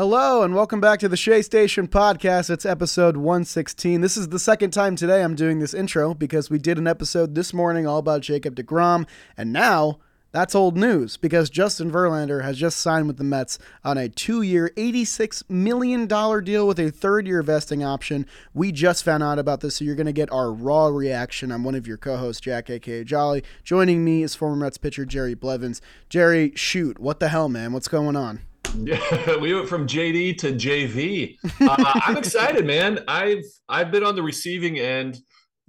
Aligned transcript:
Hello 0.00 0.42
and 0.42 0.54
welcome 0.54 0.80
back 0.80 0.98
to 1.00 1.10
the 1.10 1.16
Shea 1.18 1.42
Station 1.42 1.86
podcast. 1.86 2.48
It's 2.48 2.64
episode 2.64 3.18
116. 3.18 4.00
This 4.00 4.16
is 4.16 4.30
the 4.30 4.38
second 4.38 4.70
time 4.70 4.96
today 4.96 5.22
I'm 5.22 5.34
doing 5.34 5.58
this 5.58 5.74
intro 5.74 6.14
because 6.14 6.48
we 6.48 6.58
did 6.58 6.78
an 6.78 6.86
episode 6.86 7.34
this 7.34 7.52
morning 7.52 7.86
all 7.86 7.98
about 7.98 8.22
Jacob 8.22 8.56
DeGrom, 8.56 9.06
and 9.36 9.52
now 9.52 9.98
that's 10.32 10.54
old 10.54 10.74
news 10.74 11.18
because 11.18 11.50
Justin 11.50 11.90
Verlander 11.90 12.42
has 12.42 12.56
just 12.56 12.78
signed 12.78 13.08
with 13.08 13.18
the 13.18 13.24
Mets 13.24 13.58
on 13.84 13.98
a 13.98 14.08
two 14.08 14.40
year, 14.40 14.72
$86 14.74 15.42
million 15.50 16.06
deal 16.06 16.66
with 16.66 16.80
a 16.80 16.90
third 16.90 17.26
year 17.26 17.42
vesting 17.42 17.84
option. 17.84 18.24
We 18.54 18.72
just 18.72 19.04
found 19.04 19.22
out 19.22 19.38
about 19.38 19.60
this, 19.60 19.76
so 19.76 19.84
you're 19.84 19.96
going 19.96 20.06
to 20.06 20.12
get 20.12 20.32
our 20.32 20.50
raw 20.50 20.86
reaction. 20.86 21.52
I'm 21.52 21.62
one 21.62 21.74
of 21.74 21.86
your 21.86 21.98
co 21.98 22.16
hosts, 22.16 22.40
Jack, 22.40 22.70
aka 22.70 23.04
Jolly. 23.04 23.44
Joining 23.64 24.02
me 24.02 24.22
is 24.22 24.34
former 24.34 24.56
Mets 24.56 24.78
pitcher 24.78 25.04
Jerry 25.04 25.34
Blevins. 25.34 25.82
Jerry, 26.08 26.52
shoot, 26.54 26.98
what 26.98 27.20
the 27.20 27.28
hell, 27.28 27.50
man? 27.50 27.74
What's 27.74 27.88
going 27.88 28.16
on? 28.16 28.40
Yeah, 28.76 29.36
we 29.40 29.54
went 29.54 29.68
from 29.68 29.86
JD 29.86 30.38
to 30.38 30.52
JV. 30.52 31.36
Uh, 31.60 32.00
I'm 32.06 32.16
excited, 32.16 32.66
man. 32.66 33.00
I've 33.08 33.44
I've 33.68 33.90
been 33.90 34.04
on 34.04 34.16
the 34.16 34.22
receiving 34.22 34.78
end. 34.78 35.18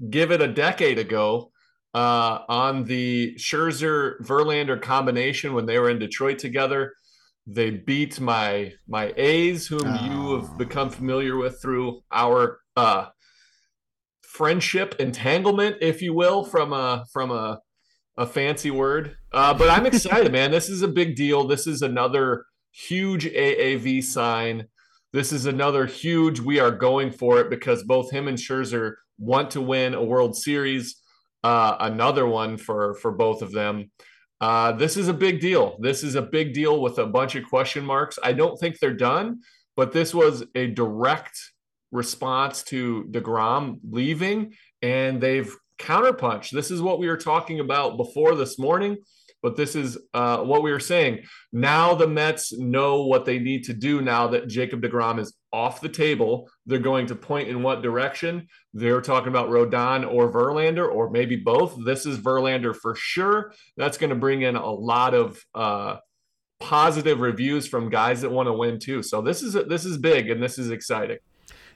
Give 0.09 0.31
it 0.31 0.41
a 0.41 0.47
decade 0.47 0.97
ago, 0.97 1.51
uh, 1.93 2.39
on 2.47 2.85
the 2.85 3.35
Scherzer 3.37 4.19
Verlander 4.21 4.81
combination 4.81 5.53
when 5.53 5.65
they 5.65 5.77
were 5.79 5.89
in 5.89 5.99
Detroit 5.99 6.39
together. 6.39 6.93
They 7.47 7.71
beat 7.71 8.19
my 8.19 8.73
my 8.87 9.13
A's, 9.17 9.67
whom 9.67 9.83
oh. 9.85 10.05
you 10.05 10.35
have 10.37 10.57
become 10.57 10.89
familiar 10.89 11.37
with 11.37 11.61
through 11.61 12.01
our 12.11 12.59
uh, 12.75 13.07
friendship 14.21 14.95
entanglement, 14.99 15.77
if 15.81 16.01
you 16.01 16.13
will, 16.13 16.43
from 16.43 16.71
a 16.73 17.05
from 17.11 17.31
a 17.31 17.59
a 18.17 18.25
fancy 18.25 18.71
word. 18.71 19.15
Uh, 19.31 19.53
but 19.53 19.69
I'm 19.69 19.85
excited, 19.85 20.31
man. 20.31 20.51
This 20.51 20.69
is 20.69 20.81
a 20.81 20.87
big 20.87 21.15
deal. 21.15 21.47
This 21.47 21.65
is 21.65 21.81
another 21.81 22.45
huge 22.71 23.25
AAV 23.25 24.03
sign. 24.03 24.67
This 25.13 25.33
is 25.33 25.45
another 25.45 25.85
huge. 25.85 26.39
We 26.39 26.59
are 26.59 26.71
going 26.71 27.11
for 27.11 27.39
it 27.39 27.49
because 27.49 27.83
both 27.83 28.11
him 28.11 28.27
and 28.27 28.37
Scherzer 28.37 28.95
want 29.17 29.51
to 29.51 29.61
win 29.61 29.93
a 29.93 30.03
World 30.03 30.35
Series. 30.35 30.95
Uh, 31.43 31.75
another 31.79 32.25
one 32.27 32.57
for 32.57 32.95
for 32.95 33.11
both 33.11 33.41
of 33.41 33.51
them. 33.51 33.91
Uh, 34.39 34.71
this 34.71 34.97
is 34.97 35.07
a 35.07 35.13
big 35.13 35.39
deal. 35.39 35.77
This 35.79 36.03
is 36.03 36.15
a 36.15 36.21
big 36.21 36.53
deal 36.53 36.81
with 36.81 36.97
a 36.97 37.05
bunch 37.05 37.35
of 37.35 37.47
question 37.47 37.85
marks. 37.85 38.17
I 38.23 38.33
don't 38.33 38.59
think 38.59 38.79
they're 38.79 38.93
done, 38.93 39.41
but 39.75 39.91
this 39.91 40.13
was 40.13 40.43
a 40.55 40.67
direct 40.67 41.37
response 41.91 42.63
to 42.63 43.05
Degrom 43.11 43.79
leaving, 43.89 44.53
and 44.81 45.21
they've 45.21 45.55
counterpunched. 45.77 46.51
This 46.51 46.71
is 46.71 46.81
what 46.81 46.99
we 46.99 47.07
were 47.07 47.17
talking 47.17 47.59
about 47.59 47.97
before 47.97 48.35
this 48.35 48.57
morning 48.57 48.97
but 49.41 49.55
this 49.55 49.75
is 49.75 49.97
uh, 50.13 50.37
what 50.39 50.63
we 50.63 50.71
were 50.71 50.79
saying. 50.79 51.23
Now 51.51 51.93
the 51.93 52.07
Mets 52.07 52.57
know 52.57 53.05
what 53.05 53.25
they 53.25 53.39
need 53.39 53.63
to 53.65 53.73
do 53.73 54.01
now 54.01 54.27
that 54.27 54.47
Jacob 54.47 54.81
DeGrom 54.81 55.19
is 55.19 55.33
off 55.53 55.81
the 55.81 55.89
table. 55.89 56.49
They're 56.65 56.79
going 56.79 57.07
to 57.07 57.15
point 57.15 57.49
in 57.49 57.61
what 57.63 57.81
direction. 57.81 58.47
They're 58.73 59.01
talking 59.01 59.29
about 59.29 59.49
Rodon 59.49 60.09
or 60.09 60.31
Verlander, 60.31 60.89
or 60.89 61.09
maybe 61.09 61.35
both. 61.35 61.75
This 61.83 62.05
is 62.05 62.19
Verlander 62.19 62.75
for 62.75 62.95
sure. 62.95 63.53
That's 63.77 63.97
going 63.97 64.11
to 64.11 64.15
bring 64.15 64.43
in 64.43 64.55
a 64.55 64.71
lot 64.71 65.13
of 65.13 65.43
uh, 65.53 65.97
positive 66.59 67.19
reviews 67.19 67.67
from 67.67 67.89
guys 67.89 68.21
that 68.21 68.31
want 68.31 68.47
to 68.47 68.53
win 68.53 68.79
too. 68.79 69.03
So 69.03 69.21
this 69.21 69.41
is 69.41 69.53
this 69.67 69.85
is 69.85 69.97
big 69.97 70.29
and 70.29 70.41
this 70.41 70.57
is 70.57 70.69
exciting. 70.69 71.17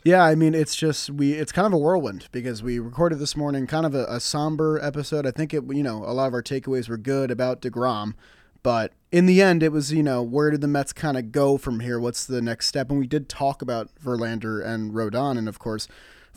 Yeah, 0.05 0.23
I 0.23 0.35
mean, 0.35 0.53
it's 0.53 0.75
just 0.75 1.09
we. 1.09 1.33
It's 1.33 1.51
kind 1.51 1.65
of 1.65 1.73
a 1.73 1.79
whirlwind 1.79 2.27
because 2.31 2.61
we 2.61 2.77
recorded 2.77 3.17
this 3.17 3.35
morning, 3.35 3.65
kind 3.65 3.87
of 3.87 3.95
a, 3.95 4.05
a 4.05 4.19
somber 4.19 4.79
episode. 4.79 5.25
I 5.25 5.31
think 5.31 5.51
it, 5.51 5.63
you 5.67 5.81
know, 5.81 6.05
a 6.05 6.13
lot 6.13 6.27
of 6.27 6.33
our 6.35 6.43
takeaways 6.43 6.87
were 6.87 6.97
good 6.97 7.31
about 7.31 7.59
Degrom, 7.59 8.13
but 8.61 8.93
in 9.11 9.25
the 9.25 9.41
end, 9.41 9.63
it 9.63 9.71
was, 9.71 9.91
you 9.91 10.03
know, 10.03 10.21
where 10.21 10.51
did 10.51 10.61
the 10.61 10.67
Mets 10.67 10.93
kind 10.93 11.17
of 11.17 11.31
go 11.31 11.57
from 11.57 11.79
here? 11.79 11.99
What's 11.99 12.23
the 12.23 12.39
next 12.39 12.67
step? 12.67 12.91
And 12.91 12.99
we 12.99 13.07
did 13.07 13.27
talk 13.27 13.63
about 13.63 13.89
Verlander 13.95 14.63
and 14.63 14.91
Rodon, 14.91 15.39
and 15.39 15.49
of 15.49 15.57
course, 15.57 15.87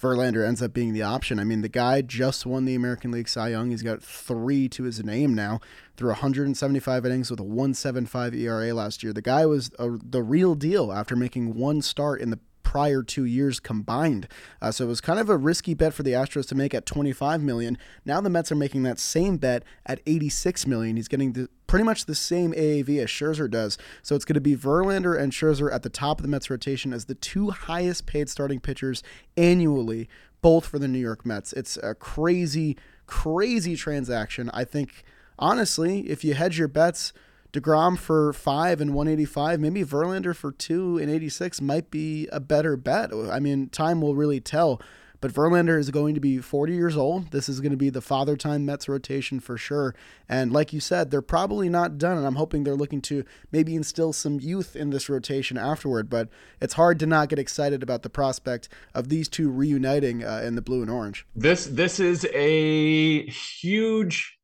Verlander 0.00 0.46
ends 0.46 0.62
up 0.62 0.72
being 0.72 0.94
the 0.94 1.02
option. 1.02 1.38
I 1.38 1.44
mean, 1.44 1.60
the 1.60 1.68
guy 1.68 2.00
just 2.00 2.46
won 2.46 2.64
the 2.64 2.74
American 2.74 3.10
League 3.10 3.28
Cy 3.28 3.48
Young. 3.48 3.68
He's 3.68 3.82
got 3.82 4.02
three 4.02 4.70
to 4.70 4.84
his 4.84 5.04
name 5.04 5.34
now 5.34 5.60
through 5.94 6.10
175 6.10 7.04
innings 7.04 7.30
with 7.30 7.40
a 7.40 7.44
1.75 7.44 8.34
ERA 8.34 8.72
last 8.72 9.02
year. 9.02 9.12
The 9.12 9.20
guy 9.20 9.44
was 9.44 9.70
a, 9.78 9.90
the 10.02 10.22
real 10.22 10.54
deal 10.54 10.90
after 10.90 11.16
making 11.16 11.54
one 11.54 11.82
start 11.82 12.22
in 12.22 12.30
the 12.30 12.38
prior 12.68 13.02
two 13.02 13.24
years 13.24 13.60
combined. 13.60 14.28
Uh, 14.60 14.70
so 14.70 14.84
it 14.84 14.88
was 14.88 15.00
kind 15.00 15.18
of 15.18 15.30
a 15.30 15.38
risky 15.38 15.72
bet 15.72 15.94
for 15.94 16.02
the 16.02 16.12
Astros 16.12 16.46
to 16.48 16.54
make 16.54 16.74
at 16.74 16.84
25 16.84 17.42
million. 17.42 17.78
Now 18.04 18.20
the 18.20 18.28
Mets 18.28 18.52
are 18.52 18.56
making 18.56 18.82
that 18.82 18.98
same 18.98 19.38
bet 19.38 19.62
at 19.86 20.02
86 20.04 20.66
million. 20.66 20.96
He's 20.96 21.08
getting 21.08 21.32
the, 21.32 21.48
pretty 21.66 21.86
much 21.86 22.04
the 22.04 22.14
same 22.14 22.52
AAV 22.52 23.02
as 23.02 23.08
Scherzer 23.08 23.50
does. 23.50 23.78
So 24.02 24.14
it's 24.14 24.26
going 24.26 24.34
to 24.34 24.42
be 24.42 24.54
Verlander 24.54 25.18
and 25.18 25.32
Scherzer 25.32 25.72
at 25.72 25.82
the 25.82 25.88
top 25.88 26.18
of 26.18 26.22
the 26.22 26.28
Mets 26.28 26.50
rotation 26.50 26.92
as 26.92 27.06
the 27.06 27.14
two 27.14 27.48
highest 27.48 28.04
paid 28.04 28.28
starting 28.28 28.60
pitchers 28.60 29.02
annually, 29.38 30.06
both 30.42 30.66
for 30.66 30.78
the 30.78 30.88
New 30.88 30.98
York 30.98 31.24
Mets. 31.24 31.54
It's 31.54 31.78
a 31.78 31.94
crazy, 31.94 32.76
crazy 33.06 33.76
transaction. 33.76 34.50
I 34.52 34.64
think 34.64 35.04
honestly, 35.38 36.00
if 36.10 36.22
you 36.22 36.34
hedge 36.34 36.58
your 36.58 36.68
bets 36.68 37.14
DeGrom 37.52 37.98
for 37.98 38.32
five 38.32 38.80
and 38.80 38.94
185, 38.94 39.60
maybe 39.60 39.82
Verlander 39.82 40.36
for 40.36 40.52
two 40.52 40.98
and 40.98 41.10
86 41.10 41.60
might 41.60 41.90
be 41.90 42.28
a 42.30 42.40
better 42.40 42.76
bet. 42.76 43.10
I 43.12 43.40
mean, 43.40 43.68
time 43.68 44.00
will 44.00 44.14
really 44.14 44.40
tell. 44.40 44.80
But 45.20 45.32
Verlander 45.32 45.78
is 45.78 45.90
going 45.90 46.14
to 46.14 46.20
be 46.20 46.38
40 46.38 46.74
years 46.74 46.96
old. 46.96 47.32
This 47.32 47.48
is 47.48 47.60
going 47.60 47.72
to 47.72 47.76
be 47.76 47.90
the 47.90 48.00
father 48.00 48.36
time 48.36 48.64
Mets 48.64 48.88
rotation 48.88 49.40
for 49.40 49.56
sure. 49.56 49.94
And 50.28 50.52
like 50.52 50.72
you 50.72 50.78
said, 50.78 51.10
they're 51.10 51.22
probably 51.22 51.68
not 51.68 51.98
done. 51.98 52.16
And 52.16 52.26
I'm 52.26 52.36
hoping 52.36 52.62
they're 52.62 52.76
looking 52.76 53.00
to 53.02 53.24
maybe 53.50 53.74
instill 53.74 54.12
some 54.12 54.38
youth 54.38 54.76
in 54.76 54.90
this 54.90 55.08
rotation 55.08 55.58
afterward. 55.58 56.08
But 56.08 56.28
it's 56.60 56.74
hard 56.74 57.00
to 57.00 57.06
not 57.06 57.30
get 57.30 57.38
excited 57.38 57.82
about 57.82 58.02
the 58.02 58.10
prospect 58.10 58.68
of 58.94 59.08
these 59.08 59.28
two 59.28 59.50
reuniting 59.50 60.22
uh, 60.22 60.42
in 60.44 60.54
the 60.54 60.62
blue 60.62 60.82
and 60.82 60.90
orange. 60.90 61.26
This 61.34 61.66
this 61.66 61.98
is 61.98 62.24
a 62.32 63.26
huge 63.26 64.37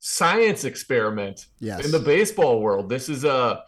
science 0.00 0.64
experiment 0.64 1.46
yes. 1.60 1.84
in 1.84 1.92
the 1.92 1.98
baseball 1.98 2.60
world. 2.60 2.88
This 2.88 3.08
is 3.08 3.24
a 3.24 3.62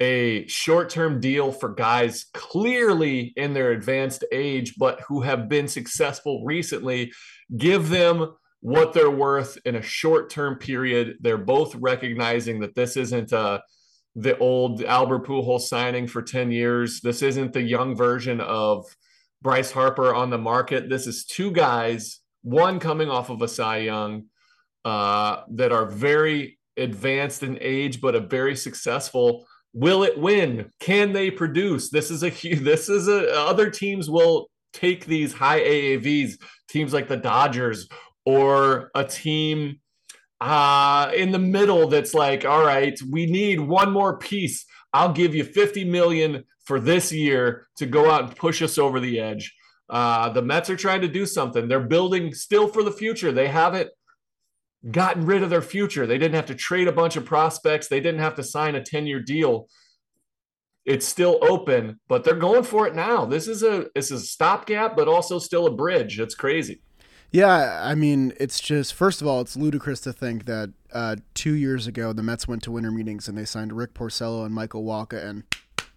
a 0.00 0.46
short-term 0.48 1.20
deal 1.20 1.52
for 1.52 1.72
guys 1.72 2.26
clearly 2.34 3.32
in 3.36 3.54
their 3.54 3.70
advanced 3.70 4.24
age 4.32 4.74
but 4.76 5.00
who 5.02 5.20
have 5.20 5.48
been 5.48 5.68
successful 5.68 6.44
recently. 6.44 7.12
Give 7.56 7.88
them 7.88 8.34
what 8.60 8.92
they're 8.92 9.10
worth 9.10 9.56
in 9.64 9.76
a 9.76 9.82
short-term 9.82 10.56
period. 10.56 11.18
They're 11.20 11.38
both 11.38 11.74
recognizing 11.76 12.60
that 12.60 12.74
this 12.74 12.96
isn't 12.96 13.32
a 13.32 13.62
the 14.16 14.38
old 14.38 14.82
Albert 14.84 15.26
Pujols 15.26 15.62
signing 15.62 16.06
for 16.06 16.22
10 16.22 16.50
years. 16.52 17.00
This 17.00 17.20
isn't 17.22 17.52
the 17.52 17.62
young 17.62 17.96
version 17.96 18.40
of 18.40 18.86
Bryce 19.42 19.72
Harper 19.72 20.14
on 20.14 20.30
the 20.30 20.38
market. 20.38 20.88
This 20.88 21.06
is 21.06 21.24
two 21.24 21.50
guys, 21.50 22.20
one 22.42 22.78
coming 22.78 23.10
off 23.10 23.28
of 23.28 23.42
a 23.42 23.48
Cy 23.48 23.78
Young, 23.78 24.26
uh, 24.84 25.42
that 25.50 25.72
are 25.72 25.86
very 25.86 26.58
advanced 26.76 27.42
in 27.42 27.58
age 27.60 28.00
but 28.00 28.14
are 28.14 28.20
very 28.20 28.56
successful. 28.56 29.46
Will 29.72 30.02
it 30.02 30.18
win? 30.18 30.70
Can 30.80 31.12
they 31.12 31.30
produce? 31.30 31.90
This 31.90 32.10
is 32.10 32.22
a 32.22 32.30
this 32.54 32.88
is 32.88 33.08
a 33.08 33.32
other 33.38 33.70
teams 33.70 34.10
will 34.10 34.48
take 34.72 35.06
these 35.06 35.32
high 35.32 35.60
AAVs. 35.60 36.38
Teams 36.68 36.92
like 36.92 37.08
the 37.08 37.16
Dodgers 37.16 37.88
or 38.24 38.90
a 38.94 39.04
team 39.04 39.80
uh, 40.40 41.10
in 41.14 41.30
the 41.30 41.38
middle 41.38 41.88
that's 41.88 42.14
like, 42.14 42.44
all 42.44 42.64
right, 42.64 42.98
we 43.10 43.26
need 43.26 43.60
one 43.60 43.92
more 43.92 44.18
piece. 44.18 44.66
I'll 44.92 45.12
give 45.12 45.34
you 45.34 45.44
50 45.44 45.84
million 45.84 46.44
for 46.64 46.80
this 46.80 47.12
year 47.12 47.66
to 47.76 47.86
go 47.86 48.10
out 48.10 48.24
and 48.24 48.36
push 48.36 48.62
us 48.62 48.78
over 48.78 49.00
the 49.00 49.20
edge. 49.20 49.54
Uh, 49.88 50.30
the 50.30 50.42
Mets 50.42 50.70
are 50.70 50.76
trying 50.76 51.02
to 51.02 51.08
do 51.08 51.26
something. 51.26 51.68
They're 51.68 51.80
building 51.80 52.34
still 52.34 52.68
for 52.68 52.82
the 52.82 52.92
future. 52.92 53.32
They 53.32 53.48
haven't 53.48 53.90
gotten 54.90 55.24
rid 55.24 55.42
of 55.42 55.50
their 55.50 55.62
future. 55.62 56.06
They 56.06 56.18
didn't 56.18 56.34
have 56.34 56.46
to 56.46 56.54
trade 56.54 56.88
a 56.88 56.92
bunch 56.92 57.16
of 57.16 57.24
prospects. 57.24 57.88
They 57.88 58.00
didn't 58.00 58.20
have 58.20 58.34
to 58.36 58.42
sign 58.42 58.74
a 58.74 58.82
10 58.82 59.06
year 59.06 59.20
deal. 59.20 59.68
It's 60.84 61.06
still 61.06 61.38
open, 61.40 61.98
but 62.08 62.24
they're 62.24 62.34
going 62.34 62.62
for 62.62 62.86
it 62.86 62.94
now. 62.94 63.24
This 63.24 63.48
is 63.48 63.62
a 63.62 63.86
this 63.94 64.10
is 64.10 64.22
a 64.22 64.26
stopgap, 64.26 64.94
but 64.94 65.08
also 65.08 65.38
still 65.38 65.66
a 65.66 65.70
bridge. 65.70 66.20
It's 66.20 66.34
crazy. 66.34 66.82
Yeah, 67.30 67.80
I 67.82 67.94
mean, 67.94 68.34
it's 68.38 68.60
just 68.60 68.92
first 68.92 69.22
of 69.22 69.26
all, 69.26 69.40
it's 69.40 69.56
ludicrous 69.56 70.00
to 70.00 70.12
think 70.12 70.44
that 70.44 70.74
uh, 70.92 71.16
two 71.32 71.54
years 71.54 71.86
ago 71.86 72.12
the 72.12 72.22
Mets 72.22 72.46
went 72.46 72.62
to 72.64 72.70
winter 72.70 72.90
meetings 72.90 73.28
and 73.28 73.38
they 73.38 73.46
signed 73.46 73.72
Rick 73.72 73.94
Porcello 73.94 74.44
and 74.44 74.54
Michael 74.54 74.84
Wacha, 74.84 75.24
and 75.24 75.44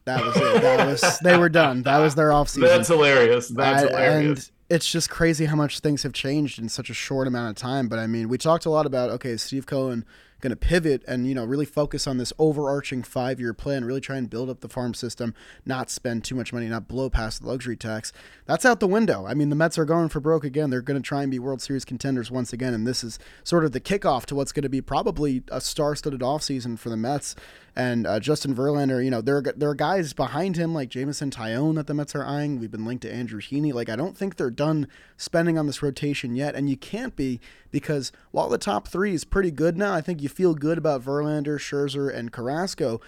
that 0.06 0.26
was 0.26 0.38
it. 0.38 0.62
That 0.62 0.88
was 0.88 1.20
they 1.20 1.38
were 1.38 1.50
done. 1.50 1.84
That 1.84 1.98
was 1.98 2.16
their 2.16 2.30
offseason. 2.30 2.62
That's 2.62 2.88
hilarious. 2.88 3.50
That's 3.50 3.84
I, 3.84 3.88
hilarious 3.88 4.52
it's 4.70 4.90
just 4.90 5.10
crazy 5.10 5.46
how 5.46 5.56
much 5.56 5.80
things 5.80 6.04
have 6.04 6.14
changed 6.14 6.60
in 6.60 6.70
such 6.70 6.90
a 6.90 6.94
short 6.94 7.28
amount 7.28 7.50
of 7.50 7.56
time. 7.56 7.88
But 7.88 8.00
I 8.00 8.08
mean, 8.08 8.30
we 8.30 8.38
talked 8.38 8.66
a 8.66 8.70
lot 8.70 8.86
about 8.86 9.10
okay, 9.12 9.38
Steve 9.38 9.66
Cohen 9.66 10.06
going 10.40 10.52
to 10.52 10.56
pivot 10.56 11.04
and 11.08 11.28
you 11.28 11.34
know 11.34 11.46
really 11.46 11.66
focus 11.66 12.08
on 12.08 12.18
this 12.18 12.34
overarching 12.38 13.04
five 13.04 13.40
year 13.40 13.54
plan, 13.54 13.86
really 13.86 14.02
try 14.02 14.18
and 14.18 14.30
build 14.30 14.50
up 14.50 14.62
the 14.62 14.70
farm 14.70 14.94
system, 14.94 15.34
not 15.66 15.90
spend 15.90 16.24
too 16.24 16.36
much 16.36 16.54
money, 16.54 16.68
not 16.68 16.88
blow 16.88 17.10
past 17.10 17.42
the 17.42 17.48
luxury 17.48 17.76
tax. 17.76 18.12
That's 18.46 18.66
out 18.66 18.80
the 18.80 18.88
window. 18.88 19.26
I 19.26 19.34
mean, 19.34 19.50
the 19.50 19.56
Mets 19.56 19.78
are 19.78 19.86
going 19.86 20.10
for 20.10 20.20
broke 20.20 20.44
again. 20.44 20.70
They're 20.70 20.82
going 20.82 21.02
to 21.02 21.08
try 21.08 21.22
and 21.22 21.32
be 21.32 21.40
World 21.40 21.62
Series 21.62 21.86
contenders 21.86 22.32
once 22.32 22.54
again, 22.54 22.74
and 22.74 22.86
this 22.86 23.04
is 23.04 23.20
sort 23.44 23.66
of 23.66 23.72
the 23.72 23.82
kickoff 23.82 24.26
to 24.28 24.36
what's 24.36 24.52
going 24.52 24.64
to 24.64 24.70
be 24.70 24.82
probably 24.82 25.44
a 25.52 25.62
star-studded 25.62 26.22
offseason 26.22 26.78
for 26.78 26.90
the 26.90 26.98
Mets. 26.98 27.36
And 27.76 28.08
uh, 28.08 28.20
Justin 28.20 28.56
Verlander, 28.56 29.06
you 29.06 29.12
know, 29.12 29.22
there 29.22 29.38
are, 29.38 29.54
there 29.56 29.70
are 29.70 29.76
guys 29.76 30.12
behind 30.12 30.56
him 30.56 30.74
like 30.74 30.90
Jameson 30.90 31.30
Taillon 31.30 31.76
that 31.76 31.86
the 31.86 31.94
Mets 31.94 32.16
are 32.16 32.26
eyeing. 32.26 32.60
We've 32.60 32.72
been 32.72 32.86
linked 32.86 33.04
to 33.04 33.14
Andrew 33.14 33.40
Heaney. 33.40 33.72
Like, 33.72 33.88
I 33.88 33.96
don't 33.96 34.18
think 34.18 34.36
they're 34.36 34.50
done 34.50 34.88
spending 35.16 35.60
on 35.60 35.68
this 35.68 35.84
rotation 35.84 36.36
yet, 36.36 36.56
and 36.56 36.68
you 36.72 36.76
can't 36.76 37.16
be 37.16 37.40
because 37.70 38.12
while 38.32 38.50
the 38.50 38.58
top 38.58 38.88
three 38.88 39.14
is 39.14 39.24
pretty 39.24 39.52
good 39.52 39.78
now, 39.78 39.94
I 39.94 40.02
think 40.02 40.24
you 40.24 40.27
feel 40.28 40.54
good 40.54 40.78
about 40.78 41.04
Verlander, 41.04 41.58
Scherzer, 41.58 42.14
and 42.14 42.32
Carrasco. 42.32 43.02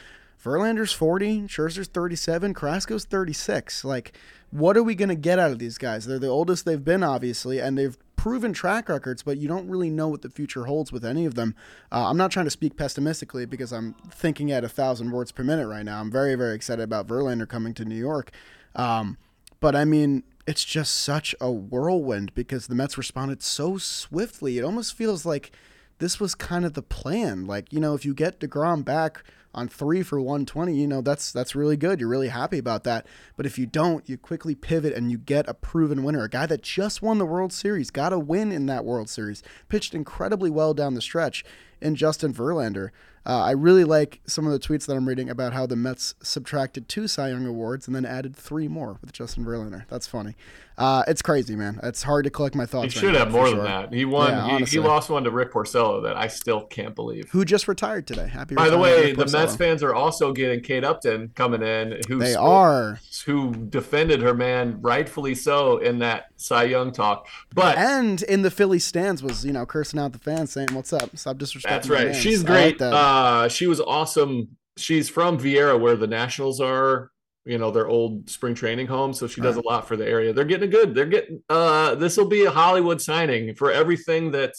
Verlander's 0.44 0.94
40, 0.94 1.42
Scherzer's 1.42 1.88
37, 1.88 2.54
Carrasco's 2.54 3.04
36. 3.04 3.84
Like, 3.84 4.14
what 4.52 4.78
are 4.78 4.84
we 4.84 4.96
going 4.96 5.10
to 5.10 5.16
get 5.16 5.38
out 5.38 5.52
of 5.52 5.60
these 5.60 5.78
guys? 5.78 6.06
They're 6.06 6.18
the 6.18 6.28
oldest 6.28 6.66
they've 6.66 6.84
been, 6.84 7.04
obviously, 7.04 7.60
and 7.60 7.78
they've 7.78 7.98
proven 8.16 8.54
track 8.54 8.90
records, 8.90 9.24
but 9.24 9.38
you 9.38 9.48
don't 9.48 9.68
really 9.68 9.90
know 9.90 10.08
what 10.08 10.22
the 10.22 10.30
future 10.30 10.66
holds 10.66 10.92
with 10.92 11.06
any 11.06 11.26
of 11.26 11.36
them. 11.36 11.56
Uh, 11.92 12.10
I'm 12.10 12.18
not 12.18 12.32
trying 12.32 12.46
to 12.46 12.52
speak 12.52 12.78
pessimistically 12.78 13.46
because 13.46 13.72
I'm 13.74 13.94
thinking 14.12 14.52
at 14.52 14.64
a 14.64 14.70
thousand 14.70 15.12
words 15.12 15.32
per 15.32 15.44
minute 15.44 15.68
right 15.68 15.84
now. 15.84 16.00
I'm 16.00 16.12
very, 16.12 16.36
very 16.36 16.56
excited 16.56 16.84
about 16.84 17.08
Verlander 17.08 17.48
coming 17.48 17.74
to 17.76 17.86
New 17.86 17.96
York. 17.96 18.32
Um, 18.76 19.18
but 19.60 19.76
I 19.76 19.84
mean, 19.86 20.24
it's 20.48 20.64
just 20.64 20.96
such 20.98 21.36
a 21.40 21.52
whirlwind 21.52 22.34
because 22.34 22.68
the 22.68 22.76
Mets 22.76 22.98
responded 22.98 23.44
so 23.44 23.78
swiftly. 23.78 24.58
It 24.58 24.64
almost 24.64 24.96
feels 24.96 25.26
like 25.26 25.52
this 26.00 26.20
was 26.20 26.34
kind 26.36 26.66
of 26.66 26.74
the 26.74 26.82
plan. 26.82 27.46
Like, 27.46 27.72
you 27.72 27.80
know, 27.80 27.94
if 27.94 28.04
you 28.04 28.14
get 28.14 28.40
DeGrom 28.40 28.84
back 28.84 29.24
on 29.54 29.68
three 29.68 30.04
for 30.04 30.20
120, 30.20 30.74
you 30.74 30.88
know, 30.88 31.02
that's 31.02 31.32
that's 31.32 31.56
really 31.56 31.78
good. 31.78 32.00
You're 32.00 32.10
really 32.10 32.30
happy 32.30 32.58
about 32.58 32.84
that. 32.86 33.06
But 33.36 33.46
if 33.46 33.58
you 33.58 33.66
don't, 33.66 34.08
you 34.08 34.18
quickly 34.18 34.56
pivot 34.56 34.94
and 34.94 35.12
you 35.12 35.18
get 35.18 35.48
a 35.48 35.54
proven 35.54 36.04
winner, 36.04 36.24
a 36.24 36.30
guy 36.30 36.46
that 36.46 36.62
just 36.62 37.02
won 37.02 37.18
the 37.18 37.26
World 37.26 37.54
Series, 37.54 37.92
got 37.92 38.14
a 38.14 38.20
win 38.20 38.52
in 38.52 38.66
that 38.68 38.86
World 38.86 39.10
Series, 39.10 39.44
pitched 39.68 39.94
incredibly 39.94 40.50
well 40.50 40.74
down 40.74 40.94
the 40.94 41.02
stretch 41.02 41.44
in 41.82 41.96
Justin 41.96 42.34
Verlander. 42.34 42.90
Uh, 43.26 43.44
I 43.44 43.52
really 43.52 43.84
like 43.84 44.22
some 44.26 44.48
of 44.48 44.54
the 44.54 44.60
tweets 44.60 44.88
that 44.88 44.96
I'm 44.96 45.08
reading 45.08 45.30
about 45.30 45.54
how 45.54 45.66
the 45.68 45.76
Mets 45.76 46.16
subtracted 46.24 46.88
two 46.88 47.08
Cy 47.08 47.30
Young 47.30 47.46
awards 47.46 47.86
and 47.86 47.96
then 47.96 48.06
added 48.06 48.36
three 48.36 48.68
more 48.68 48.98
with 49.02 49.12
Justin 49.12 49.46
Verlander. 49.46 49.84
That's 49.90 50.08
funny. 50.08 50.36
Uh, 50.78 51.04
it's 51.06 51.22
crazy, 51.22 51.56
man. 51.56 51.80
It's 51.84 52.02
hard 52.04 52.24
to 52.24 52.32
collect 52.32 52.56
my 52.56 52.66
thoughts. 52.66 52.94
He 52.94 53.00
should 53.02 53.08
right 53.08 53.18
have 53.18 53.28
now, 53.28 53.34
more 53.34 53.46
for 53.46 53.50
than 53.50 53.58
sure. 53.58 53.66
that. 53.66 53.94
He 53.94 54.06
won. 54.06 54.32
Yeah, 54.32 54.58
he, 54.60 54.64
he 54.66 54.80
lost 54.80 55.10
one 55.10 55.26
to 55.26 55.32
Rick 55.32 55.52
Porcello 55.52 56.02
that 56.04 56.16
I 56.16 56.28
still 56.28 56.62
can't 56.62 56.96
believe. 56.96 57.30
Who 57.32 57.44
just 57.44 57.68
retired 57.68 58.08
today? 58.08 58.28
Happy. 58.28 58.56
By 58.56 58.70
the 58.70 58.78
way, 58.80 59.12
the 59.14 59.28
Mets 59.28 59.56
fans 59.56 59.84
are 59.84 59.94
also 59.94 60.32
getting 60.32 60.62
Kate 60.62 60.86
Upton 60.86 61.32
coming 61.36 61.62
in, 61.62 62.00
who 62.08 62.20
They 62.20 62.32
spoke- 62.32 62.44
are. 62.44 63.00
who 63.26 63.54
defended 63.54 64.22
her 64.22 64.34
man 64.34 64.82
rightfully 64.82 65.36
so 65.36 65.78
in 65.78 66.00
that 66.00 66.29
Cy 66.40 66.64
Young 66.64 66.92
talk. 66.92 67.28
But 67.54 67.78
And 67.78 68.22
in 68.24 68.42
the 68.42 68.52
Philly 68.52 68.80
stands 68.80 69.22
was 69.22 69.46
you 69.46 69.52
know 69.52 69.66
cursing 69.66 70.00
out 70.00 70.14
the 70.14 70.20
fans, 70.20 70.52
saying, 70.52 70.70
"What's 70.74 70.94
up? 70.94 71.16
Stop 71.18 71.38
disrespecting." 71.38 71.64
That's 71.70 71.90
right. 71.90 72.06
mans." 72.08 72.18
She's 72.18 72.44
great. 72.44 72.80
like 72.80 72.94
uh, 72.94 73.48
she 73.50 73.68
was 73.68 73.80
awesome. 73.82 74.56
She's 74.78 75.10
from 75.10 75.38
Viera, 75.38 75.80
where 75.80 75.96
the 75.96 76.08
Nationals 76.08 76.60
are. 76.62 77.12
You 77.46 77.58
know 77.58 77.72
their 77.72 77.88
old 77.88 78.30
spring 78.30 78.54
training 78.54 78.88
home, 78.88 79.12
so 79.14 79.26
she 79.26 79.42
does 79.42 79.56
a 79.56 79.62
lot 79.66 79.88
for 79.88 79.96
the 79.98 80.08
area. 80.08 80.34
They're 80.34 80.46
getting 80.46 80.70
good. 80.70 80.94
They're 80.94 81.06
getting. 81.06 81.42
Uh, 81.50 81.96
this 81.96 82.16
will 82.16 82.28
be 82.28 82.44
a 82.46 82.52
Hollywood 82.52 83.02
signing 83.02 83.56
for 83.56 83.72
everything 83.72 84.32
that 84.32 84.54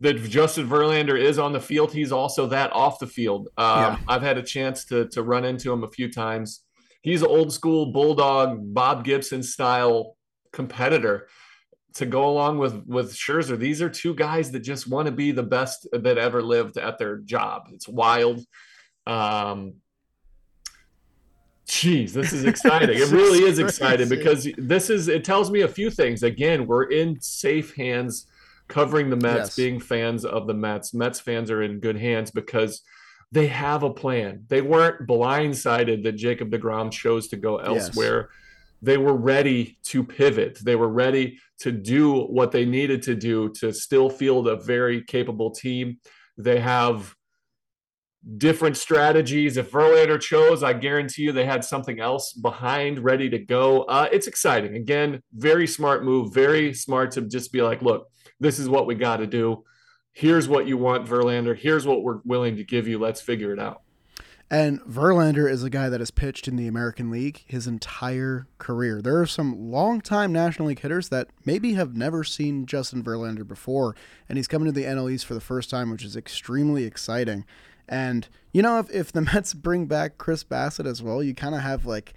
that 0.00 0.14
Justin 0.22 0.68
Verlander 0.68 1.18
is 1.18 1.38
on 1.38 1.52
the 1.52 1.60
field. 1.60 1.92
He's 1.92 2.12
also 2.12 2.46
that 2.48 2.72
off 2.72 3.00
the 3.00 3.06
field. 3.08 3.48
Um, 3.56 3.78
Yeah. 3.78 3.98
I've 4.06 4.22
had 4.22 4.38
a 4.38 4.42
chance 4.42 4.84
to 4.86 5.08
to 5.08 5.22
run 5.22 5.44
into 5.44 5.72
him 5.72 5.82
a 5.82 5.90
few 5.90 6.10
times. 6.12 6.62
He's 7.02 7.22
old 7.22 7.52
school 7.52 7.92
bulldog, 7.92 8.72
Bob 8.74 9.02
Gibson 9.04 9.42
style 9.42 10.16
competitor 10.52 11.28
to 11.94 12.06
go 12.06 12.28
along 12.28 12.58
with 12.58 12.84
with 12.86 13.14
Scherzer. 13.14 13.58
These 13.58 13.82
are 13.82 13.88
two 13.90 14.14
guys 14.14 14.50
that 14.52 14.60
just 14.60 14.88
want 14.88 15.06
to 15.06 15.12
be 15.12 15.32
the 15.32 15.42
best 15.42 15.86
that 15.92 16.18
ever 16.18 16.42
lived 16.42 16.76
at 16.78 16.98
their 16.98 17.18
job. 17.18 17.68
It's 17.72 17.88
wild. 17.88 18.44
Um, 19.06 19.74
Jeez, 21.66 22.12
this 22.12 22.32
is 22.32 22.44
exciting. 22.52 22.98
it 22.98 23.10
really 23.10 23.40
is 23.48 23.58
exciting 23.58 24.08
because 24.08 24.48
this 24.56 24.88
is 24.90 25.08
it 25.08 25.24
tells 25.24 25.50
me 25.50 25.62
a 25.62 25.68
few 25.68 25.90
things. 25.90 26.22
Again, 26.22 26.66
we're 26.66 26.84
in 26.90 27.20
safe 27.20 27.74
hands 27.74 28.26
covering 28.68 29.10
the 29.10 29.16
Mets, 29.16 29.38
Yes. 29.38 29.56
being 29.56 29.80
fans 29.80 30.24
of 30.24 30.46
the 30.46 30.54
Mets. 30.54 30.94
Mets 30.94 31.20
fans 31.20 31.50
are 31.50 31.62
in 31.62 31.80
good 31.80 31.96
hands 31.98 32.30
because 32.30 32.82
they 33.32 33.46
have 33.48 33.82
a 33.82 33.90
plan. 33.90 34.44
They 34.48 34.62
weren't 34.62 35.06
blindsided 35.06 36.02
that 36.04 36.12
Jacob 36.12 36.50
DeGrom 36.50 36.90
chose 36.90 37.28
to 37.28 37.36
go 37.36 37.60
Yes. 37.60 37.96
They 38.80 38.96
were 38.96 39.16
ready 39.16 39.78
to 39.84 40.04
pivot. 40.04 40.58
They 40.62 40.76
were 40.76 40.88
ready 40.88 41.38
to 41.60 41.72
do 41.72 42.22
what 42.22 42.52
they 42.52 42.64
needed 42.64 43.02
to 43.02 43.14
do 43.14 43.50
to 43.60 43.72
still 43.72 44.08
field 44.08 44.46
a 44.48 44.56
very 44.56 45.02
capable 45.02 45.50
team. 45.50 45.98
They 46.36 46.60
have 46.60 47.14
different 48.36 48.76
strategies. 48.76 49.56
If 49.56 49.70
Verlander 49.70 50.20
chose, 50.20 50.62
I 50.62 50.72
guarantee 50.72 51.22
you 51.22 51.32
they 51.32 51.46
had 51.46 51.64
something 51.64 52.00
else 52.00 52.32
behind 52.32 53.00
ready 53.00 53.28
to 53.30 53.38
go. 53.38 53.82
Uh, 53.82 54.08
it's 54.12 54.26
exciting. 54.26 54.76
Again, 54.76 55.22
very 55.32 55.66
smart 55.66 56.04
move. 56.04 56.34
Very 56.34 56.74
smart 56.74 57.12
to 57.12 57.22
just 57.22 57.52
be 57.52 57.62
like, 57.62 57.82
look, 57.82 58.08
this 58.40 58.58
is 58.58 58.68
what 58.68 58.86
we 58.86 58.94
got 58.94 59.18
to 59.18 59.26
do. 59.26 59.64
Here's 60.12 60.48
what 60.48 60.66
you 60.66 60.76
want, 60.76 61.06
Verlander. 61.06 61.56
Here's 61.56 61.86
what 61.86 62.02
we're 62.02 62.20
willing 62.24 62.56
to 62.56 62.64
give 62.64 62.88
you. 62.88 62.98
Let's 62.98 63.20
figure 63.20 63.52
it 63.52 63.60
out. 63.60 63.82
And 64.50 64.80
Verlander 64.82 65.50
is 65.50 65.62
a 65.62 65.68
guy 65.68 65.90
that 65.90 66.00
has 66.00 66.10
pitched 66.10 66.48
in 66.48 66.56
the 66.56 66.66
American 66.66 67.10
League 67.10 67.44
his 67.46 67.66
entire 67.66 68.46
career. 68.56 69.02
There 69.02 69.20
are 69.20 69.26
some 69.26 69.70
longtime 69.70 70.32
National 70.32 70.68
League 70.68 70.80
hitters 70.80 71.10
that 71.10 71.28
maybe 71.44 71.74
have 71.74 71.94
never 71.94 72.24
seen 72.24 72.64
Justin 72.64 73.04
Verlander 73.04 73.46
before, 73.46 73.94
and 74.26 74.38
he's 74.38 74.48
coming 74.48 74.64
to 74.66 74.72
the 74.72 74.84
NL 74.84 75.12
East 75.12 75.26
for 75.26 75.34
the 75.34 75.40
first 75.40 75.68
time, 75.68 75.90
which 75.90 76.04
is 76.04 76.16
extremely 76.16 76.84
exciting. 76.84 77.44
And 77.86 78.28
you 78.52 78.62
know, 78.62 78.78
if, 78.78 78.90
if 78.90 79.12
the 79.12 79.20
Mets 79.32 79.52
bring 79.52 79.86
back 79.86 80.16
Chris 80.16 80.44
Bassitt 80.44 80.86
as 80.86 81.02
well, 81.02 81.22
you 81.22 81.34
kind 81.34 81.54
of 81.54 81.60
have 81.60 81.84
like 81.84 82.14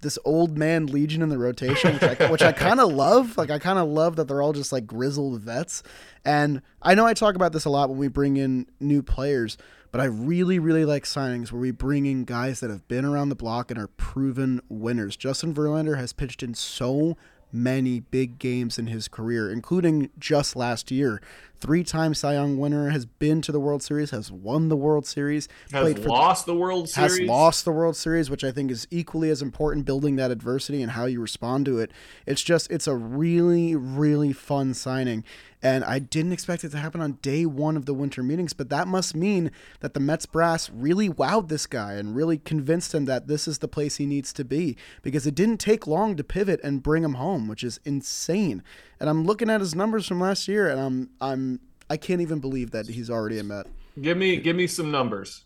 this 0.00 0.18
old 0.24 0.56
man 0.56 0.86
legion 0.86 1.22
in 1.22 1.28
the 1.28 1.38
rotation, 1.38 1.94
which 1.94 2.02
I, 2.02 2.30
which 2.30 2.42
I 2.42 2.52
kind 2.52 2.80
of 2.80 2.92
love. 2.92 3.36
Like 3.36 3.50
I 3.50 3.58
kind 3.58 3.78
of 3.78 3.88
love 3.88 4.16
that 4.16 4.28
they're 4.28 4.42
all 4.42 4.52
just 4.52 4.72
like 4.72 4.86
grizzled 4.86 5.40
vets. 5.40 5.82
And 6.24 6.62
I 6.80 6.94
know 6.94 7.06
I 7.06 7.14
talk 7.14 7.34
about 7.34 7.52
this 7.52 7.64
a 7.64 7.70
lot 7.70 7.88
when 7.90 7.98
we 7.98 8.08
bring 8.08 8.36
in 8.36 8.66
new 8.80 9.02
players, 9.02 9.58
but 9.94 10.00
I 10.00 10.06
really, 10.06 10.58
really 10.58 10.84
like 10.84 11.04
signings 11.04 11.52
where 11.52 11.60
we 11.60 11.70
bring 11.70 12.04
in 12.04 12.24
guys 12.24 12.58
that 12.58 12.68
have 12.68 12.88
been 12.88 13.04
around 13.04 13.28
the 13.28 13.36
block 13.36 13.70
and 13.70 13.78
are 13.78 13.86
proven 13.86 14.60
winners. 14.68 15.16
Justin 15.16 15.54
Verlander 15.54 15.96
has 15.96 16.12
pitched 16.12 16.42
in 16.42 16.52
so 16.54 17.16
many 17.52 18.00
big 18.00 18.40
games 18.40 18.76
in 18.76 18.88
his 18.88 19.06
career, 19.06 19.48
including 19.48 20.10
just 20.18 20.56
last 20.56 20.90
year. 20.90 21.22
Three-time 21.64 22.12
Cy 22.12 22.34
Young 22.34 22.58
winner 22.58 22.90
has 22.90 23.06
been 23.06 23.40
to 23.40 23.50
the 23.50 23.58
World 23.58 23.82
Series, 23.82 24.10
has 24.10 24.30
won 24.30 24.68
the 24.68 24.76
World 24.76 25.06
Series, 25.06 25.48
Has 25.72 25.80
played 25.80 25.98
for 25.98 26.10
lost 26.10 26.44
the 26.44 26.54
World 26.54 26.90
Series, 26.90 27.20
has 27.20 27.26
lost 27.26 27.64
the 27.64 27.72
World 27.72 27.96
Series, 27.96 28.28
which 28.28 28.44
I 28.44 28.52
think 28.52 28.70
is 28.70 28.86
equally 28.90 29.30
as 29.30 29.40
important 29.40 29.86
building 29.86 30.16
that 30.16 30.30
adversity 30.30 30.82
and 30.82 30.92
how 30.92 31.06
you 31.06 31.22
respond 31.22 31.64
to 31.64 31.78
it. 31.78 31.90
It's 32.26 32.42
just 32.42 32.70
it's 32.70 32.86
a 32.86 32.94
really 32.94 33.74
really 33.74 34.34
fun 34.34 34.74
signing. 34.74 35.24
And 35.62 35.82
I 35.82 35.98
didn't 35.98 36.32
expect 36.32 36.62
it 36.62 36.72
to 36.72 36.76
happen 36.76 37.00
on 37.00 37.12
day 37.22 37.46
one 37.46 37.78
of 37.78 37.86
the 37.86 37.94
winter 37.94 38.22
meetings, 38.22 38.52
but 38.52 38.68
that 38.68 38.86
must 38.86 39.16
mean 39.16 39.50
that 39.80 39.94
the 39.94 40.00
Mets 40.00 40.26
brass 40.26 40.68
really 40.68 41.08
wowed 41.08 41.48
this 41.48 41.64
guy 41.64 41.94
and 41.94 42.14
really 42.14 42.36
convinced 42.36 42.94
him 42.94 43.06
that 43.06 43.28
this 43.28 43.48
is 43.48 43.60
the 43.60 43.68
place 43.68 43.96
he 43.96 44.04
needs 44.04 44.34
to 44.34 44.44
be 44.44 44.76
because 45.00 45.26
it 45.26 45.34
didn't 45.34 45.60
take 45.60 45.86
long 45.86 46.16
to 46.16 46.22
pivot 46.22 46.60
and 46.62 46.82
bring 46.82 47.02
him 47.02 47.14
home, 47.14 47.48
which 47.48 47.64
is 47.64 47.80
insane. 47.86 48.62
And 49.00 49.08
I'm 49.10 49.24
looking 49.24 49.50
at 49.50 49.60
his 49.60 49.74
numbers 49.74 50.06
from 50.06 50.20
last 50.20 50.48
year 50.48 50.68
and 50.68 50.80
I'm 50.80 51.10
I'm 51.20 51.60
I 51.90 51.96
can't 51.96 52.20
even 52.20 52.38
believe 52.38 52.70
that 52.70 52.88
he's 52.88 53.10
already 53.10 53.38
a 53.38 53.44
Met. 53.44 53.66
Give 54.00 54.16
me 54.16 54.36
give 54.36 54.56
me 54.56 54.66
some 54.66 54.90
numbers. 54.90 55.44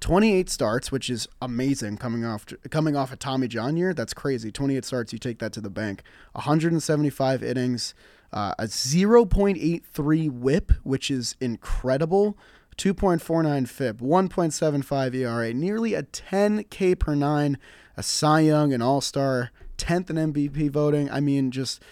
28 0.00 0.50
starts, 0.50 0.92
which 0.92 1.08
is 1.08 1.26
amazing 1.40 1.96
coming 1.96 2.24
off 2.24 2.44
coming 2.70 2.96
off 2.96 3.12
a 3.12 3.16
Tommy 3.16 3.48
John 3.48 3.76
year. 3.76 3.94
That's 3.94 4.12
crazy. 4.12 4.52
28 4.52 4.84
starts, 4.84 5.12
you 5.12 5.18
take 5.18 5.38
that 5.38 5.52
to 5.54 5.60
the 5.60 5.70
bank. 5.70 6.02
175 6.32 7.42
innings, 7.42 7.94
uh, 8.32 8.54
a 8.58 8.64
0.83 8.64 10.30
WHIP, 10.30 10.72
which 10.82 11.10
is 11.10 11.36
incredible. 11.40 12.36
2.49 12.76 13.66
FIP, 13.66 14.00
1.75 14.00 15.14
ERA, 15.14 15.54
nearly 15.54 15.94
a 15.94 16.02
10 16.02 16.64
K 16.64 16.94
per 16.94 17.14
nine, 17.14 17.56
a 17.96 18.02
Cy 18.02 18.40
Young, 18.40 18.74
an 18.74 18.82
All 18.82 19.00
Star, 19.00 19.50
10th 19.78 20.10
in 20.10 20.32
MVP 20.32 20.70
voting. 20.70 21.10
I 21.10 21.20
mean, 21.20 21.50
just 21.50 21.82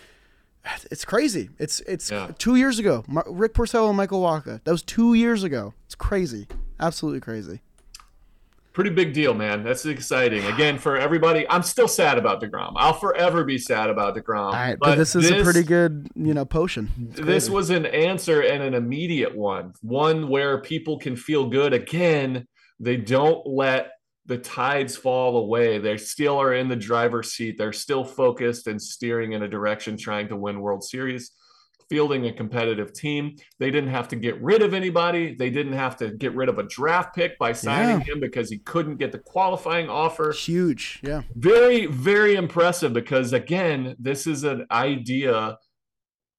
it's 0.90 1.04
crazy. 1.04 1.50
It's 1.59 1.80
it's 1.80 2.11
Yeah. 2.11 2.30
two 2.38 2.56
years 2.56 2.78
ago. 2.78 3.04
Rick 3.26 3.54
Porcello 3.54 3.88
and 3.88 3.97
Michael 3.97 4.23
Wacha. 4.23 4.62
That 4.64 4.71
was 4.73 4.83
two 4.83 5.14
years 5.14 5.42
ago. 5.44 5.75
It's 5.87 5.94
crazy. 5.94 6.47
Absolutely 6.80 7.21
crazy. 7.21 7.61
pretty 8.73 8.90
big 8.90 9.12
deal, 9.12 9.35
man. 9.35 9.62
That's 9.62 9.87
exciting. 9.87 10.44
Again, 10.47 10.78
for 10.78 10.97
everybody, 10.97 11.47
I'm 11.49 11.62
still 11.62 11.87
sad 11.87 12.18
about 12.18 12.42
Degrom. 12.42 12.73
I'll 12.75 12.92
forever 12.92 13.44
be 13.44 13.56
sad 13.56 13.88
about 13.88 14.16
Degrom. 14.16 14.47
All 14.47 14.52
right, 14.52 14.76
but, 14.76 14.87
but 14.87 14.94
this 14.99 15.14
is 15.14 15.28
this, 15.28 15.40
a 15.40 15.44
pretty 15.44 15.62
good, 15.62 16.09
you 16.16 16.35
know, 16.35 16.44
potion. 16.44 16.90
This 16.99 17.49
was 17.49 17.71
an 17.71 17.87
answer 17.87 18.40
and 18.40 18.64
an 18.64 18.75
immediate 18.75 19.37
one, 19.37 19.75
one 19.83 20.28
where 20.28 20.61
people 20.61 20.99
can 20.99 21.14
feel 21.14 21.49
good. 21.49 21.73
Again, 21.73 22.49
they 22.80 22.97
don't 22.97 23.47
let 23.47 23.92
the 24.26 24.38
tides 24.38 24.96
fall 24.96 25.36
away. 25.36 25.78
They 25.78 25.96
still 25.96 26.38
are 26.38 26.54
in 26.54 26.68
the 26.68 26.76
driver's 26.76 27.32
seat. 27.32 27.56
They're 27.58 27.72
still 27.72 28.04
focused 28.04 28.66
and 28.66 28.80
steering 28.80 29.32
in 29.32 29.42
a 29.42 29.48
direction, 29.48 29.96
trying 29.96 30.28
to 30.28 30.36
win 30.36 30.60
World 30.60 30.84
Series 30.84 31.30
fielding 31.88 32.26
a 32.26 32.32
competitive 32.32 32.92
team. 32.92 33.36
They 33.58 33.70
didn't 33.70 33.90
have 33.90 34.08
to 34.08 34.16
get 34.16 34.40
rid 34.42 34.62
of 34.62 34.74
anybody. 34.74 35.34
They 35.34 35.50
didn't 35.50 35.74
have 35.74 35.96
to 35.98 36.10
get 36.10 36.34
rid 36.34 36.48
of 36.48 36.58
a 36.58 36.64
draft 36.64 37.14
pick 37.14 37.38
by 37.38 37.52
signing 37.52 38.00
yeah. 38.00 38.14
him 38.14 38.20
because 38.20 38.50
he 38.50 38.58
couldn't 38.58 38.96
get 38.96 39.12
the 39.12 39.18
qualifying 39.18 39.88
offer. 39.88 40.32
Huge. 40.32 41.00
Yeah. 41.02 41.22
Very, 41.34 41.86
very 41.86 42.34
impressive 42.34 42.92
because, 42.92 43.32
again, 43.32 43.96
this 43.98 44.26
is 44.26 44.44
an 44.44 44.66
idea 44.70 45.58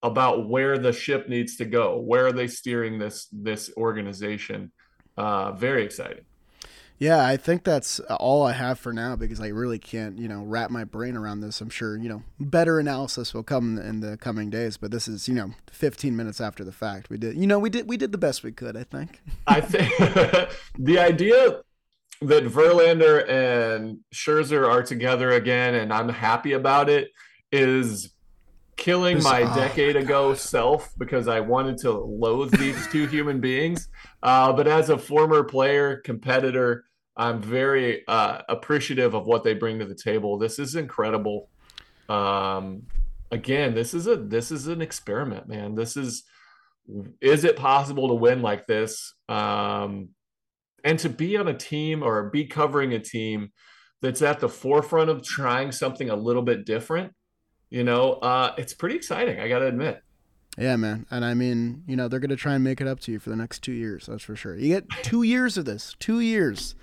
about 0.03 0.49
where 0.49 0.77
the 0.77 0.93
ship 0.93 1.27
needs 1.29 1.55
to 1.57 1.65
go. 1.65 1.99
Where 1.99 2.27
are 2.27 2.33
they 2.33 2.47
steering 2.47 2.99
this 2.99 3.27
this 3.31 3.71
organization? 3.77 4.71
Uh, 5.17 5.53
very 5.53 5.83
exciting. 5.83 6.25
Yeah, 6.97 7.25
I 7.25 7.35
think 7.35 7.63
that's 7.63 7.99
all 7.99 8.43
I 8.43 8.53
have 8.53 8.79
for 8.79 8.93
now 8.93 9.15
because 9.15 9.41
I 9.41 9.47
really 9.47 9.79
can't, 9.79 10.17
you 10.17 10.27
know, 10.27 10.43
wrap 10.43 10.71
my 10.71 10.85
brain 10.85 11.17
around 11.17 11.41
this. 11.41 11.59
I'm 11.59 11.69
sure, 11.69 11.97
you 11.97 12.07
know, 12.07 12.23
better 12.39 12.79
analysis 12.79 13.33
will 13.33 13.43
come 13.43 13.77
in 13.77 13.99
the 13.99 14.17
coming 14.17 14.49
days, 14.49 14.77
but 14.77 14.91
this 14.91 15.07
is, 15.07 15.27
you 15.27 15.33
know, 15.33 15.51
15 15.71 16.15
minutes 16.15 16.39
after 16.39 16.63
the 16.63 16.71
fact. 16.71 17.09
We 17.09 17.17
did, 17.17 17.35
you 17.35 17.47
know, 17.47 17.59
we 17.59 17.69
did 17.69 17.89
we 17.89 17.97
did 17.97 18.11
the 18.11 18.17
best 18.17 18.43
we 18.43 18.51
could, 18.51 18.77
I 18.77 18.83
think. 18.83 19.21
I 19.47 19.61
think 19.61 19.91
the 20.79 20.99
idea 20.99 21.61
that 22.21 22.45
Verlander 22.45 23.29
and 23.29 23.99
Scherzer 24.13 24.67
are 24.67 24.81
together 24.81 25.31
again 25.31 25.75
and 25.75 25.91
I'm 25.91 26.09
happy 26.09 26.53
about 26.53 26.89
it 26.89 27.09
is 27.51 28.14
killing 28.77 29.21
my 29.23 29.43
oh 29.43 29.55
decade 29.55 29.95
my 29.95 30.01
ago 30.01 30.33
self 30.33 30.93
because 30.97 31.27
I 31.27 31.39
wanted 31.39 31.77
to 31.79 31.91
loathe 31.91 32.51
these 32.57 32.87
two 32.87 33.05
human 33.07 33.39
beings. 33.39 33.89
Uh, 34.21 34.53
but 34.53 34.67
as 34.67 34.89
a 34.89 34.97
former 34.97 35.43
player, 35.43 35.97
competitor, 35.97 36.85
I'm 37.17 37.41
very 37.41 38.05
uh, 38.07 38.41
appreciative 38.49 39.13
of 39.13 39.25
what 39.25 39.43
they 39.43 39.53
bring 39.53 39.79
to 39.79 39.85
the 39.85 39.95
table. 39.95 40.37
This 40.37 40.59
is 40.59 40.75
incredible. 40.75 41.49
Um, 42.09 42.83
again, 43.31 43.73
this 43.73 43.93
is 43.93 44.07
a 44.07 44.17
this 44.17 44.51
is 44.51 44.67
an 44.67 44.81
experiment, 44.81 45.47
man. 45.47 45.75
This 45.75 45.95
is 45.97 46.23
is 47.21 47.43
it 47.43 47.55
possible 47.55 48.09
to 48.09 48.13
win 48.13 48.41
like 48.41 48.67
this? 48.67 49.13
Um, 49.29 50.09
and 50.83 50.99
to 50.99 51.09
be 51.09 51.35
on 51.37 51.47
a 51.47 51.57
team 51.57 52.03
or 52.03 52.29
be 52.29 52.45
covering 52.45 52.93
a 52.93 52.99
team 52.99 53.51
that's 54.01 54.21
at 54.21 54.39
the 54.39 54.49
forefront 54.49 55.09
of 55.09 55.23
trying 55.23 55.71
something 55.71 56.09
a 56.09 56.15
little 56.15 56.43
bit 56.43 56.65
different 56.65 57.13
you 57.69 57.83
know, 57.83 58.13
uh, 58.13 58.53
it's 58.57 58.73
pretty 58.73 58.95
exciting. 58.95 59.39
I 59.39 59.47
got 59.47 59.59
to 59.59 59.67
admit. 59.67 60.01
Yeah, 60.57 60.75
man. 60.77 61.05
And 61.11 61.25
I 61.25 61.33
mean, 61.33 61.83
you 61.87 61.95
know, 61.95 62.07
they're 62.07 62.19
going 62.19 62.29
to 62.29 62.35
try 62.35 62.55
and 62.55 62.63
make 62.63 62.79
it 62.79 62.87
up 62.87 62.99
to 63.01 63.11
you 63.11 63.19
for 63.19 63.29
the 63.29 63.35
next 63.35 63.59
two 63.59 63.73
years. 63.73 64.05
That's 64.05 64.23
for 64.23 64.35
sure. 64.35 64.55
You 64.55 64.69
get 64.69 64.89
two 65.03 65.23
years 65.23 65.57
of 65.57 65.65
this, 65.65 65.95
two 65.99 66.19
years. 66.19 66.75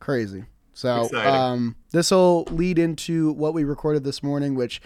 Crazy. 0.00 0.44
So 0.74 1.14
um, 1.14 1.76
this 1.92 2.10
will 2.10 2.44
lead 2.44 2.78
into 2.78 3.32
what 3.32 3.52
we 3.52 3.64
recorded 3.64 4.04
this 4.04 4.22
morning, 4.22 4.54
which 4.54 4.80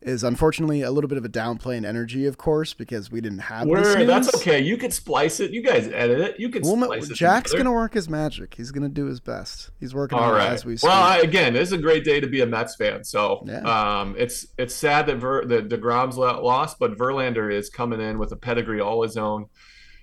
is 0.00 0.22
unfortunately 0.22 0.82
a 0.82 0.90
little 0.92 1.08
bit 1.08 1.18
of 1.18 1.24
a 1.24 1.28
downplay 1.28 1.76
in 1.76 1.84
energy, 1.84 2.26
of 2.26 2.38
course, 2.38 2.72
because 2.72 3.10
we 3.10 3.20
didn't 3.20 3.40
have 3.40 3.66
this 3.68 4.06
That's 4.06 4.34
okay. 4.36 4.60
You 4.60 4.76
could 4.76 4.92
splice 4.92 5.40
it. 5.40 5.50
You 5.50 5.60
guys 5.60 5.88
edit 5.88 6.20
it. 6.20 6.40
You 6.40 6.48
can 6.50 6.62
well, 6.62 6.76
splice 6.76 7.10
it. 7.10 7.14
Jack's 7.16 7.52
gonna 7.52 7.72
work 7.72 7.94
his 7.94 8.08
magic. 8.08 8.54
He's 8.54 8.70
gonna 8.70 8.88
do 8.88 9.06
his 9.06 9.18
best. 9.18 9.70
He's 9.80 9.94
working 9.94 10.18
All 10.18 10.26
on 10.26 10.34
right. 10.34 10.50
as 10.50 10.64
we 10.64 10.76
speak. 10.76 10.88
Well, 10.88 11.02
I, 11.02 11.18
again, 11.18 11.52
this 11.54 11.68
is 11.68 11.72
a 11.72 11.78
great 11.78 12.04
day 12.04 12.20
to 12.20 12.28
be 12.28 12.40
a 12.42 12.46
Mets 12.46 12.76
fan. 12.76 13.02
So 13.02 13.42
yeah. 13.44 13.62
um, 14.00 14.14
it's 14.16 14.46
it's 14.56 14.74
sad 14.74 15.06
that 15.06 15.16
Ver, 15.16 15.44
that 15.46 15.68
Degrom's 15.68 16.16
lost, 16.16 16.78
but 16.78 16.96
Verlander 16.96 17.52
is 17.52 17.68
coming 17.68 18.00
in 18.00 18.18
with 18.18 18.30
a 18.30 18.36
pedigree 18.36 18.80
all 18.80 19.02
his 19.02 19.16
own. 19.16 19.46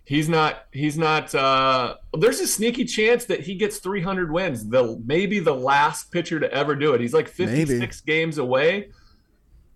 He's 0.04 0.28
not. 0.28 0.66
He's 0.72 0.98
not. 0.98 1.34
Uh, 1.34 1.96
there's 2.14 2.42
a 2.42 2.48
sneaky 2.48 2.84
chance 2.84 3.26
that 3.26 3.40
he 3.40 3.56
gets 3.56 3.80
300 3.80 4.30
wins. 4.30 4.68
The 4.68 5.02
maybe 5.06 5.40
the 5.40 5.56
last 5.56 6.12
pitcher 6.12 6.40
to 6.40 6.54
ever 6.54 6.76
do 6.76 6.94
it. 6.94 7.02
He's 7.02 7.14
like 7.14 7.30
56 7.30 7.80
maybe. 7.80 7.92
games 8.06 8.38
away 8.38 8.90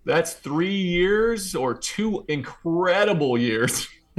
that's 0.04 0.34
three 0.34 0.74
years 0.74 1.54
or 1.54 1.74
two 1.74 2.24
incredible 2.28 3.36
years. 3.36 3.88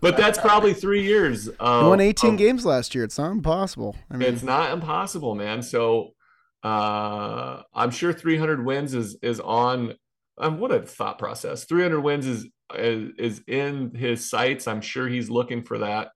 but 0.00 0.16
that's 0.16 0.38
probably 0.38 0.72
three 0.74 1.02
years. 1.02 1.44
He 1.44 1.52
won 1.60 2.00
18 2.00 2.32
of, 2.32 2.38
games 2.38 2.64
last 2.64 2.94
year. 2.94 3.04
It's 3.04 3.18
not 3.18 3.32
impossible. 3.32 3.96
I 4.10 4.16
mean, 4.16 4.32
it's 4.32 4.42
not 4.42 4.72
impossible, 4.72 5.34
man. 5.34 5.62
So 5.62 6.14
uh, 6.62 7.62
I'm 7.74 7.90
sure 7.90 8.12
300 8.12 8.64
wins 8.64 8.94
is 8.94 9.16
is 9.22 9.40
on. 9.40 9.94
Um, 10.38 10.58
what 10.58 10.72
a 10.72 10.80
thought 10.80 11.18
process. 11.18 11.64
300 11.64 12.00
wins 12.00 12.26
is, 12.26 12.46
is 12.74 13.10
is 13.18 13.42
in 13.46 13.94
his 13.94 14.28
sights. 14.28 14.66
I'm 14.66 14.80
sure 14.80 15.08
he's 15.08 15.28
looking 15.28 15.62
for 15.62 15.78
that. 15.78 16.10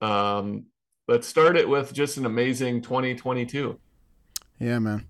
Um, 0.00 0.66
let's 1.08 1.28
start 1.28 1.56
it 1.56 1.68
with 1.68 1.92
just 1.92 2.16
an 2.16 2.26
amazing 2.26 2.82
2022. 2.82 3.78
Yeah, 4.58 4.78
man. 4.78 5.06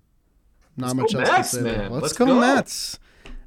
Not 0.75 0.95
Let's 0.95 1.13
much 1.13 1.21
else 1.21 1.31
Mets, 1.31 1.51
to 1.51 1.57
say. 1.57 1.63
Man. 1.63 1.91
Let's, 1.91 2.03
Let's 2.03 2.13
go, 2.13 2.25
go, 2.25 2.39
Mets. 2.39 2.99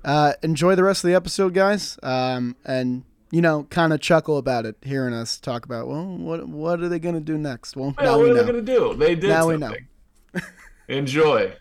Uh, 0.05 0.35
enjoy 0.43 0.77
the 0.77 0.85
rest 0.85 1.03
of 1.03 1.09
the 1.09 1.15
episode, 1.15 1.55
guys. 1.55 1.99
Um, 2.03 2.57
and 2.65 3.05
you 3.33 3.43
know, 3.43 3.65
kind 3.65 3.93
of 3.93 4.01
chuckle 4.01 4.39
about 4.39 4.67
it, 4.67 4.77
hearing 4.83 5.13
us 5.13 5.39
talk 5.39 5.65
about, 5.65 5.89
well, 5.89 6.05
what 6.05 6.49
what 6.49 6.81
are 6.81 6.89
they 6.89 6.99
going 6.99 7.17
to 7.17 7.21
do 7.21 7.37
next? 7.37 7.77
Well, 7.77 7.95
now 8.01 8.19
what 8.19 8.27
are 8.27 8.29
know. 8.29 8.35
they 8.35 8.53
going 8.53 8.65
to 8.65 8.75
do? 8.75 8.95
They 8.95 9.15
did. 9.15 9.29
Now 9.29 9.51
something. 9.51 9.87
we 10.33 10.41
know. 10.41 10.47
enjoy. 10.89 11.53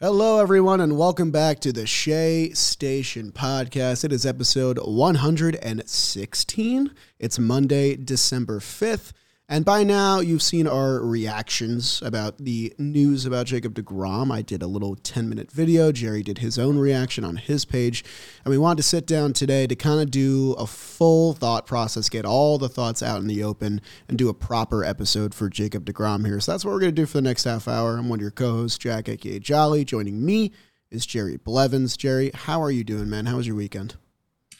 Hello, 0.00 0.40
everyone, 0.40 0.82
and 0.82 0.98
welcome 0.98 1.30
back 1.30 1.58
to 1.60 1.72
the 1.72 1.86
Shea 1.86 2.50
Station 2.50 3.32
podcast. 3.32 4.04
It 4.04 4.12
is 4.12 4.26
episode 4.26 4.78
116. 4.78 6.90
It's 7.18 7.38
Monday, 7.38 7.96
December 7.96 8.60
5th. 8.60 9.12
And 9.48 9.64
by 9.64 9.84
now, 9.84 10.18
you've 10.18 10.42
seen 10.42 10.66
our 10.66 11.00
reactions 11.00 12.02
about 12.02 12.38
the 12.38 12.74
news 12.78 13.24
about 13.24 13.46
Jacob 13.46 13.74
DeGrom. 13.74 14.32
I 14.32 14.42
did 14.42 14.60
a 14.60 14.66
little 14.66 14.96
10 14.96 15.28
minute 15.28 15.52
video. 15.52 15.92
Jerry 15.92 16.24
did 16.24 16.38
his 16.38 16.58
own 16.58 16.78
reaction 16.78 17.22
on 17.24 17.36
his 17.36 17.64
page. 17.64 18.04
And 18.44 18.50
we 18.50 18.58
wanted 18.58 18.78
to 18.78 18.82
sit 18.82 19.06
down 19.06 19.34
today 19.34 19.68
to 19.68 19.76
kind 19.76 20.00
of 20.00 20.10
do 20.10 20.54
a 20.54 20.66
full 20.66 21.32
thought 21.32 21.64
process, 21.64 22.08
get 22.08 22.24
all 22.24 22.58
the 22.58 22.68
thoughts 22.68 23.04
out 23.04 23.20
in 23.20 23.28
the 23.28 23.44
open, 23.44 23.80
and 24.08 24.18
do 24.18 24.28
a 24.28 24.34
proper 24.34 24.82
episode 24.84 25.32
for 25.32 25.48
Jacob 25.48 25.84
DeGrom 25.84 26.26
here. 26.26 26.40
So 26.40 26.50
that's 26.50 26.64
what 26.64 26.72
we're 26.72 26.80
going 26.80 26.94
to 26.96 27.02
do 27.02 27.06
for 27.06 27.18
the 27.18 27.22
next 27.22 27.44
half 27.44 27.68
hour. 27.68 27.98
I'm 27.98 28.08
one 28.08 28.18
of 28.18 28.22
your 28.22 28.32
co 28.32 28.52
hosts, 28.52 28.78
Jack, 28.78 29.08
aka 29.08 29.38
Jolly. 29.38 29.84
Joining 29.84 30.26
me 30.26 30.50
is 30.90 31.06
Jerry 31.06 31.36
Blevins. 31.36 31.96
Jerry, 31.96 32.32
how 32.34 32.60
are 32.60 32.72
you 32.72 32.82
doing, 32.82 33.08
man? 33.08 33.26
How 33.26 33.36
was 33.36 33.46
your 33.46 33.56
weekend? 33.56 33.94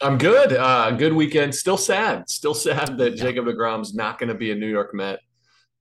I'm 0.00 0.18
good. 0.18 0.52
Uh, 0.52 0.90
good 0.92 1.12
weekend. 1.12 1.54
Still 1.54 1.78
sad. 1.78 2.28
Still 2.28 2.54
sad 2.54 2.98
that 2.98 3.16
Jacob 3.16 3.46
Degrom's 3.46 3.94
not 3.94 4.18
going 4.18 4.28
to 4.28 4.34
be 4.34 4.50
a 4.50 4.54
New 4.54 4.68
York 4.68 4.94
Met. 4.94 5.20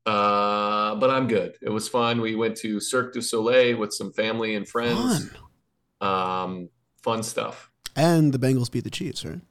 Uh, 0.05 0.95
but 0.95 1.09
I'm 1.09 1.27
good. 1.27 1.55
It 1.61 1.69
was 1.69 1.87
fun. 1.87 2.21
We 2.21 2.35
went 2.35 2.55
to 2.57 2.79
Cirque 2.79 3.13
du 3.13 3.21
Soleil 3.21 3.77
with 3.77 3.93
some 3.93 4.13
family 4.13 4.55
and 4.55 4.67
friends. 4.67 5.29
Fun. 5.99 6.09
Um, 6.09 6.69
fun 7.03 7.23
stuff. 7.23 7.71
And 7.95 8.31
the 8.31 8.39
Bengals 8.39 8.71
beat 8.71 8.83
the 8.83 8.89
Chiefs, 8.89 9.25
right? 9.25 9.41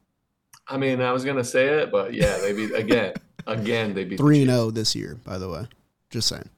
I 0.68 0.76
mean, 0.76 1.00
I 1.00 1.12
was 1.12 1.25
gonna 1.25 1.44
say 1.44 1.66
it, 1.66 1.90
but 1.90 2.14
yeah, 2.14 2.38
they 2.38 2.52
beat 2.52 2.75
again. 2.75 3.12
again, 3.47 3.94
they 3.94 4.04
beat 4.04 4.18
three 4.18 4.40
and 4.40 4.50
zero 4.50 4.62
oh 4.62 4.71
this 4.71 4.94
year. 4.94 5.18
By 5.25 5.38
the 5.38 5.49
way, 5.49 5.66
just 6.11 6.28
saying. 6.28 6.49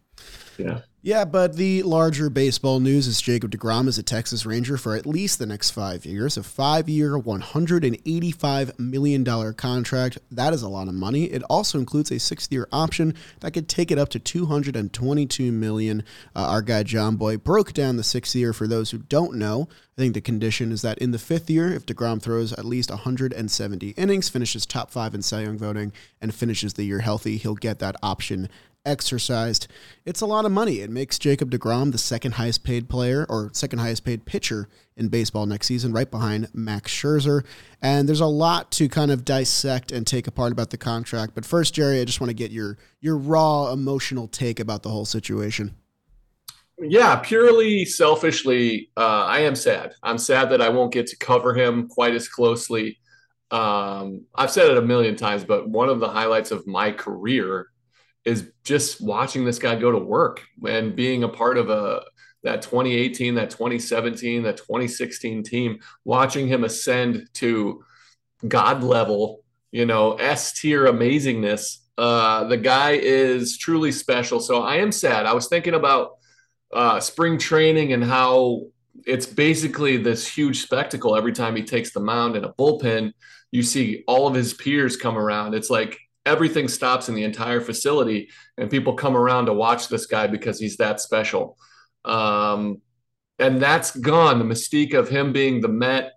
Yeah. 0.59 0.81
Yeah, 1.07 1.25
but 1.25 1.55
the 1.55 1.85
larger 1.85 2.29
baseball 2.29 2.81
news 2.81 3.07
is 3.07 3.23
Jacob 3.23 3.53
DeGrom 3.53 3.87
is 3.87 3.97
a 3.97 4.03
Texas 4.03 4.45
Ranger 4.45 4.77
for 4.77 4.97
at 4.97 5.07
least 5.07 5.39
the 5.39 5.47
next 5.47 5.71
five 5.71 6.05
years. 6.05 6.37
A 6.37 6.43
five 6.43 6.89
year, 6.89 7.17
$185 7.17 8.79
million 8.81 9.55
contract. 9.55 10.19
That 10.33 10.53
is 10.53 10.63
a 10.63 10.69
lot 10.69 10.89
of 10.89 10.95
money. 10.95 11.27
It 11.27 11.45
also 11.45 11.79
includes 11.79 12.11
a 12.11 12.19
six 12.19 12.49
year 12.51 12.67
option 12.73 13.15
that 13.39 13.53
could 13.53 13.69
take 13.69 13.93
it 13.93 13.99
up 13.99 14.09
to 14.09 14.19
222 14.19 15.53
million. 15.53 16.03
Uh, 16.35 16.41
our 16.41 16.61
guy 16.61 16.83
John 16.83 17.15
Boy 17.15 17.37
broke 17.37 17.73
down 17.73 17.99
the 17.99 18.03
sixth 18.03 18.35
year 18.35 18.53
for 18.53 18.67
those 18.67 18.91
who 18.91 18.99
don't 18.99 19.37
know. 19.37 19.69
I 19.97 20.03
think 20.03 20.15
the 20.15 20.21
condition 20.21 20.73
is 20.73 20.83
that 20.83 20.99
in 20.99 21.13
the 21.13 21.19
fifth 21.19 21.49
year, 21.49 21.73
if 21.73 21.87
DeGrom 21.87 22.21
throws 22.21 22.53
at 22.53 22.67
least 22.67 22.91
170 22.91 23.91
innings, 23.91 24.29
finishes 24.29 24.67
top 24.67 24.91
five 24.91 25.15
in 25.15 25.23
Cy 25.23 25.43
Young 25.43 25.57
voting, 25.57 25.93
and 26.21 26.35
finishes 26.35 26.75
the 26.75 26.85
year 26.85 26.99
healthy, 26.99 27.39
he'll 27.39 27.55
get 27.55 27.79
that 27.79 27.97
option 28.03 28.51
exercised. 28.87 29.69
It's 30.05 30.21
a 30.21 30.27
lot 30.27 30.45
of 30.45 30.53
money. 30.53 30.81
It 30.81 30.91
makes 30.91 31.19
Jacob 31.19 31.51
DeGrom 31.51 31.93
the 31.93 31.99
second 31.99 32.33
highest 32.33 32.65
paid 32.65 32.89
player 32.89 33.27
or 33.29 33.51
second 33.53 33.81
highest 33.81 34.05
paid 34.05 34.25
pitcher 34.25 34.69
in 34.97 35.09
baseball 35.09 35.45
next 35.45 35.67
season, 35.67 35.93
right 35.93 36.11
behind 36.11 36.49
Max 36.55 36.93
Scherzer. 36.93 37.45
And 37.83 38.09
there's 38.09 38.21
a 38.21 38.27
lot 38.27 38.71
to 38.73 38.89
kind 38.89 39.11
of 39.11 39.25
dissect 39.25 39.93
and 39.93 40.07
take 40.07 40.27
apart 40.27 40.53
about 40.53 40.71
the 40.71 40.79
contract. 40.79 41.35
But 41.35 41.45
first, 41.45 41.75
Jerry, 41.75 42.01
I 42.01 42.05
just 42.05 42.21
want 42.21 42.31
to 42.31 42.35
get 42.35 42.51
your 42.51 42.79
your 43.01 43.17
raw 43.17 43.73
emotional 43.73 44.29
take 44.29 44.61
about 44.61 44.83
the 44.83 44.91
whole 44.91 45.05
situation. 45.05 45.75
Yeah, 46.79 47.17
purely 47.17 47.87
selfishly, 47.87 48.91
uh, 48.97 49.25
I 49.25 49.41
am 49.41 49.57
sad. 49.57 49.95
I'm 50.03 50.19
sad 50.19 50.51
that 50.51 50.61
I 50.61 50.69
won't 50.69 50.93
get 50.93 51.07
to 51.09 51.17
cover 51.17 51.55
him 51.55 51.89
quite 51.89 52.15
as 52.15 52.29
closely. 52.29 52.99
Um, 53.51 54.27
I've 54.35 54.51
said 54.51 54.71
it 54.71 54.77
a 54.77 54.83
million 54.83 55.17
times, 55.17 55.45
but 55.45 55.69
one 55.69 55.89
of 55.89 56.01
the 56.01 56.09
highlights 56.09 56.51
of 56.51 56.67
my 56.67 56.91
career 56.91 57.69
is 58.27 58.51
just 58.65 59.01
watching 59.01 59.45
this 59.45 59.59
guy 59.59 59.77
go 59.77 59.93
to 59.93 59.99
work 59.99 60.43
and 60.69 60.97
being 60.97 61.23
a 61.23 61.29
part 61.29 61.57
of 61.57 61.71
a 61.71 62.03
that 62.43 62.63
2018, 62.63 63.35
that 63.37 63.51
2017, 63.51 64.43
that 64.43 64.57
2016 64.57 65.43
team, 65.43 65.79
watching 66.05 66.47
him 66.47 66.65
ascend 66.65 67.29
to 67.35 67.83
God 68.47 68.85
level, 68.85 69.43
you 69.73 69.87
know, 69.87 70.15
S 70.15 70.53
tier 70.53 70.87
amazingness. 70.87 71.79
Uh, 71.99 72.45
the 72.45 72.57
guy 72.57 72.93
is 72.93 73.59
truly 73.59 73.91
special. 73.91 74.39
So 74.39 74.63
I 74.63 74.77
am 74.77 74.93
sad. 74.93 75.27
I 75.27 75.33
was 75.33 75.49
thinking 75.49 75.75
about 75.75 76.19
uh, 76.73 77.01
spring 77.01 77.39
training 77.39 77.93
and 77.93 78.05
how 78.05 78.67
it's 79.07 79.27
basically 79.27 79.97
this 79.97 80.27
huge 80.27 80.63
spectacle 80.63 81.17
every 81.17 81.33
time 81.33 81.57
he 81.57 81.63
takes 81.63 81.93
the 81.93 82.01
mound 82.01 82.37
in 82.37 82.45
a 82.45 82.53
bullpen. 82.53 83.13
You 83.51 83.63
see 83.63 84.05
all 84.07 84.27
of 84.27 84.35
his 84.35 84.55
peers 84.55 84.97
come 84.97 85.17
around. 85.19 85.55
It's 85.55 85.71
like 85.71 85.99
everything 86.27 86.69
stops 86.69 87.09
in 87.09 87.15
the 87.15 87.25
entire 87.25 87.61
facility, 87.61 88.29
and 88.59 88.71
people 88.71 88.95
come 88.95 89.17
around 89.17 89.47
to 89.47 89.53
watch 89.55 89.89
this 89.89 90.07
guy 90.07 90.27
because 90.27 90.59
he's 90.59 90.77
that 90.77 91.01
special. 91.01 91.57
Um, 92.05 92.83
and 93.39 93.63
that's 93.63 93.97
gone. 93.97 94.39
The 94.39 94.45
mystique 94.45 94.95
of 94.95 95.09
him 95.09 95.33
being 95.33 95.61
the 95.61 95.69
Met. 95.69 96.13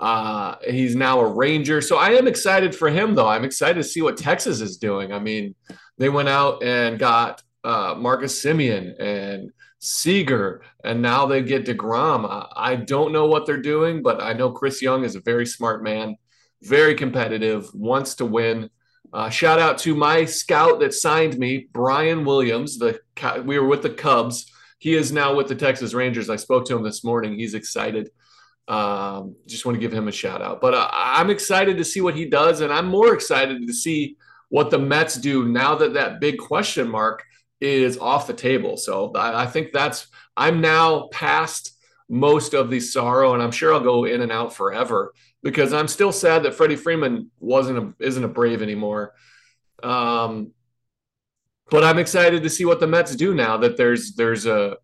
Uh, 0.00 0.54
he's 0.68 0.94
now 0.94 1.20
a 1.20 1.26
Ranger. 1.26 1.80
So 1.80 1.96
I 1.96 2.10
am 2.10 2.28
excited 2.28 2.74
for 2.74 2.88
him, 2.88 3.14
though. 3.14 3.26
I'm 3.26 3.44
excited 3.44 3.82
to 3.82 3.88
see 3.88 4.00
what 4.00 4.16
Texas 4.16 4.60
is 4.60 4.76
doing. 4.76 5.12
I 5.12 5.18
mean, 5.18 5.54
they 5.98 6.08
went 6.08 6.28
out 6.28 6.62
and 6.62 6.98
got 6.98 7.42
uh, 7.64 7.96
Marcus 7.98 8.40
Semien 8.40 8.94
and 9.00 9.50
Seager, 9.80 10.62
and 10.84 11.02
now 11.02 11.26
they 11.26 11.42
get 11.42 11.66
DeGrom. 11.66 12.28
I, 12.28 12.72
I 12.72 12.76
don't 12.76 13.12
know 13.12 13.26
what 13.26 13.44
they're 13.44 13.60
doing, 13.60 14.02
but 14.02 14.22
I 14.22 14.34
know 14.34 14.52
Chris 14.52 14.80
Young 14.80 15.04
is 15.04 15.16
a 15.16 15.20
very 15.20 15.46
smart 15.46 15.82
man, 15.82 16.16
very 16.62 16.94
competitive, 16.94 17.72
wants 17.74 18.14
to 18.16 18.24
win. 18.24 18.70
Uh, 19.12 19.30
shout 19.30 19.58
out 19.58 19.78
to 19.78 19.94
my 19.94 20.24
scout 20.24 20.80
that 20.80 20.92
signed 20.92 21.38
me, 21.38 21.68
Brian 21.72 22.24
Williams. 22.24 22.78
The 22.78 23.00
we 23.44 23.58
were 23.58 23.66
with 23.66 23.82
the 23.82 23.90
Cubs. 23.90 24.50
He 24.78 24.94
is 24.94 25.10
now 25.10 25.34
with 25.34 25.48
the 25.48 25.54
Texas 25.54 25.94
Rangers. 25.94 26.30
I 26.30 26.36
spoke 26.36 26.66
to 26.66 26.76
him 26.76 26.82
this 26.82 27.02
morning. 27.02 27.38
He's 27.38 27.54
excited. 27.54 28.10
Um, 28.68 29.34
just 29.46 29.64
want 29.64 29.76
to 29.76 29.80
give 29.80 29.92
him 29.92 30.08
a 30.08 30.12
shout 30.12 30.42
out. 30.42 30.60
But 30.60 30.74
uh, 30.74 30.88
I'm 30.92 31.30
excited 31.30 31.78
to 31.78 31.84
see 31.84 32.00
what 32.00 32.16
he 32.16 32.26
does, 32.26 32.60
and 32.60 32.72
I'm 32.72 32.86
more 32.86 33.14
excited 33.14 33.66
to 33.66 33.72
see 33.72 34.16
what 34.50 34.70
the 34.70 34.78
Mets 34.78 35.16
do 35.16 35.48
now 35.48 35.74
that 35.76 35.94
that 35.94 36.20
big 36.20 36.38
question 36.38 36.88
mark 36.88 37.24
is 37.60 37.98
off 37.98 38.26
the 38.26 38.34
table. 38.34 38.76
So 38.76 39.12
I, 39.12 39.42
I 39.42 39.46
think 39.46 39.72
that's 39.72 40.06
I'm 40.36 40.60
now 40.60 41.08
past 41.12 41.77
most 42.08 42.54
of 42.54 42.70
the 42.70 42.80
sorrow, 42.80 43.34
and 43.34 43.42
I'm 43.42 43.50
sure 43.50 43.72
I'll 43.72 43.80
go 43.80 44.04
in 44.04 44.22
and 44.22 44.32
out 44.32 44.54
forever 44.54 45.12
because 45.42 45.72
I'm 45.72 45.88
still 45.88 46.12
sad 46.12 46.42
that 46.42 46.54
Freddie 46.54 46.76
Freeman 46.76 47.30
wasn't 47.38 47.78
a, 47.78 48.04
isn't 48.04 48.24
a 48.24 48.28
Brave 48.28 48.62
anymore. 48.62 49.14
Um, 49.82 50.52
but 51.70 51.84
I'm 51.84 51.98
excited 51.98 52.42
to 52.42 52.50
see 52.50 52.64
what 52.64 52.80
the 52.80 52.86
Mets 52.86 53.14
do 53.14 53.34
now 53.34 53.58
that 53.58 53.76
there's 53.76 54.14
there's 54.14 54.46
a 54.46 54.78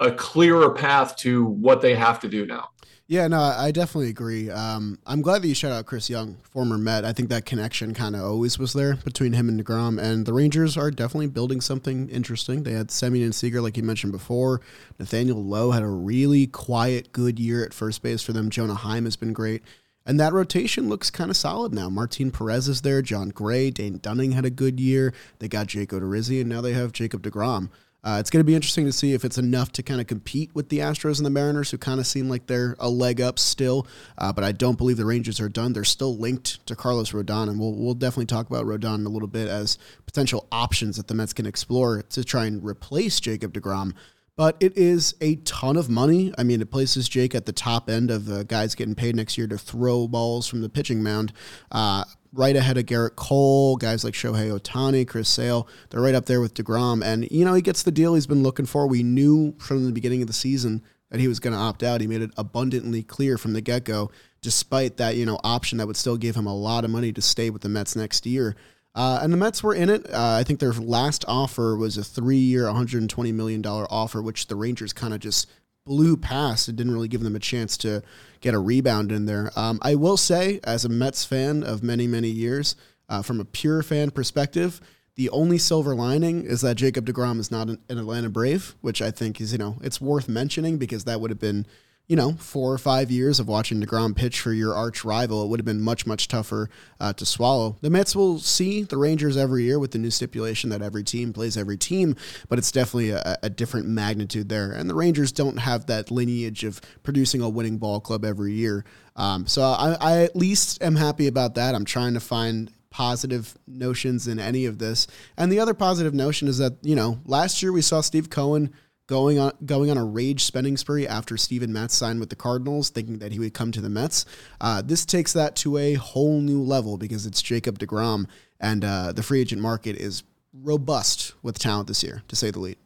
a 0.00 0.10
clearer 0.10 0.74
path 0.74 1.16
to 1.16 1.44
what 1.44 1.80
they 1.80 1.94
have 1.94 2.20
to 2.20 2.28
do 2.28 2.46
now. 2.46 2.68
Yeah, 3.06 3.28
no, 3.28 3.38
I 3.38 3.70
definitely 3.70 4.08
agree. 4.08 4.48
Um, 4.48 4.98
I'm 5.04 5.20
glad 5.20 5.42
that 5.42 5.48
you 5.48 5.54
shout 5.54 5.72
out 5.72 5.84
Chris 5.84 6.08
Young, 6.08 6.38
former 6.50 6.78
Met. 6.78 7.04
I 7.04 7.12
think 7.12 7.28
that 7.28 7.44
connection 7.44 7.92
kind 7.92 8.16
of 8.16 8.22
always 8.22 8.58
was 8.58 8.72
there 8.72 8.96
between 8.96 9.34
him 9.34 9.50
and 9.50 9.62
DeGrom. 9.62 10.00
And 10.00 10.24
the 10.24 10.32
Rangers 10.32 10.78
are 10.78 10.90
definitely 10.90 11.26
building 11.26 11.60
something 11.60 12.08
interesting. 12.08 12.62
They 12.62 12.72
had 12.72 12.88
Semien 12.88 13.24
and 13.24 13.34
Seager, 13.34 13.60
like 13.60 13.76
you 13.76 13.82
mentioned 13.82 14.12
before. 14.12 14.62
Nathaniel 14.98 15.44
Lowe 15.44 15.72
had 15.72 15.82
a 15.82 15.86
really 15.86 16.46
quiet, 16.46 17.12
good 17.12 17.38
year 17.38 17.62
at 17.62 17.74
first 17.74 18.02
base 18.02 18.22
for 18.22 18.32
them. 18.32 18.48
Jonah 18.48 18.74
Heim 18.74 19.04
has 19.04 19.16
been 19.16 19.34
great. 19.34 19.62
And 20.06 20.18
that 20.18 20.32
rotation 20.32 20.88
looks 20.88 21.10
kind 21.10 21.30
of 21.30 21.36
solid 21.36 21.74
now. 21.74 21.90
Martin 21.90 22.30
Perez 22.30 22.68
is 22.68 22.80
there, 22.80 23.02
Jon 23.02 23.28
Gray, 23.28 23.70
Dane 23.70 23.98
Dunning 23.98 24.32
had 24.32 24.46
a 24.46 24.50
good 24.50 24.80
year. 24.80 25.12
They 25.40 25.48
got 25.48 25.66
Jake 25.66 25.90
Odorizzi, 25.90 26.40
and 26.40 26.48
now 26.48 26.62
they 26.62 26.72
have 26.72 26.92
Jacob 26.92 27.22
DeGrom. 27.22 27.68
Uh, 28.04 28.18
it's 28.20 28.28
going 28.28 28.40
to 28.40 28.44
be 28.44 28.54
interesting 28.54 28.84
to 28.84 28.92
see 28.92 29.14
if 29.14 29.24
it's 29.24 29.38
enough 29.38 29.72
to 29.72 29.82
kind 29.82 30.00
of 30.00 30.06
compete 30.06 30.54
with 30.54 30.68
the 30.68 30.78
Astros 30.80 31.16
and 31.16 31.24
the 31.24 31.30
Mariners, 31.30 31.70
who 31.70 31.78
kind 31.78 31.98
of 31.98 32.06
seem 32.06 32.28
like 32.28 32.46
they're 32.46 32.76
a 32.78 32.88
leg 32.88 33.20
up 33.20 33.38
still. 33.38 33.86
Uh, 34.18 34.30
but 34.30 34.44
I 34.44 34.52
don't 34.52 34.76
believe 34.76 34.98
the 34.98 35.06
Rangers 35.06 35.40
are 35.40 35.48
done. 35.48 35.72
They're 35.72 35.84
still 35.84 36.16
linked 36.16 36.64
to 36.66 36.76
Carlos 36.76 37.12
Rodon, 37.12 37.48
and 37.48 37.58
we'll 37.58 37.72
we'll 37.72 37.94
definitely 37.94 38.26
talk 38.26 38.48
about 38.48 38.66
Rodon 38.66 38.96
in 38.96 39.06
a 39.06 39.08
little 39.08 39.28
bit 39.28 39.48
as 39.48 39.78
potential 40.04 40.46
options 40.52 40.96
that 40.98 41.08
the 41.08 41.14
Mets 41.14 41.32
can 41.32 41.46
explore 41.46 42.02
to 42.02 42.22
try 42.22 42.44
and 42.44 42.62
replace 42.62 43.20
Jacob 43.20 43.54
Degrom. 43.54 43.94
But 44.36 44.56
it 44.58 44.76
is 44.76 45.14
a 45.20 45.36
ton 45.36 45.76
of 45.76 45.88
money. 45.88 46.34
I 46.36 46.42
mean, 46.42 46.60
it 46.60 46.70
places 46.70 47.08
Jake 47.08 47.34
at 47.34 47.46
the 47.46 47.52
top 47.52 47.88
end 47.88 48.10
of 48.10 48.26
the 48.26 48.44
guys 48.44 48.74
getting 48.74 48.96
paid 48.96 49.14
next 49.14 49.38
year 49.38 49.46
to 49.46 49.56
throw 49.56 50.08
balls 50.08 50.48
from 50.48 50.60
the 50.60 50.68
pitching 50.68 51.02
mound. 51.02 51.32
Uh, 51.70 52.04
right 52.32 52.56
ahead 52.56 52.76
of 52.76 52.86
Gerrit 52.86 53.14
Cole, 53.14 53.76
guys 53.76 54.02
like 54.02 54.14
Shohei 54.14 54.58
Ohtani, 54.58 55.06
Chris 55.06 55.28
Sale. 55.28 55.68
They're 55.90 56.00
right 56.00 56.16
up 56.16 56.26
there 56.26 56.40
with 56.40 56.54
DeGrom. 56.54 57.04
And, 57.04 57.30
you 57.30 57.44
know, 57.44 57.54
he 57.54 57.62
gets 57.62 57.84
the 57.84 57.92
deal 57.92 58.14
he's 58.14 58.26
been 58.26 58.42
looking 58.42 58.66
for. 58.66 58.88
We 58.88 59.04
knew 59.04 59.54
from 59.58 59.84
the 59.84 59.92
beginning 59.92 60.20
of 60.20 60.26
the 60.26 60.34
season 60.34 60.82
that 61.10 61.20
he 61.20 61.28
was 61.28 61.38
going 61.38 61.52
to 61.52 61.60
opt 61.60 61.84
out. 61.84 62.00
He 62.00 62.08
made 62.08 62.22
it 62.22 62.32
abundantly 62.36 63.04
clear 63.04 63.38
from 63.38 63.52
the 63.52 63.60
get 63.60 63.84
go, 63.84 64.10
despite 64.42 64.96
that, 64.96 65.14
you 65.14 65.24
know, 65.24 65.38
option 65.44 65.78
that 65.78 65.86
would 65.86 65.96
still 65.96 66.16
give 66.16 66.34
him 66.34 66.46
a 66.46 66.54
lot 66.54 66.84
of 66.84 66.90
money 66.90 67.12
to 67.12 67.22
stay 67.22 67.50
with 67.50 67.62
the 67.62 67.68
Mets 67.68 67.94
next 67.94 68.26
year. 68.26 68.56
Uh, 68.94 69.18
and 69.22 69.32
the 69.32 69.36
Mets 69.36 69.62
were 69.62 69.74
in 69.74 69.90
it. 69.90 70.08
Uh, 70.10 70.36
I 70.38 70.44
think 70.44 70.60
their 70.60 70.72
last 70.72 71.24
offer 71.26 71.76
was 71.76 71.98
a 71.98 72.04
three 72.04 72.36
year, 72.36 72.64
$120 72.64 73.34
million 73.34 73.64
offer, 73.66 74.22
which 74.22 74.46
the 74.46 74.56
Rangers 74.56 74.92
kind 74.92 75.12
of 75.12 75.20
just 75.20 75.48
blew 75.84 76.16
past. 76.16 76.68
It 76.68 76.76
didn't 76.76 76.92
really 76.92 77.08
give 77.08 77.22
them 77.22 77.36
a 77.36 77.40
chance 77.40 77.76
to 77.78 78.02
get 78.40 78.54
a 78.54 78.58
rebound 78.58 79.10
in 79.10 79.26
there. 79.26 79.50
Um, 79.56 79.78
I 79.82 79.96
will 79.96 80.16
say, 80.16 80.60
as 80.64 80.84
a 80.84 80.88
Mets 80.88 81.24
fan 81.24 81.64
of 81.64 81.82
many, 81.82 82.06
many 82.06 82.28
years, 82.28 82.76
uh, 83.08 83.22
from 83.22 83.40
a 83.40 83.44
pure 83.44 83.82
fan 83.82 84.10
perspective, 84.10 84.80
the 85.16 85.30
only 85.30 85.58
silver 85.58 85.94
lining 85.94 86.44
is 86.44 86.62
that 86.62 86.76
Jacob 86.76 87.06
DeGrom 87.06 87.38
is 87.38 87.50
not 87.50 87.68
an, 87.68 87.78
an 87.88 87.98
Atlanta 87.98 88.28
Brave, 88.28 88.74
which 88.80 89.02
I 89.02 89.10
think 89.10 89.40
is, 89.40 89.52
you 89.52 89.58
know, 89.58 89.76
it's 89.82 90.00
worth 90.00 90.28
mentioning 90.28 90.78
because 90.78 91.04
that 91.04 91.20
would 91.20 91.30
have 91.30 91.38
been 91.38 91.66
you 92.06 92.16
know, 92.16 92.32
four 92.32 92.70
or 92.70 92.76
five 92.76 93.10
years 93.10 93.40
of 93.40 93.48
watching 93.48 93.80
DeGrom 93.80 94.14
pitch 94.14 94.40
for 94.40 94.52
your 94.52 94.74
arch 94.74 95.04
rival, 95.04 95.42
it 95.42 95.48
would 95.48 95.58
have 95.58 95.64
been 95.64 95.80
much, 95.80 96.06
much 96.06 96.28
tougher 96.28 96.68
uh, 97.00 97.14
to 97.14 97.24
swallow. 97.24 97.76
The 97.80 97.88
Mets 97.88 98.14
will 98.14 98.38
see 98.38 98.82
the 98.82 98.98
Rangers 98.98 99.38
every 99.38 99.64
year 99.64 99.78
with 99.78 99.92
the 99.92 99.98
new 99.98 100.10
stipulation 100.10 100.68
that 100.70 100.82
every 100.82 101.02
team 101.02 101.32
plays 101.32 101.56
every 101.56 101.78
team, 101.78 102.14
but 102.48 102.58
it's 102.58 102.70
definitely 102.70 103.10
a, 103.10 103.38
a 103.42 103.48
different 103.48 103.86
magnitude 103.86 104.50
there. 104.50 104.70
And 104.70 104.88
the 104.88 104.94
Rangers 104.94 105.32
don't 105.32 105.56
have 105.56 105.86
that 105.86 106.10
lineage 106.10 106.62
of 106.62 106.80
producing 107.02 107.40
a 107.40 107.48
winning 107.48 107.78
ball 107.78 108.00
club 108.00 108.22
every 108.22 108.52
year. 108.52 108.84
Um, 109.16 109.46
so 109.46 109.62
I, 109.62 109.96
I 109.98 110.22
at 110.24 110.36
least 110.36 110.82
am 110.82 110.96
happy 110.96 111.26
about 111.26 111.54
that. 111.54 111.74
I'm 111.74 111.86
trying 111.86 112.14
to 112.14 112.20
find 112.20 112.70
positive 112.90 113.56
notions 113.66 114.28
in 114.28 114.38
any 114.38 114.66
of 114.66 114.78
this. 114.78 115.06
And 115.38 115.50
the 115.50 115.58
other 115.58 115.74
positive 115.74 116.12
notion 116.12 116.48
is 116.48 116.58
that, 116.58 116.74
you 116.82 116.94
know, 116.94 117.18
last 117.24 117.62
year 117.62 117.72
we 117.72 117.82
saw 117.82 118.02
Steve 118.02 118.28
Cohen 118.28 118.72
going 119.06 119.38
on 119.38 119.52
going 119.64 119.90
on 119.90 119.96
a 119.96 120.04
rage 120.04 120.44
spending 120.44 120.76
spree 120.76 121.06
after 121.06 121.36
Steven 121.36 121.72
Matz 121.72 121.94
signed 121.94 122.20
with 122.20 122.30
the 122.30 122.36
Cardinals, 122.36 122.90
thinking 122.90 123.18
that 123.18 123.32
he 123.32 123.38
would 123.38 123.54
come 123.54 123.72
to 123.72 123.80
the 123.80 123.90
Mets. 123.90 124.24
Uh, 124.60 124.82
this 124.82 125.04
takes 125.04 125.32
that 125.32 125.56
to 125.56 125.76
a 125.76 125.94
whole 125.94 126.40
new 126.40 126.62
level 126.62 126.96
because 126.96 127.26
it's 127.26 127.42
Jacob 127.42 127.78
Degrom, 127.78 128.26
and 128.60 128.84
uh, 128.84 129.12
the 129.12 129.22
free 129.22 129.40
agent 129.40 129.60
market 129.60 129.96
is 129.96 130.22
robust 130.52 131.34
with 131.42 131.58
talent 131.58 131.88
this 131.88 132.02
year, 132.02 132.22
to 132.28 132.36
say 132.36 132.50
the 132.50 132.60
least. 132.60 132.78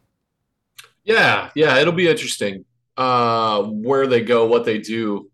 Yeah, 1.03 1.49
yeah, 1.55 1.79
it'll 1.79 1.93
be 1.93 2.07
interesting 2.07 2.65
uh, 2.97 3.63
where 3.63 4.05
they 4.05 4.21
go, 4.21 4.45
what 4.45 4.65
they 4.65 4.77
do. 4.77 5.31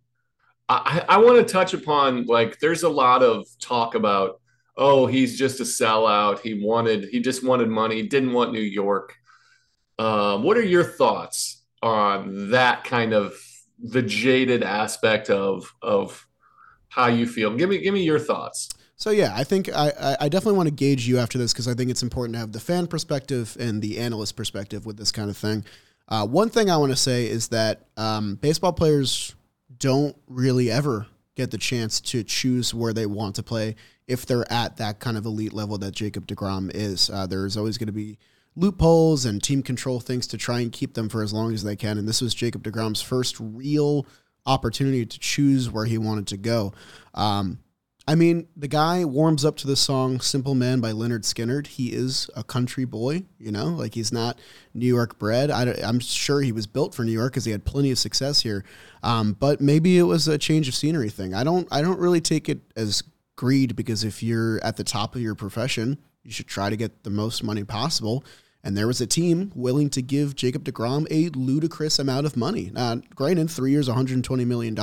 I, 0.70 1.04
I 1.10 1.18
want 1.18 1.46
to 1.46 1.52
touch 1.52 1.74
upon 1.74 2.26
like 2.26 2.60
there's 2.60 2.84
a 2.84 2.90
lot 2.90 3.22
of 3.22 3.46
talk 3.60 3.94
about 3.94 4.42
oh 4.78 5.06
he's 5.06 5.38
just 5.38 5.60
a 5.60 5.64
sellout 5.64 6.40
he 6.40 6.66
wanted 6.66 7.08
he 7.12 7.20
just 7.20 7.46
wanted 7.46 7.70
money 7.70 8.02
didn't 8.02 8.34
want 8.34 8.52
New 8.52 8.62
York 8.62 9.16
um, 10.00 10.44
what 10.44 10.58
are 10.58 10.64
your 10.64 10.84
thoughts 10.84 11.64
on 11.82 12.52
that 12.52 12.84
kind 12.84 13.14
of 13.14 13.34
the 13.80 14.02
jaded 14.02 14.64
aspect 14.64 15.30
of 15.30 15.74
of 15.82 16.28
how 16.90 17.08
you 17.08 17.28
feel? 17.28 17.56
Give 17.56 17.70
me 17.70 17.80
give 17.80 17.94
me 17.94 18.04
your 18.04 18.20
thoughts. 18.20 18.70
So 18.98 19.10
yeah, 19.10 19.34
I 19.36 19.44
think 19.44 19.70
I, 19.74 20.16
I 20.22 20.30
definitely 20.30 20.58
want 20.58 20.68
to 20.68 20.76
gauge 20.76 21.06
you 21.06 21.20
after 21.20 21.38
this 21.38 21.52
because 21.52 21.68
I 21.68 21.74
think 21.74 21.92
it's 21.92 22.02
important 22.02 22.36
to 22.36 22.40
have 22.40 22.54
the 22.54 22.62
fan 22.62 22.88
perspective 22.88 23.58
and 23.60 23.82
the 23.82 24.00
analyst 24.00 24.38
perspective 24.38 24.86
with 24.86 24.98
this 24.98 25.12
kind 25.12 25.30
of 25.30 25.36
thing. 25.36 25.66
Uh, 26.08 26.26
one 26.26 26.50
thing 26.50 26.70
I 26.70 26.78
want 26.78 26.92
to 26.92 26.96
say 26.96 27.28
is 27.28 27.50
that 27.50 27.88
um, 27.98 28.36
baseball 28.36 28.72
players 28.72 29.36
don't 29.78 30.16
really 30.28 30.72
ever 30.72 31.08
get 31.36 31.52
the 31.52 31.58
chance 31.58 32.00
to 32.00 32.24
choose 32.24 32.74
where 32.74 32.94
they 32.94 33.06
want 33.06 33.36
to 33.36 33.44
play 33.44 33.76
if 34.08 34.26
they're 34.26 34.50
at 34.52 34.78
that 34.78 35.00
kind 35.00 35.18
of 35.18 35.26
elite 35.26 35.52
level 35.52 35.78
that 35.80 35.92
Jacob 35.92 36.28
Degrom 36.28 36.72
is. 36.74 37.10
Uh, 37.10 37.28
there's 37.28 37.58
always 37.58 37.78
going 37.78 37.88
to 37.88 37.94
be 37.94 38.18
loopholes 38.56 39.26
and 39.26 39.44
team 39.44 39.62
control 39.62 40.00
things 40.00 40.28
to 40.28 40.38
try 40.38 40.60
and 40.60 40.72
keep 40.72 40.94
them 40.94 41.10
for 41.10 41.22
as 41.22 41.34
long 41.34 41.54
as 41.54 41.64
they 41.64 41.76
can. 41.76 41.98
And 41.98 42.08
this 42.08 42.22
was 42.22 42.34
Jacob 42.34 42.64
DeGrom's 42.64 43.02
first 43.02 43.36
real 43.40 44.06
opportunity 44.46 45.06
to 45.06 45.20
choose 45.20 45.70
where 45.70 45.86
he 45.86 45.98
wanted 45.98 46.28
to 46.28 46.38
go. 46.38 46.74
Um, 47.14 47.60
I 48.08 48.14
mean, 48.14 48.48
the 48.56 48.68
guy 48.68 49.04
warms 49.04 49.44
up 49.44 49.58
to 49.58 49.68
the 49.68 49.76
song 49.76 50.20
Simple 50.20 50.54
Man 50.54 50.80
by 50.80 50.92
Lynyrd 50.92 51.24
Skynyrd. 51.24 51.66
He 51.66 51.92
is 51.92 52.30
a 52.36 52.44
country 52.44 52.86
boy, 52.86 53.24
you 53.40 53.52
know, 53.52 53.66
like 53.66 53.96
he's 53.96 54.12
not 54.14 54.40
New 54.76 54.86
York 54.86 55.18
bred. 55.18 55.50
I, 55.50 55.64
am 55.82 56.00
sure 56.00 56.42
he 56.42 56.52
was 56.52 56.68
built 56.68 56.94
for 56.94 57.04
New 57.04 57.12
York 57.12 57.34
because 57.34 57.46
he 57.46 57.52
had 57.52 57.66
plenty 57.66 57.90
of 57.90 57.98
success 57.98 58.42
here. 58.42 58.64
Um, 59.02 59.34
but 59.34 59.60
maybe 59.60 59.98
it 59.98 60.04
was 60.04 60.28
a 60.28 60.38
change 60.38 60.68
of 60.68 60.76
scenery 60.76 61.10
thing. 61.10 61.34
I 61.34 61.44
don't, 61.44 61.68
I 61.72 61.82
don't 61.82 62.00
really 62.00 62.22
take 62.22 62.48
it 62.48 62.62
as 62.76 63.02
greed 63.36 63.76
because 63.76 64.04
if 64.04 64.22
you're 64.22 64.64
at 64.64 64.78
the 64.78 64.84
top 64.84 65.16
of 65.16 65.22
your 65.22 65.34
profession, 65.34 65.98
You 66.26 66.32
should 66.32 66.48
try 66.48 66.70
to 66.70 66.76
get 66.76 67.04
the 67.04 67.12
most 67.12 67.44
money 67.44 67.64
possible. 67.64 68.24
And 68.66 68.76
there 68.76 68.88
was 68.88 69.00
a 69.00 69.06
team 69.06 69.52
willing 69.54 69.92
to 69.92 70.02
give 70.02 70.36
Jacob 70.36 70.64
DeGrom 70.64 71.06
a 71.12 71.30
ludicrous 71.38 72.00
amount 72.00 72.26
of 72.26 72.36
money. 72.36 72.72
Now, 72.74 72.96
granted, 73.14 73.52
three 73.52 73.70
years, 73.70 73.88
$120 73.88 74.46
million 74.48 74.76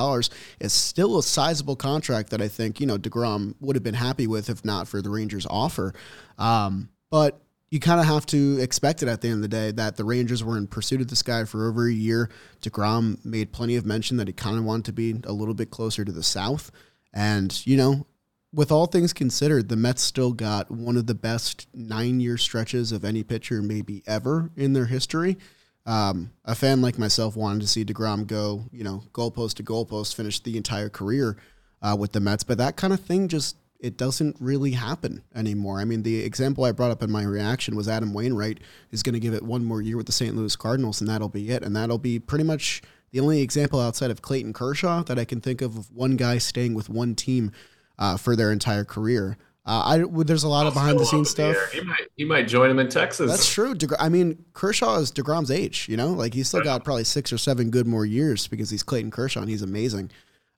is 0.61 0.73
still 0.73 1.18
a 1.18 1.23
sizable 1.23 1.75
contract 1.75 2.31
that 2.31 2.40
I 2.40 2.47
think, 2.47 2.81
you 2.81 2.87
know, 2.87 2.97
DeGrom 2.97 3.57
would 3.61 3.75
have 3.75 3.83
been 3.83 3.95
happy 3.95 4.29
with 4.29 4.49
if 4.49 4.64
not 4.64 4.87
for 4.87 5.03
the 5.03 5.11
Rangers' 5.11 5.49
offer. 5.51 5.92
Um, 6.38 6.90
but 7.11 7.42
you 7.73 7.81
kind 7.81 7.99
of 7.99 8.07
have 8.07 8.25
to 8.27 8.61
expect 8.61 9.03
it 9.03 9.09
at 9.09 9.21
the 9.21 9.29
end 9.29 9.37
of 9.37 9.42
the 9.42 9.49
day 9.49 9.73
that 9.73 9.97
the 9.97 10.05
Rangers 10.05 10.45
were 10.45 10.57
in 10.57 10.68
pursuit 10.68 11.01
of 11.01 11.09
this 11.09 11.23
guy 11.25 11.45
for 11.45 11.68
over 11.68 11.88
a 11.88 11.92
year. 11.92 12.31
DeGrom 12.61 13.25
made 13.25 13.51
plenty 13.51 13.75
of 13.75 13.85
mention 13.85 14.16
that 14.18 14.29
he 14.29 14.33
kind 14.33 14.59
of 14.59 14.64
wanted 14.64 14.85
to 14.85 14.92
be 14.92 15.16
a 15.25 15.33
little 15.33 15.55
bit 15.55 15.71
closer 15.71 16.05
to 16.05 16.12
the 16.12 16.23
South. 16.23 16.71
And, 17.12 17.66
you 17.66 17.77
know, 17.77 18.07
with 18.52 18.70
all 18.70 18.86
things 18.86 19.12
considered, 19.12 19.68
the 19.68 19.76
Mets 19.76 20.02
still 20.02 20.32
got 20.32 20.70
one 20.70 20.96
of 20.96 21.06
the 21.06 21.14
best 21.14 21.68
nine 21.74 22.20
year 22.20 22.36
stretches 22.36 22.92
of 22.92 23.04
any 23.04 23.22
pitcher, 23.22 23.62
maybe 23.62 24.02
ever 24.06 24.50
in 24.56 24.72
their 24.72 24.86
history. 24.86 25.38
Um, 25.84 26.32
a 26.44 26.54
fan 26.54 26.80
like 26.80 26.98
myself 26.98 27.34
wanted 27.34 27.62
to 27.62 27.66
see 27.66 27.84
DeGrom 27.84 28.26
go, 28.26 28.64
you 28.70 28.84
know, 28.84 29.02
goalpost 29.12 29.54
to 29.54 29.64
goalpost, 29.64 30.14
finish 30.14 30.38
the 30.40 30.56
entire 30.56 30.88
career 30.88 31.36
uh, 31.80 31.96
with 31.98 32.12
the 32.12 32.20
Mets, 32.20 32.44
but 32.44 32.58
that 32.58 32.76
kind 32.76 32.92
of 32.92 33.00
thing 33.00 33.28
just 33.28 33.56
it 33.80 33.96
doesn't 33.96 34.36
really 34.38 34.70
happen 34.70 35.24
anymore. 35.34 35.80
I 35.80 35.84
mean, 35.84 36.04
the 36.04 36.20
example 36.20 36.64
I 36.64 36.70
brought 36.70 36.92
up 36.92 37.02
in 37.02 37.10
my 37.10 37.24
reaction 37.24 37.74
was 37.74 37.88
Adam 37.88 38.14
Wainwright 38.14 38.60
is 38.92 39.02
going 39.02 39.14
to 39.14 39.20
give 39.20 39.34
it 39.34 39.42
one 39.42 39.64
more 39.64 39.82
year 39.82 39.96
with 39.96 40.06
the 40.06 40.12
St. 40.12 40.36
Louis 40.36 40.54
Cardinals, 40.54 41.00
and 41.00 41.10
that'll 41.10 41.28
be 41.28 41.50
it. 41.50 41.64
And 41.64 41.74
that'll 41.74 41.98
be 41.98 42.20
pretty 42.20 42.44
much 42.44 42.80
the 43.10 43.18
only 43.18 43.42
example 43.42 43.80
outside 43.80 44.12
of 44.12 44.22
Clayton 44.22 44.52
Kershaw 44.52 45.02
that 45.02 45.18
I 45.18 45.24
can 45.24 45.40
think 45.40 45.60
of 45.60 45.76
of 45.76 45.90
one 45.90 46.16
guy 46.16 46.38
staying 46.38 46.74
with 46.74 46.88
one 46.88 47.16
team 47.16 47.50
uh, 47.98 48.16
for 48.16 48.37
their 48.37 48.52
entire 48.52 48.85
career. 48.85 49.37
Uh, 49.64 50.05
I 50.11 50.22
there's 50.24 50.42
a 50.42 50.48
lot 50.48 50.66
of 50.66 50.74
behind 50.74 50.98
the 50.98 51.05
scenes 51.05 51.31
stuff. 51.31 51.57
He 51.70 51.81
might 51.83 52.09
he 52.16 52.24
might 52.24 52.48
join 52.48 52.68
him 52.68 52.81
in 52.81 52.88
Texas. 52.88 53.31
That's 53.31 53.52
true. 53.52 53.74
DeGr- 53.74 53.96
I 54.00 54.09
mean, 54.09 54.44
Kershaw 54.55 54.96
is 54.96 55.12
Degrom's 55.12 55.52
age. 55.52 55.88
You 55.88 55.96
know, 55.96 56.09
like 56.09 56.35
he's 56.35 56.48
still 56.48 56.64
got 56.64 56.83
probably 56.83 57.05
six 57.05 57.33
or 57.33 57.38
seven 57.38 57.70
good 57.70 57.87
more 57.87 58.05
years 58.05 58.48
because 58.48 58.70
he's 58.70 58.83
Clayton 58.83 59.12
Kershaw 59.12 59.40
and 59.40 59.48
he's 59.48 59.62
amazing. 59.62 60.11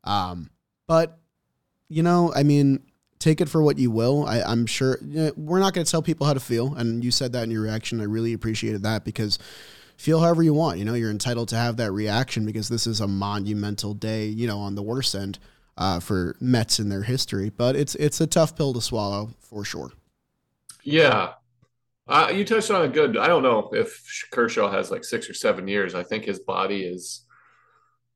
Um, 0.05 0.49
but 0.87 1.19
you 1.91 2.03
know, 2.03 2.33
I 2.35 2.45
mean, 2.45 2.81
take 3.19 3.43
it 3.43 3.49
for 3.51 3.63
what 3.63 3.79
you 3.79 3.91
will. 3.91 4.25
I, 4.25 4.39
am 4.51 4.65
sure 4.65 4.97
you 5.03 5.25
know, 5.25 5.33
we're 5.37 5.61
not 5.61 5.75
going 5.75 5.85
to 5.85 5.91
tell 5.91 6.03
people 6.03 6.27
how 6.27 6.33
to 6.33 6.41
feel, 6.41 6.75
and 6.75 7.05
you 7.05 7.11
said 7.11 7.35
that 7.35 7.45
in 7.45 7.51
your 7.51 7.63
reaction. 7.63 8.01
I 8.01 8.05
really 8.05 8.33
appreciated 8.33 8.85
that 8.85 9.05
because 9.05 9.39
feel 9.99 10.21
however 10.21 10.43
you 10.43 10.55
want. 10.55 10.79
You 10.79 10.87
know, 10.87 10.95
you're 10.95 11.11
entitled 11.11 11.49
to 11.51 11.57
have 11.57 11.77
that 11.77 11.93
reaction 11.93 12.47
because 12.47 12.71
this 12.71 12.87
is 12.87 13.01
a 13.01 13.07
monumental 13.07 13.93
day. 13.93 14.29
You 14.29 14.47
know, 14.47 14.61
on 14.61 14.77
the 14.77 14.83
worst 14.83 15.15
end 15.15 15.39
uh, 15.77 16.01
for 16.01 16.37
Mets 16.41 16.79
in 16.79 16.89
their 16.89 17.03
history. 17.03 17.51
But 17.51 17.77
it's 17.77 17.95
it's 17.97 18.21
a 18.21 18.27
tough 18.27 18.57
pill 18.57 18.73
to 18.75 18.81
swallow 18.81 19.31
for 19.41 19.65
sure. 19.65 19.93
Yeah, 20.83 21.33
uh, 22.07 22.31
you 22.35 22.45
touched 22.45 22.71
on 22.71 22.85
a 22.85 22.89
good. 22.89 23.17
I 23.17 23.27
don't 23.27 23.43
know 23.43 23.71
if 23.73 24.29
Kershaw 24.31 24.71
has 24.71 24.91
like 24.91 25.05
six 25.05 25.29
or 25.29 25.35
seven 25.35 25.67
years. 25.67 25.95
I 25.95 26.03
think 26.03 26.25
his 26.25 26.39
body 26.41 26.83
is 26.83 27.23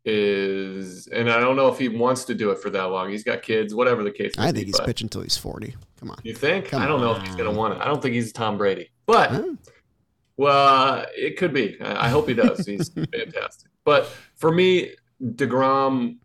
is, 0.04 1.06
and 1.08 1.30
I 1.30 1.40
don't 1.40 1.56
know 1.56 1.68
if 1.68 1.78
he 1.78 1.88
wants 1.88 2.24
to 2.24 2.34
do 2.34 2.50
it 2.50 2.58
for 2.58 2.70
that 2.70 2.84
long. 2.84 3.10
He's 3.10 3.24
got 3.24 3.42
kids, 3.42 3.74
whatever 3.74 4.04
the 4.04 4.10
case. 4.10 4.32
I 4.36 4.52
think 4.52 4.56
be, 4.56 4.64
he's 4.66 4.80
pitching 4.80 5.06
until 5.06 5.22
he's 5.22 5.38
forty. 5.38 5.74
Come 5.98 6.10
on. 6.10 6.18
You 6.22 6.34
think? 6.34 6.66
Come 6.66 6.82
I 6.82 6.86
don't 6.86 7.00
on. 7.00 7.06
know 7.06 7.16
if 7.16 7.22
he's 7.22 7.34
gonna 7.34 7.52
want 7.52 7.74
it. 7.74 7.80
I 7.80 7.86
don't 7.86 8.02
think 8.02 8.14
he's 8.14 8.32
Tom 8.32 8.58
Brady, 8.58 8.90
but. 9.06 9.30
Huh? 9.30 9.44
Well, 10.36 11.04
it 11.16 11.36
could 11.36 11.52
be. 11.52 11.76
I 11.80 12.08
hope 12.08 12.28
he 12.28 12.34
does. 12.34 12.64
He's 12.64 12.88
fantastic. 13.12 13.72
But 13.84 14.06
for 14.36 14.52
me, 14.52 14.92
DeGrom 15.20 16.18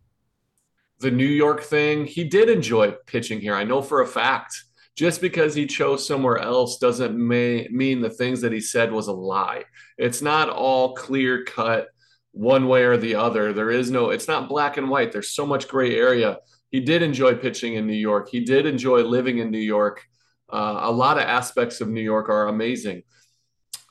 the 1.03 1.11
New 1.11 1.27
York 1.27 1.61
thing, 1.61 2.05
he 2.05 2.23
did 2.23 2.49
enjoy 2.49 2.91
pitching 3.05 3.39
here. 3.39 3.53
I 3.53 3.65
know 3.65 3.81
for 3.81 4.01
a 4.01 4.07
fact. 4.07 4.63
Just 4.95 5.21
because 5.21 5.55
he 5.55 5.65
chose 5.65 6.07
somewhere 6.07 6.37
else 6.37 6.77
doesn't 6.77 7.17
may, 7.17 7.67
mean 7.71 7.99
the 7.99 8.11
things 8.11 8.41
that 8.41 8.51
he 8.51 8.61
said 8.61 8.91
was 8.91 9.07
a 9.07 9.11
lie. 9.11 9.63
It's 9.97 10.21
not 10.21 10.49
all 10.49 10.93
clear 10.93 11.43
cut 11.43 11.87
one 12.31 12.67
way 12.67 12.83
or 12.83 12.97
the 12.97 13.15
other. 13.15 13.53
There 13.53 13.71
is 13.71 13.89
no, 13.91 14.11
it's 14.11 14.27
not 14.27 14.47
black 14.47 14.77
and 14.77 14.89
white. 14.89 15.11
There's 15.11 15.31
so 15.31 15.45
much 15.45 15.67
gray 15.67 15.95
area. 15.95 16.37
He 16.69 16.79
did 16.79 17.01
enjoy 17.01 17.35
pitching 17.35 17.73
in 17.73 17.87
New 17.87 17.93
York. 17.93 18.29
He 18.29 18.41
did 18.41 18.65
enjoy 18.65 19.01
living 19.01 19.39
in 19.39 19.51
New 19.51 19.57
York. 19.57 20.05
Uh, 20.51 20.81
a 20.83 20.91
lot 20.91 21.17
of 21.17 21.23
aspects 21.23 21.81
of 21.81 21.89
New 21.89 22.01
York 22.01 22.29
are 22.29 22.47
amazing. 22.47 23.01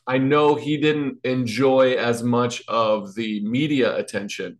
I 0.07 0.19
know 0.19 0.55
he 0.55 0.77
didn't 0.79 1.19
enjoy 1.25 1.95
as 1.95 2.23
much 2.23 2.63
of 2.69 3.15
the 3.15 3.45
media 3.45 3.97
attention 3.97 4.59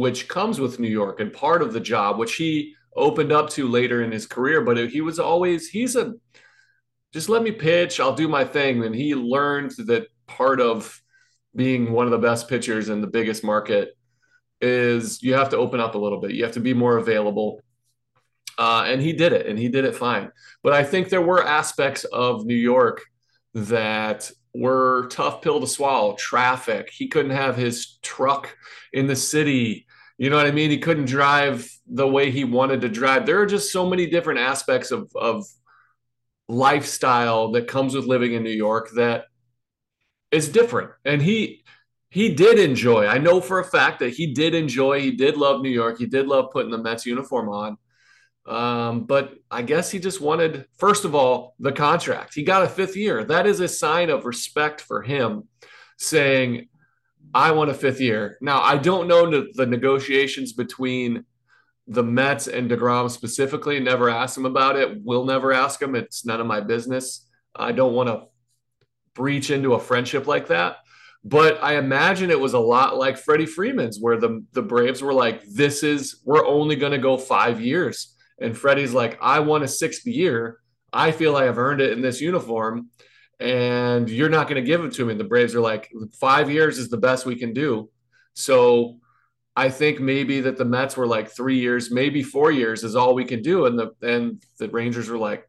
which 0.00 0.28
comes 0.28 0.58
with 0.58 0.80
New 0.80 0.88
York 0.88 1.20
and 1.20 1.30
part 1.30 1.60
of 1.60 1.74
the 1.74 1.80
job, 1.80 2.18
which 2.18 2.36
he 2.36 2.74
opened 2.96 3.32
up 3.32 3.50
to 3.50 3.68
later 3.68 4.02
in 4.02 4.10
his 4.10 4.26
career. 4.26 4.62
But 4.62 4.88
he 4.88 5.02
was 5.02 5.18
always, 5.18 5.68
he's 5.68 5.94
a, 5.94 6.14
just 7.12 7.28
let 7.28 7.42
me 7.42 7.52
pitch, 7.52 8.00
I'll 8.00 8.14
do 8.14 8.26
my 8.26 8.44
thing. 8.44 8.82
And 8.82 8.94
he 8.94 9.14
learned 9.14 9.72
that 9.86 10.06
part 10.26 10.58
of 10.58 11.02
being 11.54 11.92
one 11.92 12.06
of 12.06 12.12
the 12.12 12.18
best 12.18 12.48
pitchers 12.48 12.88
in 12.88 13.02
the 13.02 13.06
biggest 13.06 13.44
market 13.44 13.90
is 14.62 15.22
you 15.22 15.34
have 15.34 15.50
to 15.50 15.58
open 15.58 15.80
up 15.80 15.94
a 15.94 15.98
little 15.98 16.18
bit. 16.18 16.32
You 16.32 16.44
have 16.44 16.54
to 16.54 16.60
be 16.60 16.72
more 16.72 16.96
available. 16.96 17.60
Uh, 18.56 18.84
and 18.86 19.02
he 19.02 19.12
did 19.12 19.34
it, 19.34 19.46
and 19.46 19.58
he 19.58 19.68
did 19.68 19.84
it 19.84 19.94
fine. 19.94 20.30
But 20.62 20.72
I 20.72 20.82
think 20.82 21.10
there 21.10 21.20
were 21.20 21.46
aspects 21.46 22.04
of 22.04 22.46
New 22.46 22.54
York 22.54 23.02
that 23.52 24.30
were 24.54 25.08
tough 25.08 25.42
pill 25.42 25.60
to 25.60 25.66
swallow. 25.66 26.14
Traffic. 26.16 26.88
He 26.90 27.08
couldn't 27.08 27.32
have 27.32 27.56
his 27.56 27.98
truck 28.02 28.56
in 28.92 29.06
the 29.06 29.16
city. 29.16 29.86
You 30.20 30.28
know 30.28 30.36
what 30.36 30.44
I 30.44 30.50
mean? 30.50 30.70
He 30.70 30.76
couldn't 30.76 31.06
drive 31.06 31.66
the 31.86 32.06
way 32.06 32.30
he 32.30 32.44
wanted 32.44 32.82
to 32.82 32.90
drive. 32.90 33.24
There 33.24 33.40
are 33.40 33.46
just 33.46 33.72
so 33.72 33.88
many 33.88 34.04
different 34.06 34.40
aspects 34.40 34.90
of 34.90 35.10
of 35.16 35.46
lifestyle 36.46 37.52
that 37.52 37.68
comes 37.68 37.94
with 37.94 38.04
living 38.04 38.34
in 38.34 38.42
New 38.42 38.50
York 38.50 38.90
that 38.96 39.24
is 40.30 40.50
different. 40.50 40.90
And 41.06 41.22
he 41.22 41.64
he 42.10 42.34
did 42.34 42.58
enjoy. 42.58 43.06
I 43.06 43.16
know 43.16 43.40
for 43.40 43.60
a 43.60 43.64
fact 43.64 44.00
that 44.00 44.10
he 44.10 44.34
did 44.34 44.54
enjoy. 44.54 45.00
He 45.00 45.12
did 45.12 45.38
love 45.38 45.62
New 45.62 45.70
York. 45.70 45.96
He 45.96 46.06
did 46.06 46.26
love 46.26 46.50
putting 46.52 46.70
the 46.70 46.76
Mets 46.76 47.06
uniform 47.06 47.48
on. 47.48 47.78
Um, 48.46 49.04
but 49.04 49.32
I 49.50 49.62
guess 49.62 49.90
he 49.90 50.00
just 50.00 50.20
wanted, 50.20 50.66
first 50.76 51.06
of 51.06 51.14
all, 51.14 51.54
the 51.60 51.72
contract. 51.72 52.34
He 52.34 52.42
got 52.42 52.64
a 52.64 52.68
fifth 52.68 52.96
year. 52.96 53.24
That 53.24 53.46
is 53.46 53.60
a 53.60 53.68
sign 53.68 54.10
of 54.10 54.26
respect 54.26 54.82
for 54.82 55.00
him, 55.00 55.44
saying, 55.98 56.68
I 57.34 57.52
want 57.52 57.70
a 57.70 57.74
fifth 57.74 58.00
year. 58.00 58.38
Now, 58.40 58.60
I 58.60 58.76
don't 58.76 59.08
know 59.08 59.46
the 59.54 59.66
negotiations 59.66 60.52
between 60.52 61.24
the 61.86 62.02
Mets 62.02 62.46
and 62.46 62.70
DeGrom 62.70 63.10
specifically. 63.10 63.80
Never 63.80 64.10
asked 64.10 64.36
him 64.36 64.46
about 64.46 64.76
it. 64.76 65.02
We'll 65.02 65.24
never 65.24 65.52
ask 65.52 65.80
him. 65.80 65.94
It's 65.94 66.24
none 66.24 66.40
of 66.40 66.46
my 66.46 66.60
business. 66.60 67.26
I 67.54 67.72
don't 67.72 67.94
want 67.94 68.08
to 68.08 68.26
breach 69.14 69.50
into 69.50 69.74
a 69.74 69.80
friendship 69.80 70.26
like 70.26 70.48
that. 70.48 70.78
But 71.22 71.62
I 71.62 71.76
imagine 71.76 72.30
it 72.30 72.40
was 72.40 72.54
a 72.54 72.58
lot 72.58 72.96
like 72.96 73.18
Freddie 73.18 73.46
Freeman's, 73.46 73.98
where 74.00 74.16
the, 74.16 74.44
the 74.52 74.62
Braves 74.62 75.02
were 75.02 75.12
like, 75.12 75.44
this 75.44 75.82
is, 75.82 76.20
we're 76.24 76.46
only 76.46 76.76
going 76.76 76.92
to 76.92 76.98
go 76.98 77.18
five 77.18 77.60
years 77.60 78.16
and 78.40 78.56
Freddie's 78.56 78.94
like, 78.94 79.18
I 79.20 79.40
want 79.40 79.64
a 79.64 79.68
sixth 79.68 80.06
year. 80.06 80.58
I 80.92 81.12
feel 81.12 81.36
I 81.36 81.44
have 81.44 81.58
earned 81.58 81.80
it 81.80 81.92
in 81.92 82.00
this 82.00 82.20
uniform, 82.20 82.88
and 83.40 84.08
you're 84.08 84.28
not 84.28 84.48
going 84.48 84.62
to 84.62 84.66
give 84.66 84.84
it 84.84 84.92
to 84.94 85.04
me. 85.04 85.14
The 85.14 85.24
Braves 85.24 85.54
are 85.54 85.60
like, 85.60 85.90
five 86.20 86.50
years 86.50 86.78
is 86.78 86.90
the 86.90 86.98
best 86.98 87.26
we 87.26 87.36
can 87.36 87.52
do. 87.52 87.90
So 88.34 88.98
I 89.56 89.68
think 89.68 90.00
maybe 90.00 90.40
that 90.42 90.56
the 90.56 90.64
Mets 90.64 90.96
were 90.96 91.06
like 91.06 91.30
three 91.30 91.58
years, 91.58 91.90
maybe 91.90 92.22
four 92.22 92.52
years 92.52 92.84
is 92.84 92.96
all 92.96 93.14
we 93.14 93.24
can 93.24 93.42
do. 93.42 93.66
And 93.66 93.78
the 93.78 93.90
and 94.02 94.42
the 94.58 94.68
Rangers 94.68 95.08
were 95.08 95.18
like, 95.18 95.48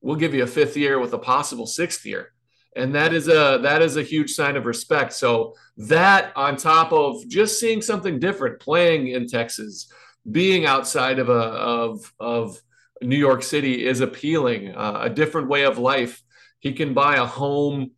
we'll 0.00 0.16
give 0.16 0.34
you 0.34 0.44
a 0.44 0.46
fifth 0.46 0.76
year 0.76 0.98
with 0.98 1.12
a 1.12 1.18
possible 1.18 1.66
sixth 1.66 2.06
year. 2.06 2.32
And 2.74 2.94
that 2.94 3.12
is 3.12 3.28
a 3.28 3.60
that 3.62 3.82
is 3.82 3.96
a 3.96 4.02
huge 4.02 4.32
sign 4.32 4.56
of 4.56 4.66
respect. 4.66 5.12
So 5.12 5.54
that 5.76 6.32
on 6.36 6.56
top 6.56 6.92
of 6.92 7.28
just 7.28 7.60
seeing 7.60 7.82
something 7.82 8.18
different, 8.18 8.60
playing 8.60 9.08
in 9.08 9.26
Texas, 9.26 9.92
being 10.30 10.64
outside 10.64 11.18
of 11.18 11.28
a 11.28 11.32
of 11.32 12.12
of 12.18 12.58
New 13.02 13.18
York 13.18 13.42
City 13.42 13.86
is 13.86 14.00
appealing. 14.00 14.74
Uh, 14.74 15.00
a 15.02 15.10
different 15.10 15.48
way 15.48 15.64
of 15.64 15.76
life. 15.78 16.22
He 16.62 16.72
can 16.72 16.94
buy 16.94 17.16
a 17.16 17.26
home. 17.26 17.90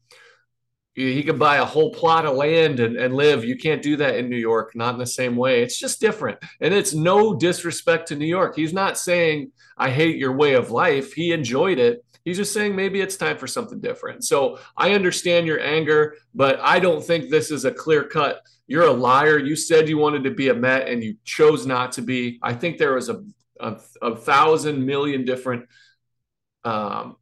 He 0.94 1.22
can 1.22 1.38
buy 1.38 1.56
a 1.56 1.64
whole 1.64 1.92
plot 1.92 2.24
of 2.24 2.36
land 2.36 2.80
and, 2.80 2.96
and 2.96 3.14
live. 3.14 3.44
You 3.44 3.56
can't 3.56 3.82
do 3.82 3.96
that 3.96 4.16
in 4.16 4.28
New 4.30 4.36
York, 4.36 4.72
not 4.74 4.94
in 4.94 5.00
the 5.00 5.06
same 5.06 5.36
way. 5.36 5.62
It's 5.62 5.78
just 5.78 6.00
different. 6.00 6.38
And 6.60 6.72
it's 6.72 6.94
no 6.94 7.34
disrespect 7.34 8.08
to 8.08 8.16
New 8.16 8.26
York. 8.26 8.54
He's 8.56 8.72
not 8.72 8.96
saying, 8.96 9.50
I 9.76 9.90
hate 9.90 10.16
your 10.16 10.36
way 10.36 10.54
of 10.54 10.70
life. 10.70 11.12
He 11.12 11.32
enjoyed 11.32 11.78
it. 11.78 12.04
He's 12.24 12.38
just 12.38 12.54
saying 12.54 12.74
maybe 12.74 13.00
it's 13.00 13.16
time 13.16 13.36
for 13.36 13.46
something 13.46 13.80
different. 13.80 14.24
So 14.24 14.58
I 14.76 14.94
understand 14.94 15.46
your 15.46 15.60
anger, 15.60 16.16
but 16.34 16.58
I 16.60 16.78
don't 16.78 17.04
think 17.04 17.28
this 17.28 17.50
is 17.50 17.64
a 17.64 17.72
clear 17.72 18.04
cut 18.04 18.40
you're 18.66 18.86
a 18.86 18.92
liar. 18.92 19.38
You 19.38 19.56
said 19.56 19.90
you 19.90 19.98
wanted 19.98 20.24
to 20.24 20.30
be 20.30 20.48
a 20.48 20.54
Met 20.54 20.88
and 20.88 21.04
you 21.04 21.16
chose 21.24 21.66
not 21.66 21.92
to 21.92 22.02
be. 22.02 22.38
I 22.42 22.54
think 22.54 22.78
there 22.78 22.94
was 22.94 23.10
a 23.10 23.22
a, 23.60 23.76
a 24.02 24.16
thousand 24.16 24.84
million 24.84 25.24
different 25.24 25.68
um, 26.64 27.16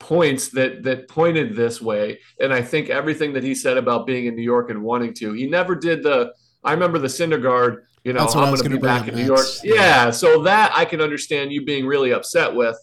points 0.00 0.48
that 0.48 0.82
that 0.82 1.08
pointed 1.08 1.54
this 1.54 1.80
way, 1.80 2.18
and 2.40 2.52
I 2.52 2.62
think 2.62 2.90
everything 2.90 3.32
that 3.34 3.44
he 3.44 3.54
said 3.54 3.76
about 3.76 4.06
being 4.06 4.26
in 4.26 4.34
New 4.34 4.42
York 4.42 4.70
and 4.70 4.82
wanting 4.82 5.14
to, 5.14 5.32
he 5.32 5.46
never 5.46 5.76
did 5.76 6.02
the. 6.02 6.32
I 6.64 6.72
remember 6.72 6.98
the 6.98 7.06
Syndergaard. 7.06 7.82
You 8.02 8.14
know, 8.14 8.26
I'm 8.26 8.50
going 8.54 8.62
to 8.64 8.70
be 8.70 8.78
back 8.78 9.06
in 9.08 9.14
New 9.14 9.24
York. 9.24 9.46
Yeah. 9.62 9.74
yeah, 9.74 10.10
so 10.10 10.42
that 10.42 10.72
I 10.74 10.84
can 10.86 11.00
understand 11.00 11.52
you 11.52 11.64
being 11.64 11.86
really 11.86 12.12
upset 12.12 12.52
with. 12.54 12.76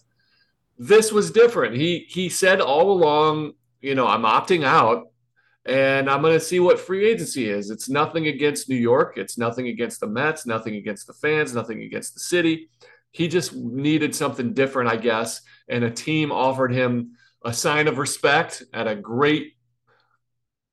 this 0.78 1.12
was 1.12 1.30
different. 1.30 1.74
He 1.76 2.06
he 2.08 2.28
said 2.28 2.60
all 2.60 2.92
along, 2.92 3.52
you 3.80 3.94
know, 3.94 4.06
I'm 4.06 4.22
opting 4.22 4.64
out 4.64 5.08
and 5.66 6.08
I'm 6.08 6.22
going 6.22 6.32
to 6.32 6.40
see 6.40 6.60
what 6.60 6.80
free 6.80 7.06
agency 7.06 7.50
is. 7.50 7.70
It's 7.70 7.90
nothing 7.90 8.28
against 8.28 8.68
New 8.68 8.76
York. 8.76 9.18
It's 9.18 9.36
nothing 9.36 9.68
against 9.68 10.00
the 10.00 10.06
Mets, 10.06 10.46
nothing 10.46 10.76
against 10.76 11.06
the 11.06 11.12
fans, 11.12 11.54
nothing 11.54 11.82
against 11.82 12.14
the 12.14 12.20
city. 12.20 12.70
He 13.10 13.28
just 13.28 13.54
needed 13.54 14.14
something 14.14 14.52
different, 14.52 14.90
I 14.90 14.96
guess. 14.96 15.40
And 15.68 15.84
a 15.84 15.90
team 15.90 16.30
offered 16.30 16.72
him 16.72 17.16
a 17.44 17.52
sign 17.52 17.88
of 17.88 17.98
respect 17.98 18.62
at 18.72 18.86
a 18.86 18.96
great 18.96 19.54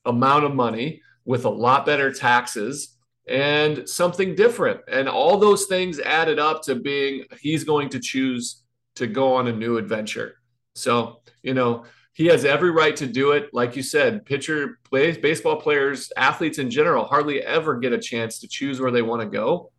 amount 0.05 0.45
of 0.45 0.53
money 0.53 1.01
with 1.25 1.45
a 1.45 1.49
lot 1.49 1.85
better 1.85 2.11
taxes 2.11 2.95
and 3.27 3.87
something 3.89 4.35
different. 4.35 4.81
And 4.87 5.09
all 5.09 5.37
those 5.37 5.65
things 5.65 5.99
added 5.99 6.39
up 6.39 6.61
to 6.63 6.75
being 6.75 7.25
he's 7.39 7.63
going 7.63 7.89
to 7.89 7.99
choose 7.99 8.63
to 8.95 9.07
go 9.07 9.33
on 9.33 9.47
a 9.47 9.53
new 9.53 9.77
adventure. 9.77 10.35
So, 10.75 11.21
you 11.41 11.53
know, 11.53 11.85
he 12.13 12.27
has 12.27 12.45
every 12.45 12.71
right 12.71 12.95
to 12.97 13.07
do 13.07 13.31
it. 13.31 13.49
Like 13.53 13.75
you 13.75 13.83
said, 13.83 14.25
pitcher, 14.25 14.79
baseball 14.91 15.57
players, 15.57 16.11
athletes 16.15 16.59
in 16.59 16.69
general 16.69 17.05
hardly 17.05 17.41
ever 17.41 17.77
get 17.77 17.91
a 17.91 17.99
chance 17.99 18.39
to 18.39 18.47
choose 18.47 18.79
where 18.79 18.91
they 18.91 19.01
want 19.01 19.21
to 19.21 19.27
go. 19.27 19.71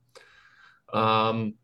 Um, 0.93 1.55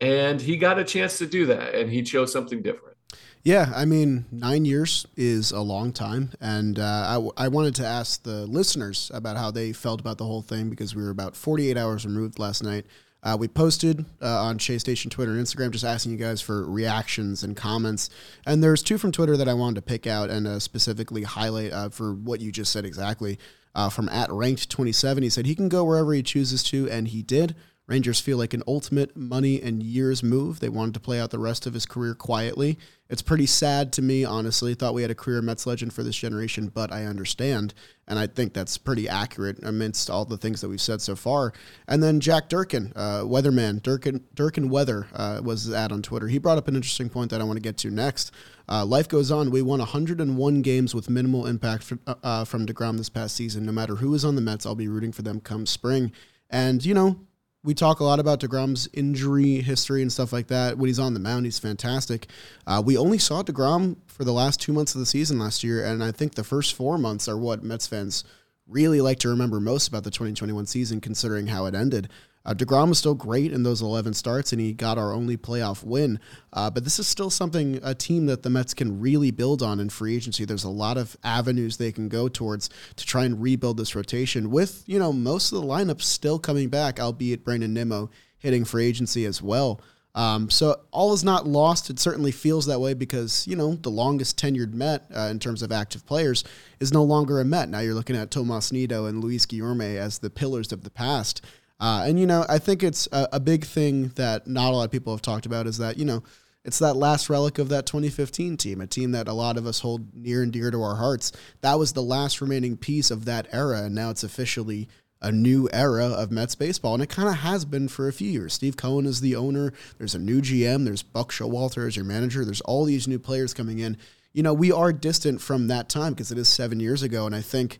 and 0.00 0.40
he 0.40 0.56
got 0.56 0.78
a 0.78 0.84
chance 0.84 1.18
to 1.18 1.26
do 1.26 1.46
that, 1.46 1.74
and 1.74 1.90
he 1.90 2.02
chose 2.02 2.32
something 2.32 2.62
different. 2.62 2.96
Yeah, 3.42 3.72
I 3.74 3.84
mean, 3.84 4.26
nine 4.30 4.64
years 4.64 5.06
is 5.16 5.52
a 5.52 5.60
long 5.60 5.92
time. 5.92 6.32
And 6.40 6.78
uh, 6.78 7.30
I, 7.38 7.44
I 7.44 7.48
wanted 7.48 7.74
to 7.76 7.86
ask 7.86 8.22
the 8.22 8.46
listeners 8.46 9.10
about 9.14 9.36
how 9.36 9.50
they 9.50 9.72
felt 9.72 10.00
about 10.00 10.18
the 10.18 10.24
whole 10.24 10.42
thing 10.42 10.68
because 10.68 10.94
we 10.94 11.02
were 11.02 11.10
about 11.10 11.36
48 11.36 11.76
hours 11.76 12.04
removed 12.04 12.38
last 12.38 12.62
night 12.62 12.84
uh, 13.22 13.36
we 13.38 13.48
posted 13.48 14.04
uh, 14.22 14.44
on 14.44 14.58
Shea 14.58 14.78
Station 14.78 15.10
Twitter 15.10 15.32
and 15.32 15.44
Instagram 15.44 15.70
just 15.70 15.84
asking 15.84 16.12
you 16.12 16.18
guys 16.18 16.40
for 16.40 16.64
reactions 16.64 17.42
and 17.42 17.56
comments. 17.56 18.10
And 18.46 18.62
there's 18.62 18.82
two 18.82 18.96
from 18.96 19.12
Twitter 19.12 19.36
that 19.36 19.48
I 19.48 19.54
wanted 19.54 19.76
to 19.76 19.82
pick 19.82 20.06
out 20.06 20.30
and 20.30 20.46
uh, 20.46 20.60
specifically 20.60 21.24
highlight 21.24 21.72
uh, 21.72 21.88
for 21.88 22.14
what 22.14 22.40
you 22.40 22.52
just 22.52 22.72
said 22.72 22.84
exactly. 22.84 23.38
Uh, 23.74 23.88
from 23.88 24.08
at 24.08 24.30
ranked 24.30 24.70
27, 24.70 25.22
he 25.22 25.28
said 25.28 25.46
he 25.46 25.54
can 25.54 25.68
go 25.68 25.84
wherever 25.84 26.12
he 26.12 26.22
chooses 26.22 26.62
to, 26.64 26.88
and 26.90 27.08
he 27.08 27.22
did. 27.22 27.54
Rangers 27.88 28.20
feel 28.20 28.36
like 28.36 28.52
an 28.52 28.62
ultimate 28.66 29.16
money 29.16 29.62
and 29.62 29.82
years 29.82 30.22
move. 30.22 30.60
They 30.60 30.68
wanted 30.68 30.92
to 30.94 31.00
play 31.00 31.18
out 31.18 31.30
the 31.30 31.38
rest 31.38 31.66
of 31.66 31.72
his 31.72 31.86
career 31.86 32.14
quietly. 32.14 32.78
It's 33.08 33.22
pretty 33.22 33.46
sad 33.46 33.94
to 33.94 34.02
me, 34.02 34.26
honestly. 34.26 34.74
Thought 34.74 34.92
we 34.92 35.00
had 35.00 35.10
a 35.10 35.14
career 35.14 35.40
Mets 35.40 35.66
legend 35.66 35.94
for 35.94 36.02
this 36.02 36.16
generation, 36.16 36.68
but 36.68 36.92
I 36.92 37.06
understand. 37.06 37.72
And 38.06 38.18
I 38.18 38.26
think 38.26 38.52
that's 38.52 38.76
pretty 38.76 39.08
accurate 39.08 39.58
amidst 39.62 40.10
all 40.10 40.26
the 40.26 40.36
things 40.36 40.60
that 40.60 40.68
we've 40.68 40.82
said 40.82 41.00
so 41.00 41.16
far. 41.16 41.54
And 41.88 42.02
then 42.02 42.20
Jack 42.20 42.50
Durkin, 42.50 42.92
uh, 42.94 43.22
weatherman, 43.22 43.82
Durkin, 43.82 44.22
Durkin 44.34 44.68
Weather 44.68 45.06
uh, 45.14 45.40
was 45.42 45.64
the 45.64 45.76
ad 45.78 45.90
on 45.90 46.02
Twitter. 46.02 46.28
He 46.28 46.36
brought 46.36 46.58
up 46.58 46.68
an 46.68 46.76
interesting 46.76 47.08
point 47.08 47.30
that 47.30 47.40
I 47.40 47.44
want 47.44 47.56
to 47.56 47.62
get 47.62 47.78
to 47.78 47.90
next. 47.90 48.32
Uh, 48.68 48.84
life 48.84 49.08
goes 49.08 49.30
on. 49.30 49.50
We 49.50 49.62
won 49.62 49.78
101 49.78 50.60
games 50.60 50.94
with 50.94 51.08
minimal 51.08 51.46
impact 51.46 51.84
for, 51.84 51.98
uh, 52.06 52.14
uh, 52.22 52.44
from 52.44 52.66
DeGrom 52.66 52.98
this 52.98 53.08
past 53.08 53.34
season. 53.34 53.64
No 53.64 53.72
matter 53.72 53.96
who 53.96 54.12
is 54.12 54.26
on 54.26 54.34
the 54.34 54.42
Mets, 54.42 54.66
I'll 54.66 54.74
be 54.74 54.88
rooting 54.88 55.12
for 55.12 55.22
them 55.22 55.40
come 55.40 55.64
spring. 55.64 56.12
And, 56.50 56.84
you 56.84 56.92
know, 56.92 57.20
we 57.64 57.74
talk 57.74 58.00
a 58.00 58.04
lot 58.04 58.20
about 58.20 58.40
DeGrom's 58.40 58.88
injury 58.92 59.60
history 59.60 60.02
and 60.02 60.12
stuff 60.12 60.32
like 60.32 60.46
that. 60.46 60.78
When 60.78 60.88
he's 60.88 60.98
on 60.98 61.14
the 61.14 61.20
mound, 61.20 61.44
he's 61.44 61.58
fantastic. 61.58 62.28
Uh, 62.66 62.82
we 62.84 62.96
only 62.96 63.18
saw 63.18 63.42
DeGrom 63.42 63.96
for 64.06 64.24
the 64.24 64.32
last 64.32 64.60
two 64.60 64.72
months 64.72 64.94
of 64.94 65.00
the 65.00 65.06
season 65.06 65.38
last 65.38 65.64
year, 65.64 65.84
and 65.84 66.02
I 66.02 66.12
think 66.12 66.34
the 66.34 66.44
first 66.44 66.74
four 66.74 66.98
months 66.98 67.28
are 67.28 67.36
what 67.36 67.62
Mets 67.64 67.86
fans 67.86 68.24
really 68.66 69.00
like 69.00 69.18
to 69.20 69.28
remember 69.28 69.60
most 69.60 69.88
about 69.88 70.04
the 70.04 70.10
2021 70.10 70.66
season, 70.66 71.00
considering 71.00 71.48
how 71.48 71.66
it 71.66 71.74
ended. 71.74 72.08
Uh, 72.44 72.54
DeGrom 72.54 72.88
was 72.88 72.98
still 72.98 73.14
great 73.14 73.52
in 73.52 73.62
those 73.62 73.82
11 73.82 74.14
starts, 74.14 74.52
and 74.52 74.60
he 74.60 74.72
got 74.72 74.96
our 74.96 75.12
only 75.12 75.36
playoff 75.36 75.84
win. 75.84 76.18
Uh, 76.52 76.70
but 76.70 76.84
this 76.84 76.98
is 76.98 77.06
still 77.06 77.30
something, 77.30 77.78
a 77.82 77.94
team 77.94 78.26
that 78.26 78.42
the 78.42 78.50
Mets 78.50 78.74
can 78.74 79.00
really 79.00 79.30
build 79.30 79.62
on 79.62 79.80
in 79.80 79.90
free 79.90 80.16
agency. 80.16 80.44
There's 80.44 80.64
a 80.64 80.70
lot 80.70 80.96
of 80.96 81.16
avenues 81.22 81.76
they 81.76 81.92
can 81.92 82.08
go 82.08 82.28
towards 82.28 82.70
to 82.96 83.04
try 83.04 83.24
and 83.24 83.42
rebuild 83.42 83.76
this 83.76 83.94
rotation 83.94 84.50
with, 84.50 84.82
you 84.86 84.98
know, 84.98 85.12
most 85.12 85.52
of 85.52 85.60
the 85.60 85.66
lineup 85.66 86.00
still 86.00 86.38
coming 86.38 86.68
back, 86.68 86.98
albeit 86.98 87.44
Brandon 87.44 87.74
Nimmo 87.74 88.10
hitting 88.38 88.64
free 88.64 88.86
agency 88.86 89.26
as 89.26 89.42
well. 89.42 89.80
Um, 90.14 90.50
so 90.50 90.80
all 90.90 91.12
is 91.12 91.22
not 91.22 91.46
lost. 91.46 91.90
It 91.90 92.00
certainly 92.00 92.32
feels 92.32 92.66
that 92.66 92.80
way 92.80 92.92
because 92.92 93.46
you 93.46 93.54
know 93.54 93.74
the 93.74 93.90
longest 93.90 94.36
tenured 94.36 94.72
Met 94.72 95.04
uh, 95.14 95.28
in 95.30 95.38
terms 95.38 95.62
of 95.62 95.70
active 95.70 96.04
players 96.06 96.42
is 96.80 96.92
no 96.92 97.04
longer 97.04 97.40
a 97.40 97.44
Met. 97.44 97.68
Now 97.68 97.78
you're 97.80 97.94
looking 97.94 98.16
at 98.16 98.30
Tomas 98.30 98.72
Nido 98.72 99.06
and 99.06 99.22
Luis 99.22 99.46
Guillorme 99.46 99.96
as 99.96 100.18
the 100.18 100.30
pillars 100.30 100.72
of 100.72 100.82
the 100.82 100.90
past. 100.90 101.42
Uh, 101.80 102.04
and 102.06 102.18
you 102.18 102.26
know, 102.26 102.44
I 102.48 102.58
think 102.58 102.82
it's 102.82 103.08
a, 103.12 103.28
a, 103.34 103.40
big 103.40 103.64
thing 103.64 104.08
that 104.16 104.48
not 104.48 104.72
a 104.72 104.76
lot 104.76 104.84
of 104.84 104.90
people 104.90 105.12
have 105.12 105.22
talked 105.22 105.46
about 105.46 105.68
is 105.68 105.78
that 105.78 105.96
you 105.96 106.04
know 106.04 106.24
it's 106.64 106.80
that 106.80 106.96
last 106.96 107.30
relic 107.30 107.58
of 107.58 107.68
that 107.68 107.86
2015 107.86 108.56
team, 108.56 108.80
a 108.80 108.86
team 108.86 109.12
that 109.12 109.28
a 109.28 109.32
lot 109.32 109.56
of 109.56 109.66
us 109.66 109.80
hold 109.80 110.14
near 110.14 110.42
and 110.42 110.52
dear 110.52 110.70
to 110.70 110.82
our 110.82 110.96
hearts. 110.96 111.32
That 111.60 111.78
was 111.78 111.92
the 111.92 112.02
last 112.02 112.40
remaining 112.40 112.76
piece 112.76 113.10
of 113.10 113.24
that 113.26 113.46
era, 113.52 113.82
and 113.84 113.94
now 113.94 114.10
it's 114.10 114.24
officially 114.24 114.88
a 115.20 115.32
new 115.32 115.68
era 115.72 116.06
of 116.06 116.30
Mets 116.30 116.54
baseball, 116.54 116.94
and 116.94 117.02
it 117.02 117.08
kind 117.08 117.28
of 117.28 117.36
has 117.36 117.64
been 117.64 117.88
for 117.88 118.08
a 118.08 118.12
few 118.12 118.30
years. 118.30 118.54
Steve 118.54 118.76
Cohen 118.76 119.06
is 119.06 119.20
the 119.20 119.36
owner. 119.36 119.72
There's 119.98 120.14
a 120.14 120.18
new 120.18 120.40
GM. 120.40 120.84
There's 120.84 121.02
Buck 121.02 121.32
Showalter 121.32 121.86
as 121.86 121.96
your 121.96 122.04
manager. 122.04 122.44
There's 122.44 122.60
all 122.62 122.84
these 122.84 123.08
new 123.08 123.18
players 123.18 123.54
coming 123.54 123.78
in. 123.78 123.96
You 124.32 124.42
know, 124.42 124.52
we 124.52 124.70
are 124.70 124.92
distant 124.92 125.40
from 125.40 125.68
that 125.68 125.88
time 125.88 126.12
because 126.12 126.30
it 126.30 126.38
is 126.38 126.48
seven 126.48 126.80
years 126.80 127.02
ago, 127.02 127.26
and 127.26 127.34
I 127.34 127.40
think 127.40 127.78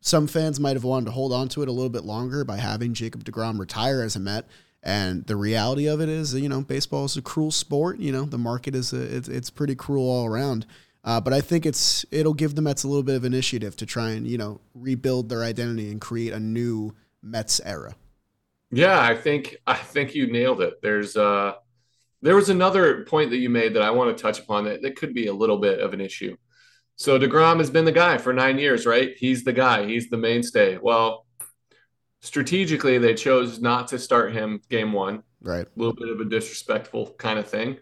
some 0.00 0.26
fans 0.26 0.60
might 0.60 0.76
have 0.76 0.84
wanted 0.84 1.06
to 1.06 1.12
hold 1.12 1.32
on 1.32 1.48
to 1.48 1.62
it 1.62 1.68
a 1.68 1.72
little 1.72 1.90
bit 1.90 2.04
longer 2.04 2.44
by 2.44 2.56
having 2.56 2.94
Jacob 2.94 3.24
DeGrom 3.24 3.58
retire 3.58 4.02
as 4.02 4.16
a 4.16 4.20
Met. 4.20 4.46
And 4.82 5.26
the 5.26 5.36
reality 5.36 5.88
of 5.88 6.00
it 6.00 6.08
is, 6.08 6.34
you 6.34 6.48
know, 6.48 6.60
baseball 6.62 7.04
is 7.04 7.16
a 7.16 7.22
cruel 7.22 7.50
sport. 7.50 7.98
You 7.98 8.12
know, 8.12 8.24
the 8.24 8.38
market 8.38 8.74
is 8.74 8.92
a, 8.92 9.16
it's, 9.16 9.28
it's 9.28 9.50
pretty 9.50 9.74
cruel 9.74 10.08
all 10.08 10.26
around. 10.26 10.66
Uh, 11.04 11.20
but 11.20 11.32
I 11.32 11.40
think 11.40 11.64
it's 11.64 12.04
it'll 12.10 12.34
give 12.34 12.54
the 12.54 12.62
Mets 12.62 12.84
a 12.84 12.88
little 12.88 13.02
bit 13.02 13.16
of 13.16 13.24
initiative 13.24 13.76
to 13.76 13.86
try 13.86 14.10
and 14.10 14.26
you 14.26 14.36
know 14.36 14.60
rebuild 14.74 15.28
their 15.28 15.42
identity 15.42 15.90
and 15.90 16.00
create 16.00 16.32
a 16.32 16.40
new 16.40 16.94
Mets 17.22 17.60
era. 17.64 17.94
Yeah, 18.70 19.00
I 19.00 19.16
think 19.16 19.56
I 19.66 19.74
think 19.74 20.14
you 20.14 20.30
nailed 20.30 20.60
it. 20.60 20.82
There's 20.82 21.16
uh 21.16 21.54
there 22.20 22.36
was 22.36 22.50
another 22.50 23.04
point 23.04 23.30
that 23.30 23.38
you 23.38 23.48
made 23.48 23.74
that 23.74 23.82
I 23.82 23.90
want 23.90 24.16
to 24.16 24.20
touch 24.22 24.40
upon 24.40 24.64
that, 24.64 24.82
that 24.82 24.96
could 24.96 25.14
be 25.14 25.28
a 25.28 25.32
little 25.32 25.58
bit 25.58 25.80
of 25.80 25.94
an 25.94 26.00
issue. 26.00 26.36
So 26.98 27.16
DeGrom 27.16 27.58
has 27.58 27.70
been 27.70 27.84
the 27.84 27.92
guy 27.92 28.18
for 28.18 28.32
nine 28.32 28.58
years, 28.58 28.84
right? 28.84 29.16
He's 29.16 29.44
the 29.44 29.52
guy, 29.52 29.86
he's 29.86 30.10
the 30.10 30.16
mainstay. 30.16 30.78
Well, 30.78 31.26
strategically, 32.20 32.98
they 32.98 33.14
chose 33.14 33.60
not 33.60 33.86
to 33.88 34.00
start 34.00 34.32
him 34.32 34.60
game 34.68 34.92
one. 34.92 35.22
Right. 35.40 35.64
A 35.64 35.78
little 35.78 35.94
bit 35.94 36.08
of 36.08 36.18
a 36.18 36.24
disrespectful 36.24 37.14
kind 37.16 37.38
of 37.38 37.48
thing. 37.48 37.78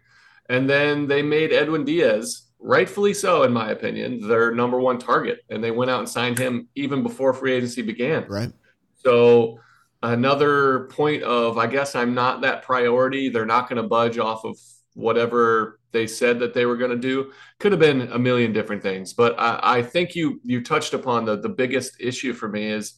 And 0.50 0.68
then 0.68 1.07
they 1.07 1.22
made 1.22 1.50
Edwin 1.50 1.87
Diaz, 1.87 2.48
rightfully 2.59 3.14
so, 3.14 3.44
in 3.44 3.55
my 3.55 3.70
opinion, 3.70 4.29
their 4.29 4.55
number 4.55 4.79
one 4.79 4.98
target. 4.98 5.40
And 5.48 5.64
they 5.64 5.70
went 5.70 5.90
out 5.90 6.00
and 6.00 6.09
signed 6.09 6.38
him 6.38 6.68
even 6.74 7.02
before 7.02 7.33
free 7.33 7.55
agency 7.55 7.81
began. 7.81 8.26
Right. 8.29 8.52
So 8.96 9.61
another 10.02 10.88
point 10.88 11.22
of, 11.22 11.57
I 11.57 11.68
guess 11.68 11.94
I'm 11.94 12.12
not 12.12 12.42
that 12.42 12.64
priority. 12.64 13.31
They're 13.31 13.46
not 13.46 13.70
going 13.70 13.83
to 13.83 13.88
budge 13.88 14.18
off 14.18 14.44
of 14.44 14.59
whatever 14.92 15.81
they 15.92 16.07
said 16.07 16.38
that 16.40 16.55
they 16.55 16.66
were 16.66 16.77
going 16.77 16.90
to 16.90 16.96
do. 16.96 17.33
Could 17.59 17.72
have 17.72 17.81
been 17.81 18.03
a 18.12 18.18
million 18.18 18.53
different 18.53 18.83
things, 18.83 19.12
but 19.12 19.38
I, 19.38 19.61
I, 19.62 19.83
think 19.83 20.14
you 20.14 20.40
you 20.44 20.62
touched 20.62 20.94
upon 20.94 21.25
the 21.25 21.37
the 21.37 21.49
biggest 21.49 21.96
issue 22.01 22.33
for 22.33 22.49
me 22.49 22.66
is 22.66 22.94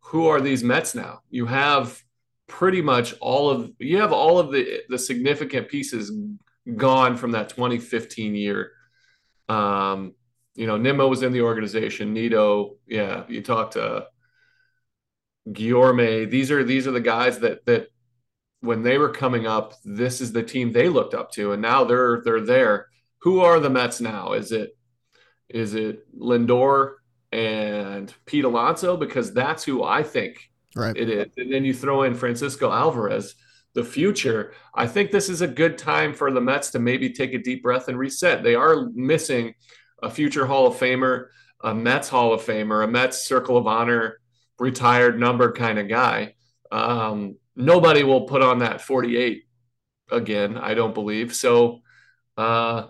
who 0.00 0.26
are 0.28 0.40
these 0.40 0.64
Mets 0.64 0.94
now? 0.94 1.20
You 1.30 1.46
have 1.46 2.02
pretty 2.46 2.82
much 2.82 3.14
all 3.20 3.50
of 3.50 3.72
you 3.78 3.98
have 4.00 4.12
all 4.12 4.38
of 4.38 4.52
the 4.52 4.82
the 4.88 4.98
significant 4.98 5.68
pieces 5.68 6.12
gone 6.76 7.16
from 7.16 7.32
that 7.32 7.48
2015 7.48 8.34
year. 8.34 8.72
Um, 9.48 10.14
you 10.54 10.66
know, 10.66 10.76
Nimmo 10.76 11.08
was 11.08 11.22
in 11.22 11.32
the 11.32 11.42
organization. 11.42 12.12
Nido, 12.12 12.76
yeah, 12.86 13.24
you 13.28 13.42
talked 13.42 13.74
to 13.74 14.06
Guillorme. 15.48 16.30
These 16.30 16.50
are 16.50 16.62
these 16.62 16.86
are 16.86 16.92
the 16.92 17.00
guys 17.00 17.38
that 17.40 17.64
that 17.66 17.88
when 18.62 18.82
they 18.82 18.96
were 18.96 19.10
coming 19.10 19.46
up, 19.46 19.74
this 19.84 20.20
is 20.20 20.32
the 20.32 20.42
team 20.42 20.72
they 20.72 20.88
looked 20.88 21.14
up 21.14 21.30
to, 21.32 21.52
and 21.52 21.60
now 21.60 21.84
they're 21.84 22.22
they're 22.24 22.40
there. 22.40 22.88
Who 23.18 23.40
are 23.40 23.60
the 23.60 23.70
Mets 23.70 24.00
now? 24.00 24.32
Is 24.32 24.52
it 24.52 24.76
is 25.48 25.74
it 25.74 26.06
Lindor 26.18 26.94
and 27.32 28.12
Pete 28.24 28.44
Alonso? 28.44 28.96
Because 28.96 29.34
that's 29.34 29.64
who 29.64 29.84
I 29.84 30.02
think 30.02 30.50
right. 30.74 30.96
it 30.96 31.10
is. 31.10 31.26
And 31.36 31.52
then 31.52 31.64
you 31.64 31.74
throw 31.74 32.04
in 32.04 32.14
Francisco 32.14 32.70
Alvarez, 32.72 33.34
the 33.74 33.84
future. 33.84 34.54
I 34.74 34.86
think 34.86 35.10
this 35.10 35.28
is 35.28 35.40
a 35.40 35.48
good 35.48 35.76
time 35.76 36.14
for 36.14 36.30
the 36.30 36.40
Mets 36.40 36.70
to 36.70 36.78
maybe 36.78 37.10
take 37.10 37.34
a 37.34 37.38
deep 37.38 37.62
breath 37.62 37.88
and 37.88 37.98
reset. 37.98 38.42
They 38.42 38.54
are 38.54 38.88
missing 38.94 39.54
a 40.02 40.10
future 40.10 40.46
Hall 40.46 40.68
of 40.68 40.74
Famer, 40.74 41.26
a 41.62 41.74
Mets 41.74 42.08
Hall 42.08 42.32
of 42.32 42.42
Famer, 42.42 42.84
a 42.84 42.88
Mets 42.88 43.26
Circle 43.26 43.56
of 43.56 43.66
Honor 43.66 44.18
retired 44.58 45.18
number 45.18 45.50
kind 45.52 45.78
of 45.80 45.88
guy. 45.88 46.34
Um, 46.70 47.36
nobody 47.56 48.02
will 48.02 48.22
put 48.22 48.42
on 48.42 48.60
that 48.60 48.80
48 48.80 49.44
again, 50.10 50.56
I 50.58 50.74
don't 50.74 50.94
believe. 50.94 51.34
So, 51.34 51.80
uh, 52.36 52.88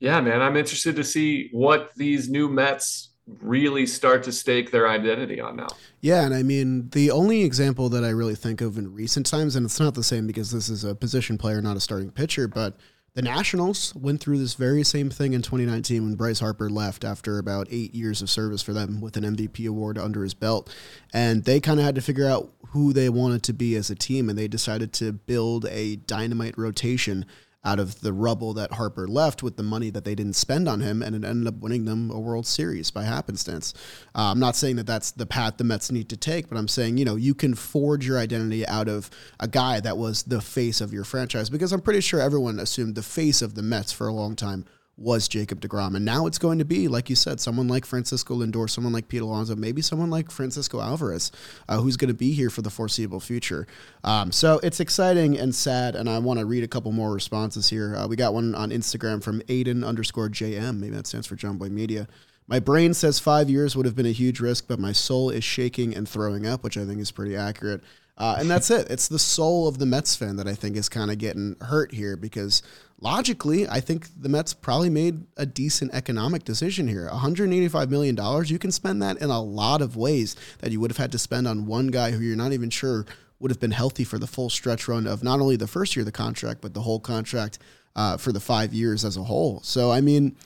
yeah, 0.00 0.20
man, 0.20 0.40
I'm 0.42 0.56
interested 0.56 0.96
to 0.96 1.04
see 1.04 1.48
what 1.52 1.90
these 1.96 2.28
new 2.28 2.48
Mets 2.48 3.10
really 3.40 3.86
start 3.86 4.22
to 4.22 4.32
stake 4.32 4.70
their 4.70 4.88
identity 4.88 5.40
on 5.40 5.56
now. 5.56 5.68
Yeah, 6.00 6.24
and 6.24 6.34
I 6.34 6.42
mean, 6.42 6.88
the 6.90 7.10
only 7.10 7.42
example 7.42 7.88
that 7.90 8.04
I 8.04 8.10
really 8.10 8.34
think 8.34 8.60
of 8.60 8.78
in 8.78 8.94
recent 8.94 9.26
times, 9.26 9.56
and 9.56 9.66
it's 9.66 9.80
not 9.80 9.94
the 9.94 10.04
same 10.04 10.26
because 10.26 10.50
this 10.50 10.68
is 10.68 10.84
a 10.84 10.94
position 10.94 11.36
player, 11.36 11.60
not 11.60 11.76
a 11.76 11.80
starting 11.80 12.10
pitcher, 12.10 12.48
but 12.48 12.76
The 13.14 13.22
Nationals 13.22 13.94
went 13.96 14.20
through 14.20 14.38
this 14.38 14.54
very 14.54 14.84
same 14.84 15.10
thing 15.10 15.32
in 15.32 15.42
2019 15.42 16.04
when 16.04 16.14
Bryce 16.14 16.40
Harper 16.40 16.70
left 16.70 17.04
after 17.04 17.38
about 17.38 17.66
eight 17.70 17.94
years 17.94 18.22
of 18.22 18.30
service 18.30 18.62
for 18.62 18.72
them 18.72 19.00
with 19.00 19.16
an 19.16 19.24
MVP 19.24 19.68
award 19.68 19.98
under 19.98 20.22
his 20.22 20.34
belt. 20.34 20.72
And 21.12 21.44
they 21.44 21.58
kind 21.58 21.80
of 21.80 21.86
had 21.86 21.96
to 21.96 22.00
figure 22.00 22.28
out 22.28 22.52
who 22.68 22.92
they 22.92 23.08
wanted 23.08 23.42
to 23.44 23.52
be 23.52 23.74
as 23.74 23.90
a 23.90 23.96
team, 23.96 24.28
and 24.28 24.38
they 24.38 24.46
decided 24.46 24.92
to 24.94 25.12
build 25.12 25.64
a 25.66 25.96
dynamite 25.96 26.56
rotation 26.56 27.24
out 27.64 27.80
of 27.80 28.00
the 28.00 28.12
rubble 28.12 28.54
that 28.54 28.72
Harper 28.72 29.08
left 29.08 29.42
with 29.42 29.56
the 29.56 29.62
money 29.62 29.90
that 29.90 30.04
they 30.04 30.14
didn't 30.14 30.34
spend 30.34 30.68
on 30.68 30.80
him, 30.80 31.02
and 31.02 31.14
it 31.14 31.24
ended 31.24 31.46
up 31.46 31.60
winning 31.60 31.84
them 31.84 32.10
a 32.10 32.18
World 32.18 32.46
Series 32.46 32.90
by 32.90 33.02
happenstance. 33.02 33.74
Uh, 34.14 34.30
I'm 34.30 34.38
not 34.38 34.56
saying 34.56 34.76
that 34.76 34.86
that's 34.86 35.10
the 35.10 35.26
path 35.26 35.56
the 35.56 35.64
Mets 35.64 35.90
need 35.90 36.08
to 36.10 36.16
take, 36.16 36.48
but 36.48 36.56
I'm 36.56 36.68
saying, 36.68 36.98
you 36.98 37.04
know, 37.04 37.16
you 37.16 37.34
can 37.34 37.54
forge 37.54 38.06
your 38.06 38.18
identity 38.18 38.66
out 38.66 38.88
of 38.88 39.10
a 39.40 39.48
guy 39.48 39.80
that 39.80 39.98
was 39.98 40.22
the 40.22 40.40
face 40.40 40.80
of 40.80 40.92
your 40.92 41.04
franchise 41.04 41.50
because 41.50 41.72
I'm 41.72 41.80
pretty 41.80 42.00
sure 42.00 42.20
everyone 42.20 42.60
assumed 42.60 42.94
the 42.94 43.02
face 43.02 43.42
of 43.42 43.54
the 43.54 43.62
Mets 43.62 43.92
for 43.92 44.06
a 44.06 44.12
long 44.12 44.36
time 44.36 44.64
was 44.98 45.28
Jacob 45.28 45.60
DeGrom. 45.60 45.94
And 45.94 46.04
now 46.04 46.26
it's 46.26 46.38
going 46.38 46.58
to 46.58 46.64
be, 46.64 46.88
like 46.88 47.08
you 47.08 47.16
said, 47.16 47.40
someone 47.40 47.68
like 47.68 47.86
Francisco 47.86 48.34
Lindor, 48.34 48.68
someone 48.68 48.92
like 48.92 49.08
Pete 49.08 49.22
Alonso, 49.22 49.54
maybe 49.54 49.80
someone 49.80 50.10
like 50.10 50.30
Francisco 50.30 50.80
Alvarez, 50.80 51.30
uh, 51.68 51.80
who's 51.80 51.96
going 51.96 52.08
to 52.08 52.14
be 52.14 52.32
here 52.32 52.50
for 52.50 52.62
the 52.62 52.70
foreseeable 52.70 53.20
future. 53.20 53.66
Um, 54.02 54.32
so 54.32 54.60
it's 54.62 54.80
exciting 54.80 55.38
and 55.38 55.54
sad. 55.54 55.94
And 55.94 56.08
I 56.08 56.18
want 56.18 56.40
to 56.40 56.46
read 56.46 56.64
a 56.64 56.68
couple 56.68 56.90
more 56.92 57.12
responses 57.12 57.68
here. 57.68 57.94
Uh, 57.94 58.08
we 58.08 58.16
got 58.16 58.34
one 58.34 58.54
on 58.54 58.70
Instagram 58.70 59.22
from 59.22 59.40
Aiden 59.42 59.86
underscore 59.86 60.28
JM. 60.28 60.78
Maybe 60.78 60.94
that 60.96 61.06
stands 61.06 61.26
for 61.26 61.36
John 61.36 61.58
Boy 61.58 61.68
Media. 61.68 62.08
My 62.48 62.60
brain 62.60 62.94
says 62.94 63.18
five 63.18 63.50
years 63.50 63.76
would 63.76 63.84
have 63.84 63.94
been 63.94 64.06
a 64.06 64.12
huge 64.12 64.40
risk, 64.40 64.66
but 64.66 64.78
my 64.78 64.92
soul 64.92 65.28
is 65.28 65.44
shaking 65.44 65.94
and 65.94 66.08
throwing 66.08 66.46
up, 66.46 66.64
which 66.64 66.78
I 66.78 66.86
think 66.86 66.98
is 66.98 67.10
pretty 67.10 67.36
accurate. 67.36 67.82
Uh, 68.16 68.36
and 68.38 68.50
that's 68.50 68.70
it. 68.70 68.90
It's 68.90 69.06
the 69.06 69.18
soul 69.18 69.68
of 69.68 69.78
the 69.78 69.86
Mets 69.86 70.16
fan 70.16 70.36
that 70.36 70.48
I 70.48 70.54
think 70.54 70.76
is 70.76 70.88
kind 70.88 71.10
of 71.10 71.18
getting 71.18 71.56
hurt 71.60 71.92
here 71.92 72.16
because 72.16 72.62
logically, 73.00 73.68
I 73.68 73.80
think 73.80 74.08
the 74.20 74.28
Mets 74.28 74.54
probably 74.54 74.90
made 74.90 75.24
a 75.36 75.46
decent 75.46 75.94
economic 75.94 76.44
decision 76.44 76.88
here. 76.88 77.08
$185 77.12 77.88
million, 77.88 78.16
you 78.46 78.58
can 78.58 78.72
spend 78.72 79.02
that 79.02 79.18
in 79.18 79.30
a 79.30 79.40
lot 79.40 79.82
of 79.82 79.96
ways 79.96 80.36
that 80.58 80.72
you 80.72 80.80
would 80.80 80.90
have 80.90 80.98
had 80.98 81.12
to 81.12 81.18
spend 81.18 81.46
on 81.46 81.66
one 81.66 81.88
guy 81.88 82.10
who 82.10 82.20
you're 82.20 82.36
not 82.36 82.52
even 82.52 82.70
sure 82.70 83.06
would 83.40 83.50
have 83.50 83.60
been 83.60 83.70
healthy 83.70 84.04
for 84.04 84.18
the 84.18 84.26
full 84.26 84.50
stretch 84.50 84.88
run 84.88 85.06
of 85.06 85.22
not 85.22 85.40
only 85.40 85.56
the 85.56 85.66
first 85.66 85.94
year 85.94 86.02
of 86.02 86.06
the 86.06 86.12
contract, 86.12 86.60
but 86.60 86.74
the 86.74 86.80
whole 86.80 86.98
contract 86.98 87.58
uh, 87.94 88.16
for 88.16 88.32
the 88.32 88.40
five 88.40 88.72
years 88.72 89.04
as 89.04 89.16
a 89.16 89.22
whole. 89.22 89.60
So, 89.62 89.90
I 89.90 90.00
mean, 90.00 90.36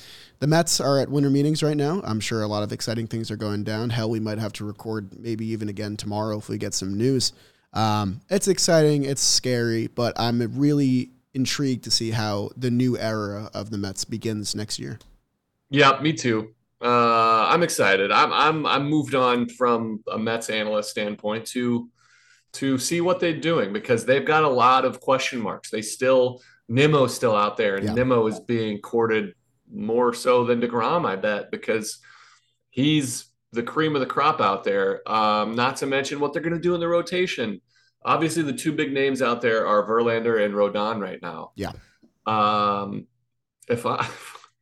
the 0.40 0.46
Mets 0.46 0.80
are 0.80 0.98
at 1.00 1.08
winter 1.08 1.30
meetings 1.30 1.62
right 1.62 1.76
now. 1.76 2.00
I'm 2.04 2.20
sure 2.20 2.42
a 2.42 2.46
lot 2.46 2.62
of 2.62 2.72
exciting 2.72 3.06
things 3.06 3.30
are 3.30 3.36
going 3.36 3.64
down. 3.64 3.90
Hell, 3.90 4.10
we 4.10 4.20
might 4.20 4.38
have 4.38 4.52
to 4.54 4.64
record 4.64 5.18
maybe 5.18 5.46
even 5.46 5.68
again 5.68 5.96
tomorrow 5.96 6.38
if 6.38 6.48
we 6.48 6.58
get 6.58 6.74
some 6.74 6.96
news. 6.96 7.32
Um, 7.72 8.20
it's 8.28 8.48
exciting, 8.48 9.04
it's 9.04 9.22
scary, 9.22 9.86
but 9.86 10.18
I'm 10.20 10.58
really 10.58 11.10
intrigued 11.34 11.84
to 11.84 11.90
see 11.90 12.10
how 12.10 12.50
the 12.56 12.70
new 12.70 12.98
era 12.98 13.50
of 13.54 13.70
the 13.70 13.78
Mets 13.78 14.04
begins 14.04 14.54
next 14.54 14.78
year. 14.78 14.98
Yeah, 15.70 15.98
me 16.00 16.12
too. 16.12 16.54
Uh, 16.82 17.46
I'm 17.48 17.62
excited. 17.62 18.10
I'm 18.10 18.32
I'm 18.32 18.66
I'm 18.66 18.88
moved 18.88 19.14
on 19.14 19.48
from 19.48 20.02
a 20.10 20.18
Mets 20.18 20.50
analyst 20.50 20.90
standpoint 20.90 21.46
to 21.48 21.88
to 22.54 22.76
see 22.76 23.00
what 23.00 23.20
they're 23.20 23.38
doing 23.38 23.72
because 23.72 24.04
they've 24.04 24.24
got 24.24 24.42
a 24.42 24.48
lot 24.48 24.84
of 24.84 25.00
question 25.00 25.40
marks. 25.40 25.70
They 25.70 25.82
still 25.82 26.40
Nimmo's 26.68 27.14
still 27.14 27.36
out 27.36 27.56
there, 27.56 27.76
and 27.76 27.86
yeah. 27.86 27.94
Nimmo 27.94 28.26
is 28.26 28.40
being 28.40 28.80
courted 28.80 29.34
more 29.72 30.12
so 30.12 30.44
than 30.44 30.60
DeGrom, 30.60 31.06
I 31.06 31.16
bet, 31.16 31.50
because 31.50 31.98
he's 32.70 33.26
the 33.52 33.62
cream 33.62 33.94
of 33.94 34.00
the 34.00 34.06
crop 34.06 34.40
out 34.40 34.64
there. 34.64 35.08
Um, 35.10 35.54
not 35.54 35.76
to 35.76 35.86
mention 35.86 36.20
what 36.20 36.32
they're 36.32 36.42
going 36.42 36.54
to 36.54 36.60
do 36.60 36.74
in 36.74 36.80
the 36.80 36.88
rotation. 36.88 37.60
Obviously, 38.04 38.42
the 38.42 38.52
two 38.52 38.72
big 38.72 38.92
names 38.92 39.22
out 39.22 39.40
there 39.40 39.66
are 39.66 39.86
Verlander 39.86 40.44
and 40.44 40.54
Rodon 40.54 41.00
right 41.00 41.20
now. 41.22 41.52
Yeah. 41.54 41.72
Um, 42.26 43.06
if 43.68 43.86
I 43.86 44.06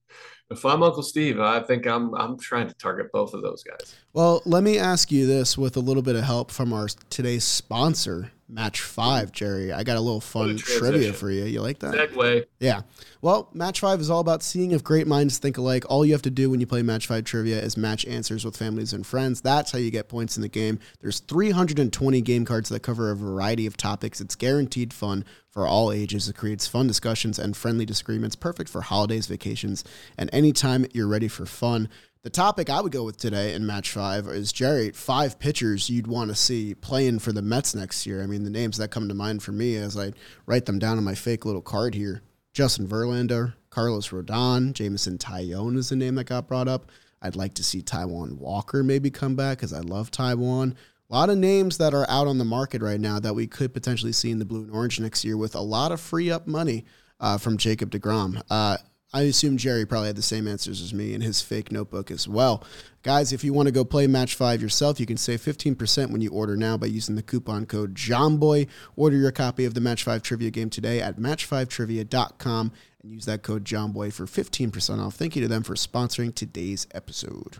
if 0.51 0.65
I'm 0.65 0.83
Uncle 0.83 1.03
Steve, 1.03 1.41
I 1.41 1.61
think 1.61 1.87
I'm 1.87 2.15
I'm 2.15 2.39
trying 2.39 2.69
to 2.69 2.75
target 2.75 3.13
both 3.13 3.35
of 3.35 3.43
those 3.43 3.63
guys. 3.63 3.95
Well, 4.13 4.43
let 4.45 4.63
me 4.63 4.79
ask 4.79 5.11
you 5.11 5.27
this 5.27 5.57
with 5.57 5.77
a 5.77 5.81
little 5.81 6.03
bit 6.03 6.17
of 6.17 6.25
help 6.25 6.51
from 6.51 6.73
our 6.73 6.89
today's 7.09 7.45
sponsor, 7.45 8.33
Match 8.51 8.81
Five, 8.81 9.33
Jerry. 9.33 9.73
I 9.73 9.85
got 9.85 9.97
a 9.97 10.01
little 10.01 10.21
fun 10.21 10.57
trivia 10.57 11.13
for 11.13 11.31
you. 11.31 11.45
You 11.45 11.61
like 11.61 11.79
that? 11.81 11.95
Segue. 11.95 12.45
Yeah. 12.59 12.83
Well, 13.23 13.49
Match 13.53 13.81
Five 13.81 14.01
is 14.01 14.11
all 14.11 14.21
about 14.21 14.43
seeing 14.43 14.73
if 14.73 14.83
great 14.83 15.07
minds 15.07 15.39
think 15.39 15.59
alike. 15.59 15.85
All 15.89 16.05
you 16.05 16.13
have 16.13 16.23
to 16.23 16.31
do 16.31 16.51
when 16.51 16.61
you 16.61 16.67
play 16.67 16.83
Match 16.83 17.07
Five 17.07 17.25
trivia 17.25 17.61
is 17.61 17.77
match 17.77 18.05
answers 18.07 18.45
with 18.45 18.57
families 18.57 18.93
and 18.93 19.07
friends. 19.07 19.41
That's 19.41 19.71
how 19.71 19.79
you 19.79 19.91
get 19.91 20.09
points 20.09 20.37
in 20.37 20.43
the 20.43 20.49
game. 20.49 20.79
There's 21.01 21.21
320 21.21 22.21
game 22.23 22.45
cards 22.45 22.69
that 22.71 22.81
cover 22.81 23.11
a 23.11 23.17
variety 23.17 23.67
of 23.67 23.77
topics. 23.77 24.21
It's 24.21 24.35
guaranteed 24.35 24.93
fun 24.93 25.25
for 25.51 25.67
all 25.67 25.93
ages. 25.93 26.29
It 26.29 26.37
creates 26.37 26.67
fun 26.67 26.87
discussions 26.87 27.39
and 27.39 27.57
friendly 27.57 27.85
disagreements, 27.85 28.37
perfect 28.37 28.71
for 28.71 28.83
holidays, 28.83 29.27
vacations, 29.27 29.85
and 30.17 30.31
anytime 30.33 30.87
you're 30.93 31.09
ready 31.09 31.29
for 31.29 31.45
fun. 31.45 31.89
The 32.23 32.29
topic 32.29 32.69
I 32.69 32.83
would 32.83 32.93
go 32.93 33.05
with 33.05 33.17
today 33.17 33.55
in 33.55 33.65
match 33.65 33.93
five 33.93 34.27
is 34.27 34.53
Jerry, 34.53 34.91
five 34.91 35.39
pitchers 35.39 35.89
you'd 35.89 36.07
want 36.07 36.29
to 36.29 36.35
see 36.35 36.75
playing 36.75 37.21
for 37.21 37.33
the 37.33 37.41
Mets 37.41 37.75
next 37.75 38.07
year. 38.07 38.23
I 38.23 38.27
mean, 38.27 38.45
the 38.45 38.51
names 38.51 38.77
that 38.77 38.91
come 38.91 39.09
to 39.09 39.15
mind 39.15 39.43
for 39.43 39.53
me 39.53 39.77
as 39.77 39.97
I 39.97 40.13
write 40.45 40.67
them 40.67 40.79
down 40.79 40.99
on 40.99 41.05
my 41.05 41.15
fake 41.15 41.47
little 41.47 41.63
card 41.63 41.95
here 41.95 42.21
Justin 42.53 42.87
Verlander, 42.87 43.55
Carlos 43.71 44.11
Rodon, 44.11 44.75
Jameson 44.75 45.17
Taillon 45.17 45.79
is 45.79 45.89
the 45.89 45.97
name 45.97 46.17
that 46.17 46.25
got 46.25 46.47
brought 46.47 46.69
up. 46.69 46.91
I'd 47.23 47.37
like 47.37 47.55
to 47.55 47.65
see 47.65 47.81
Taijuan 47.81 48.37
Walker 48.37 48.83
maybe 48.83 49.11
come 49.11 49.35
back 49.35 49.57
because 49.57 49.73
I 49.73 49.81
love 49.81 50.11
Taijuan. 50.11 50.75
A 51.09 51.15
lot 51.15 51.31
of 51.31 51.39
names 51.39 51.79
that 51.79 51.95
are 51.95 52.09
out 52.11 52.27
on 52.27 52.37
the 52.37 52.45
market 52.45 52.83
right 52.83 53.01
now 53.01 53.19
that 53.19 53.35
we 53.35 53.47
could 53.47 53.73
potentially 53.73 54.13
see 54.13 54.31
in 54.31 54.39
the 54.39 54.45
blue 54.45 54.65
and 54.65 54.73
orange 54.73 55.01
next 55.01 55.25
year 55.25 55.39
with 55.39 55.55
a 55.55 55.61
lot 55.61 55.91
of 55.91 55.99
free 56.03 56.31
up 56.31 56.47
money 56.47 56.85
uh, 57.19 57.39
from 57.39 57.57
Jacob 57.57 57.91
DeGrom. 57.91 58.43
Uh, 58.51 58.77
I 59.13 59.23
assume 59.23 59.57
Jerry 59.57 59.85
probably 59.85 60.07
had 60.07 60.17
the 60.17 60.23
same 60.23 60.47
answers 60.47 60.81
as 60.81 60.95
me 60.95 61.15
in 61.15 61.21
his 61.21 61.43
fake 61.43 61.73
notebook 61.73 62.11
as 62.11 62.29
well. 62.29 62.65
Guys, 63.03 63.33
if 63.33 63.43
you 63.43 63.53
want 63.53 63.67
to 63.67 63.73
go 63.73 63.85
play 63.85 64.07
Match 64.07 64.37
5 64.37 64.63
yourself, 64.63 65.01
you 65.01 65.07
can 65.07 65.17
save 65.17 65.41
15% 65.41 66.11
when 66.11 66.21
you 66.21 66.31
order 66.31 66.57
now 66.57 66.77
by 66.77 66.87
using 66.87 67.17
the 67.17 67.23
coupon 67.23 67.67
code 67.67 67.95
JOHNBOY. 67.95 68.69
Order 68.95 69.17
your 69.17 69.33
copy 69.33 69.65
of 69.65 69.75
the 69.75 69.81
Match 69.81 70.05
5 70.05 70.23
trivia 70.23 70.51
game 70.51 70.71
today 70.71 71.01
at 71.01 71.17
match5trivia.com 71.17 72.73
and 73.03 73.13
use 73.13 73.25
that 73.25 73.43
code 73.43 73.65
JOHNBOY 73.65 74.13
for 74.13 74.27
15% 74.27 75.05
off. 75.05 75.15
Thank 75.15 75.35
you 75.35 75.43
to 75.43 75.49
them 75.49 75.65
for 75.65 75.75
sponsoring 75.75 76.33
today's 76.33 76.87
episode. 76.93 77.57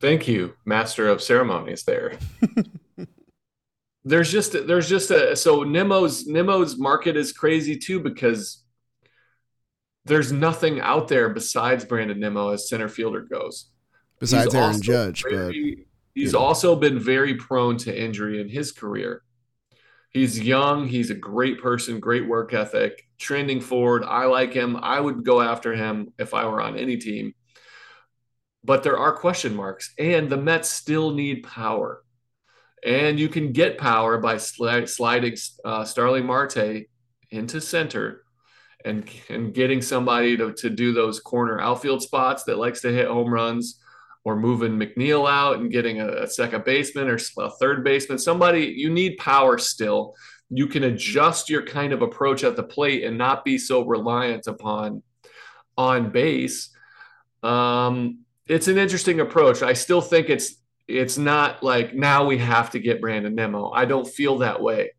Thank 0.00 0.28
you, 0.28 0.54
Master 0.64 1.08
of 1.08 1.20
Ceremonies 1.20 1.82
there. 1.82 2.14
there's 4.04 4.32
just 4.32 4.52
there's 4.66 4.88
just 4.88 5.10
a 5.10 5.36
so 5.36 5.62
Nimmo's 5.62 6.26
Nimmo's 6.26 6.78
market 6.78 7.16
is 7.16 7.32
crazy 7.32 7.76
too 7.76 8.00
because 8.00 8.62
there's 10.04 10.32
nothing 10.32 10.80
out 10.80 11.08
there 11.08 11.28
besides 11.28 11.84
Brandon 11.84 12.18
Nimmo 12.18 12.50
as 12.50 12.68
center 12.68 12.88
fielder 12.88 13.20
goes. 13.20 13.70
Besides 14.18 14.52
he's 14.52 14.54
Aaron 14.54 14.82
Judge, 14.82 15.22
very, 15.22 15.74
but 15.76 15.84
he's 16.14 16.34
also 16.34 16.76
been 16.76 16.98
very 16.98 17.34
prone 17.34 17.76
to 17.78 17.98
injury 17.98 18.40
in 18.40 18.48
his 18.48 18.72
career. 18.72 19.22
He's 20.10 20.40
young. 20.40 20.88
He's 20.88 21.10
a 21.10 21.14
great 21.14 21.62
person, 21.62 22.00
great 22.00 22.26
work 22.26 22.52
ethic, 22.52 23.08
trending 23.18 23.60
forward. 23.60 24.04
I 24.04 24.24
like 24.24 24.52
him. 24.52 24.76
I 24.76 25.00
would 25.00 25.24
go 25.24 25.40
after 25.40 25.72
him 25.72 26.12
if 26.18 26.34
I 26.34 26.46
were 26.46 26.60
on 26.60 26.76
any 26.76 26.96
team. 26.96 27.34
But 28.64 28.82
there 28.82 28.98
are 28.98 29.16
question 29.16 29.54
marks, 29.54 29.94
and 29.98 30.28
the 30.28 30.36
Mets 30.36 30.68
still 30.68 31.12
need 31.12 31.44
power. 31.44 32.02
And 32.84 33.18
you 33.20 33.28
can 33.28 33.52
get 33.52 33.78
power 33.78 34.18
by 34.18 34.38
sliding 34.38 35.36
uh, 35.64 35.84
Starling 35.84 36.26
Marte 36.26 36.86
into 37.30 37.60
center 37.60 38.24
and 38.84 39.08
and 39.28 39.54
getting 39.54 39.82
somebody 39.82 40.36
to, 40.36 40.52
to 40.54 40.70
do 40.70 40.92
those 40.92 41.20
corner 41.20 41.60
outfield 41.60 42.02
spots 42.02 42.44
that 42.44 42.58
likes 42.58 42.80
to 42.82 42.92
hit 42.92 43.08
home 43.08 43.32
runs 43.32 43.80
or 44.24 44.36
moving 44.36 44.72
McNeil 44.72 45.30
out 45.30 45.58
and 45.58 45.72
getting 45.72 46.00
a, 46.00 46.08
a 46.08 46.26
second 46.26 46.64
baseman 46.64 47.08
or 47.08 47.18
a 47.38 47.50
third 47.50 47.84
baseman. 47.84 48.18
Somebody 48.18 48.66
you 48.76 48.90
need 48.90 49.16
power 49.18 49.58
still. 49.58 50.14
You 50.50 50.66
can 50.66 50.84
adjust 50.84 51.48
your 51.48 51.62
kind 51.62 51.92
of 51.92 52.02
approach 52.02 52.42
at 52.42 52.56
the 52.56 52.62
plate 52.62 53.04
and 53.04 53.16
not 53.16 53.44
be 53.44 53.56
so 53.56 53.86
reliant 53.86 54.46
upon 54.46 55.02
on 55.78 56.10
base. 56.10 56.70
Um, 57.42 58.20
it's 58.46 58.68
an 58.68 58.76
interesting 58.76 59.20
approach. 59.20 59.62
I 59.62 59.72
still 59.72 60.00
think 60.00 60.28
it's 60.28 60.56
it's 60.88 61.16
not 61.16 61.62
like 61.62 61.94
now 61.94 62.26
we 62.26 62.38
have 62.38 62.70
to 62.70 62.80
get 62.80 63.00
Brandon 63.00 63.34
Nimmo. 63.34 63.70
I 63.70 63.84
don't 63.84 64.06
feel 64.06 64.38
that 64.38 64.60
way. 64.60 64.90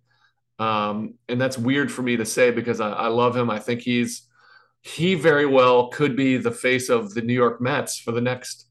Um, 0.62 1.16
and 1.28 1.42
that's 1.42 1.58
weird 1.58 1.92
for 1.92 2.04
me 2.04 2.18
to 2.18 2.26
say 2.26 2.52
because 2.52 2.80
I, 2.80 2.92
I, 2.92 3.08
love 3.08 3.36
him. 3.36 3.50
I 3.50 3.58
think 3.58 3.82
he's 3.82 4.28
he 4.82 5.16
very 5.16 5.48
well 5.48 5.88
could 5.88 6.16
be 6.16 6.38
the 6.38 6.52
face 6.52 6.88
of 6.88 7.16
the 7.16 7.22
New 7.24 7.34
York 7.34 7.60
Mets 7.62 7.98
for 7.98 8.12
the 8.12 8.22
next 8.22 8.68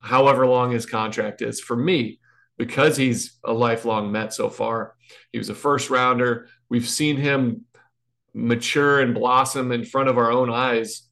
however 0.00 0.46
long 0.46 0.70
his 0.70 0.86
contract 0.86 1.42
is. 1.42 1.60
For 1.60 1.76
me, 1.76 2.20
because 2.56 2.96
he's 2.96 3.38
a 3.44 3.52
lifelong 3.52 4.10
Met 4.10 4.32
so 4.32 4.48
far, 4.48 4.94
he 5.30 5.36
was 5.36 5.50
a 5.50 5.54
first 5.54 5.90
rounder. 5.90 6.48
We've 6.70 6.88
seen 6.88 7.18
him 7.18 7.66
mature 8.32 9.00
and 9.00 9.12
blossom 9.12 9.72
in 9.72 9.84
front 9.84 10.08
of 10.08 10.16
our 10.16 10.32
own 10.32 10.48
eyes, 10.48 11.02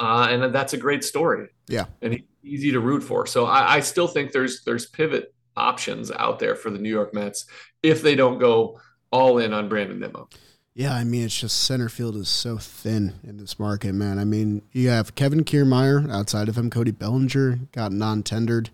uh, 0.00 0.26
and 0.32 0.52
that's 0.52 0.72
a 0.72 0.78
great 0.78 1.04
story. 1.04 1.46
Yeah, 1.68 1.86
and 2.02 2.14
he's 2.14 2.24
easy 2.42 2.72
to 2.72 2.80
root 2.80 3.04
for. 3.04 3.24
So 3.28 3.46
I, 3.46 3.76
I 3.76 3.80
still 3.80 4.08
think 4.08 4.32
there's 4.32 4.64
there's 4.64 4.86
pivot 4.86 5.32
options 5.60 6.10
out 6.10 6.38
there 6.38 6.56
for 6.56 6.70
the 6.70 6.78
New 6.78 6.88
York 6.88 7.14
Mets 7.14 7.46
if 7.82 8.02
they 8.02 8.14
don't 8.14 8.38
go 8.38 8.80
all 9.10 9.38
in 9.38 9.52
on 9.52 9.68
Brandon 9.68 10.00
Nimmo. 10.00 10.28
Yeah, 10.74 10.94
I 10.94 11.04
mean, 11.04 11.24
it's 11.24 11.38
just 11.38 11.62
center 11.62 11.88
field 11.88 12.16
is 12.16 12.28
so 12.28 12.56
thin 12.56 13.14
in 13.24 13.36
this 13.36 13.58
market, 13.58 13.92
man. 13.92 14.18
I 14.18 14.24
mean, 14.24 14.62
you 14.72 14.88
have 14.88 15.14
Kevin 15.14 15.44
Kiermaier 15.44 16.10
outside 16.10 16.48
of 16.48 16.56
him, 16.56 16.70
Cody 16.70 16.92
Bellinger 16.92 17.58
got 17.72 17.92
non-tendered, 17.92 18.70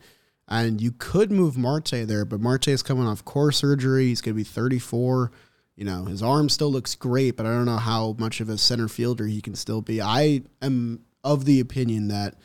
and 0.47 0.81
you 0.81 0.93
could 0.93 1.33
move 1.33 1.57
Marte 1.57 2.07
there, 2.07 2.25
but 2.25 2.41
Marte 2.41 2.69
is 2.69 2.83
coming 2.83 3.07
off 3.07 3.25
core 3.25 3.51
surgery. 3.51 4.07
He's 4.07 4.21
going 4.21 4.35
to 4.35 4.37
be 4.37 4.45
34. 4.45 5.33
You 5.75 5.85
know, 5.85 6.05
his 6.05 6.23
arm 6.23 6.49
still 6.49 6.71
looks 6.71 6.95
great, 6.95 7.37
but 7.37 7.47
I 7.47 7.51
don't 7.51 7.67
know 7.67 7.77
how 7.77 8.15
much 8.19 8.41
of 8.41 8.49
a 8.49 8.59
center 8.59 8.89
fielder 8.89 9.27
he 9.27 9.41
can 9.41 9.55
still 9.55 9.83
be. 9.83 10.01
I 10.01 10.43
am 10.63 11.01
of 11.25 11.45
the 11.45 11.61
opinion 11.61 12.09
that 12.09 12.37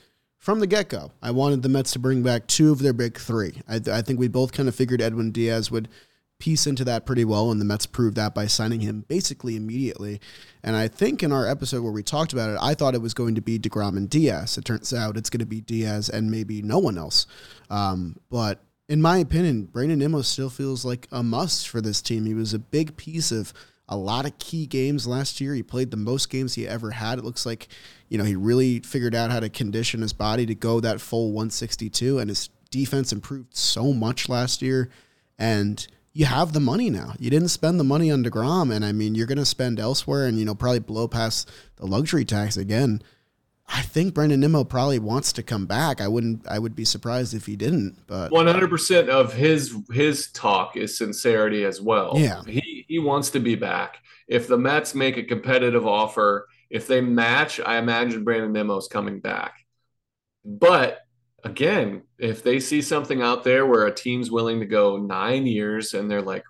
from 0.41 0.59
the 0.59 0.67
get 0.67 0.89
go, 0.89 1.11
I 1.21 1.29
wanted 1.29 1.61
the 1.61 1.69
Mets 1.69 1.91
to 1.91 1.99
bring 1.99 2.23
back 2.23 2.47
two 2.47 2.71
of 2.71 2.79
their 2.79 2.93
big 2.93 3.17
three. 3.17 3.61
I, 3.69 3.79
I 3.89 4.01
think 4.01 4.19
we 4.19 4.27
both 4.27 4.51
kind 4.51 4.67
of 4.67 4.73
figured 4.73 4.99
Edwin 4.99 5.31
Diaz 5.31 5.69
would 5.69 5.87
piece 6.39 6.65
into 6.65 6.83
that 6.83 7.05
pretty 7.05 7.23
well, 7.23 7.51
and 7.51 7.61
the 7.61 7.65
Mets 7.65 7.85
proved 7.85 8.17
that 8.17 8.33
by 8.33 8.47
signing 8.47 8.79
him 8.79 9.05
basically 9.07 9.55
immediately. 9.55 10.19
And 10.63 10.75
I 10.75 10.87
think 10.87 11.21
in 11.21 11.31
our 11.31 11.47
episode 11.47 11.83
where 11.83 11.91
we 11.91 12.01
talked 12.01 12.33
about 12.33 12.49
it, 12.49 12.57
I 12.59 12.73
thought 12.73 12.95
it 12.95 13.03
was 13.03 13.13
going 13.13 13.35
to 13.35 13.41
be 13.41 13.59
DeGrom 13.59 13.95
and 13.97 14.09
Diaz. 14.09 14.57
It 14.57 14.65
turns 14.65 14.91
out 14.91 15.15
it's 15.15 15.29
going 15.29 15.41
to 15.41 15.45
be 15.45 15.61
Diaz 15.61 16.09
and 16.09 16.31
maybe 16.31 16.63
no 16.63 16.79
one 16.79 16.97
else. 16.97 17.27
Um, 17.69 18.17
but 18.31 18.63
in 18.89 18.99
my 18.99 19.19
opinion, 19.19 19.65
Brandon 19.65 19.99
Nimmo 19.99 20.23
still 20.23 20.49
feels 20.49 20.83
like 20.83 21.07
a 21.11 21.21
must 21.21 21.69
for 21.69 21.81
this 21.81 22.01
team. 22.01 22.25
He 22.25 22.33
was 22.33 22.55
a 22.55 22.59
big 22.59 22.97
piece 22.97 23.31
of 23.31 23.53
a 23.91 23.97
lot 23.97 24.25
of 24.25 24.39
key 24.39 24.65
games 24.65 25.05
last 25.05 25.41
year. 25.41 25.53
He 25.53 25.61
played 25.61 25.91
the 25.91 25.97
most 25.97 26.29
games 26.29 26.55
he 26.55 26.65
ever 26.65 26.91
had. 26.91 27.19
It 27.19 27.25
looks 27.25 27.45
like, 27.45 27.67
you 28.07 28.17
know, 28.17 28.23
he 28.23 28.37
really 28.37 28.79
figured 28.79 29.13
out 29.13 29.31
how 29.31 29.41
to 29.41 29.49
condition 29.49 30.01
his 30.01 30.13
body 30.13 30.45
to 30.45 30.55
go 30.55 30.79
that 30.79 31.01
full 31.01 31.27
162, 31.33 32.17
and 32.17 32.29
his 32.29 32.49
defense 32.71 33.11
improved 33.11 33.55
so 33.55 33.91
much 33.91 34.29
last 34.29 34.61
year. 34.61 34.89
And 35.37 35.85
you 36.13 36.25
have 36.25 36.53
the 36.53 36.61
money 36.61 36.89
now. 36.89 37.13
You 37.19 37.29
didn't 37.29 37.49
spend 37.49 37.79
the 37.79 37.83
money 37.83 38.09
on 38.09 38.23
DeGrom, 38.23 38.73
and 38.73 38.85
I 38.85 38.93
mean, 38.93 39.13
you're 39.13 39.27
going 39.27 39.37
to 39.37 39.45
spend 39.45 39.77
elsewhere 39.77 40.25
and, 40.25 40.39
you 40.39 40.45
know, 40.45 40.55
probably 40.55 40.79
blow 40.79 41.09
past 41.09 41.51
the 41.75 41.85
luxury 41.85 42.23
tax 42.23 42.55
again. 42.55 43.01
I 43.73 43.81
think 43.81 44.13
Brandon 44.13 44.39
Nimmo 44.39 44.63
probably 44.63 44.99
wants 44.99 45.31
to 45.33 45.43
come 45.43 45.65
back. 45.65 46.01
I 46.01 46.07
wouldn't. 46.07 46.45
I 46.47 46.59
would 46.59 46.75
be 46.75 46.83
surprised 46.83 47.33
if 47.33 47.45
he 47.45 47.55
didn't. 47.55 48.05
But 48.05 48.29
one 48.29 48.45
hundred 48.45 48.69
percent 48.69 49.09
of 49.09 49.33
his 49.33 49.73
his 49.91 50.27
talk 50.31 50.75
is 50.75 50.97
sincerity 50.97 51.63
as 51.63 51.79
well. 51.79 52.13
Yeah, 52.17 52.43
he 52.45 52.70
he 52.91 52.99
wants 52.99 53.29
to 53.29 53.39
be 53.39 53.55
back. 53.55 53.99
If 54.27 54.49
the 54.49 54.57
Mets 54.57 54.93
make 54.93 55.15
a 55.15 55.23
competitive 55.23 55.87
offer, 55.87 56.47
if 56.69 56.87
they 56.87 56.99
match, 56.99 57.61
I 57.61 57.77
imagine 57.77 58.25
Brandon 58.25 58.51
Nimmo's 58.51 58.89
coming 58.89 59.21
back. 59.21 59.65
But 60.43 60.99
again, 61.45 62.01
if 62.17 62.43
they 62.43 62.59
see 62.59 62.81
something 62.81 63.21
out 63.21 63.45
there 63.45 63.65
where 63.65 63.87
a 63.87 63.95
team's 63.95 64.29
willing 64.29 64.59
to 64.59 64.65
go 64.65 64.97
nine 64.97 65.47
years 65.47 65.93
and 65.93 66.11
they're 66.11 66.21
like, 66.21 66.43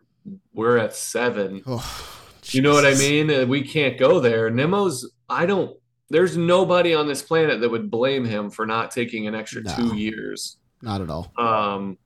we're 0.52 0.78
at 0.78 0.96
seven, 0.96 1.62
oh, 1.68 2.18
you 2.46 2.64
know 2.64 2.74
what 2.74 2.86
I 2.86 2.96
mean? 2.96 3.48
We 3.48 3.62
can't 3.62 4.00
go 4.00 4.20
there. 4.20 4.50
Nimmo's. 4.50 5.12
I 5.30 5.46
don't 5.46 5.78
there's 6.10 6.36
nobody 6.36 6.96
on 6.96 7.08
this 7.08 7.22
planet 7.22 7.62
that 7.62 7.70
would 7.70 7.92
blame 7.92 8.26
him 8.26 8.50
for 8.50 8.66
not 8.66 8.90
taking 8.90 9.28
an 9.28 9.36
extra 9.36 9.62
no, 9.62 9.76
two 9.76 9.96
years. 9.96 10.58
Not 10.82 11.02
at 11.02 11.10
all. 11.10 11.32
Um, 11.38 11.98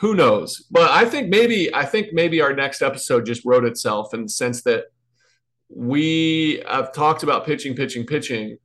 who 0.00 0.14
knows? 0.14 0.66
But 0.70 0.90
I 0.90 1.04
think 1.04 1.28
maybe 1.28 1.72
I 1.74 1.84
think 1.84 2.12
maybe 2.12 2.40
our 2.40 2.54
next 2.54 2.80
episode 2.80 3.26
just 3.26 3.44
wrote 3.44 3.66
itself 3.66 4.14
in 4.14 4.22
the 4.22 4.28
sense 4.28 4.62
that 4.62 4.84
we 5.68 6.62
have 6.66 6.92
talked 6.92 7.22
about 7.22 7.44
pitching, 7.44 7.76
pitching, 7.76 8.06
pitching. 8.06 8.56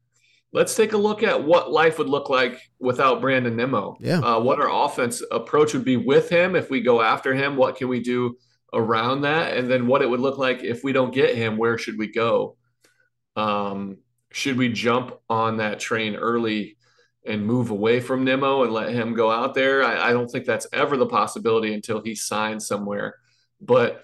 Let's 0.54 0.76
take 0.76 0.94
a 0.94 0.98
look 0.98 1.24
at 1.24 1.44
what 1.44 1.72
life 1.72 1.98
would 1.98 2.08
look 2.08 2.30
like 2.30 2.62
without 2.80 3.20
Brandon 3.20 3.58
Nimmo. 3.58 3.98
Yeah. 4.00 4.20
Uh, 4.20 4.40
what 4.40 4.62
our 4.62 4.86
offense 4.86 5.22
approach 5.30 5.74
would 5.74 5.84
be 5.84 5.98
with 5.98 6.30
him 6.30 6.56
if 6.56 6.70
we 6.70 6.80
go 6.80 7.02
after 7.02 7.34
him. 7.34 7.58
What 7.58 7.76
can 7.76 7.90
we 7.90 8.00
do 8.00 8.38
around 8.74 9.22
that? 9.22 9.58
And 9.58 9.70
then 9.70 9.88
what 9.88 10.02
it 10.02 10.10
would 10.10 10.22
look 10.22 10.38
like 10.38 10.64
if 10.64 10.86
we 10.86 10.94
don't 10.94 11.14
get 11.14 11.36
him. 11.36 11.58
Where 11.58 11.78
should 11.78 11.98
we 11.98 12.08
go? 12.08 12.56
Um, 13.36 13.98
should 14.32 14.58
we 14.58 14.70
jump 14.70 15.20
on 15.30 15.58
that 15.58 15.82
train 15.82 16.16
early 16.16 16.75
and 17.26 17.46
move 17.46 17.72
away 17.72 18.00
from 18.00 18.24
Nimmo 18.24 18.64
and 18.64 18.74
let 18.74 18.94
him 18.94 19.14
go 19.14 19.32
out 19.32 19.54
there? 19.54 19.84
I, 19.84 20.10
I 20.10 20.12
don't 20.12 20.30
think 20.30 20.46
that's 20.46 20.68
ever 20.74 20.98
the 20.98 21.08
possibility 21.08 21.74
until 21.74 22.02
he 22.02 22.16
signs 22.16 22.68
somewhere. 22.68 23.16
But 23.62 24.04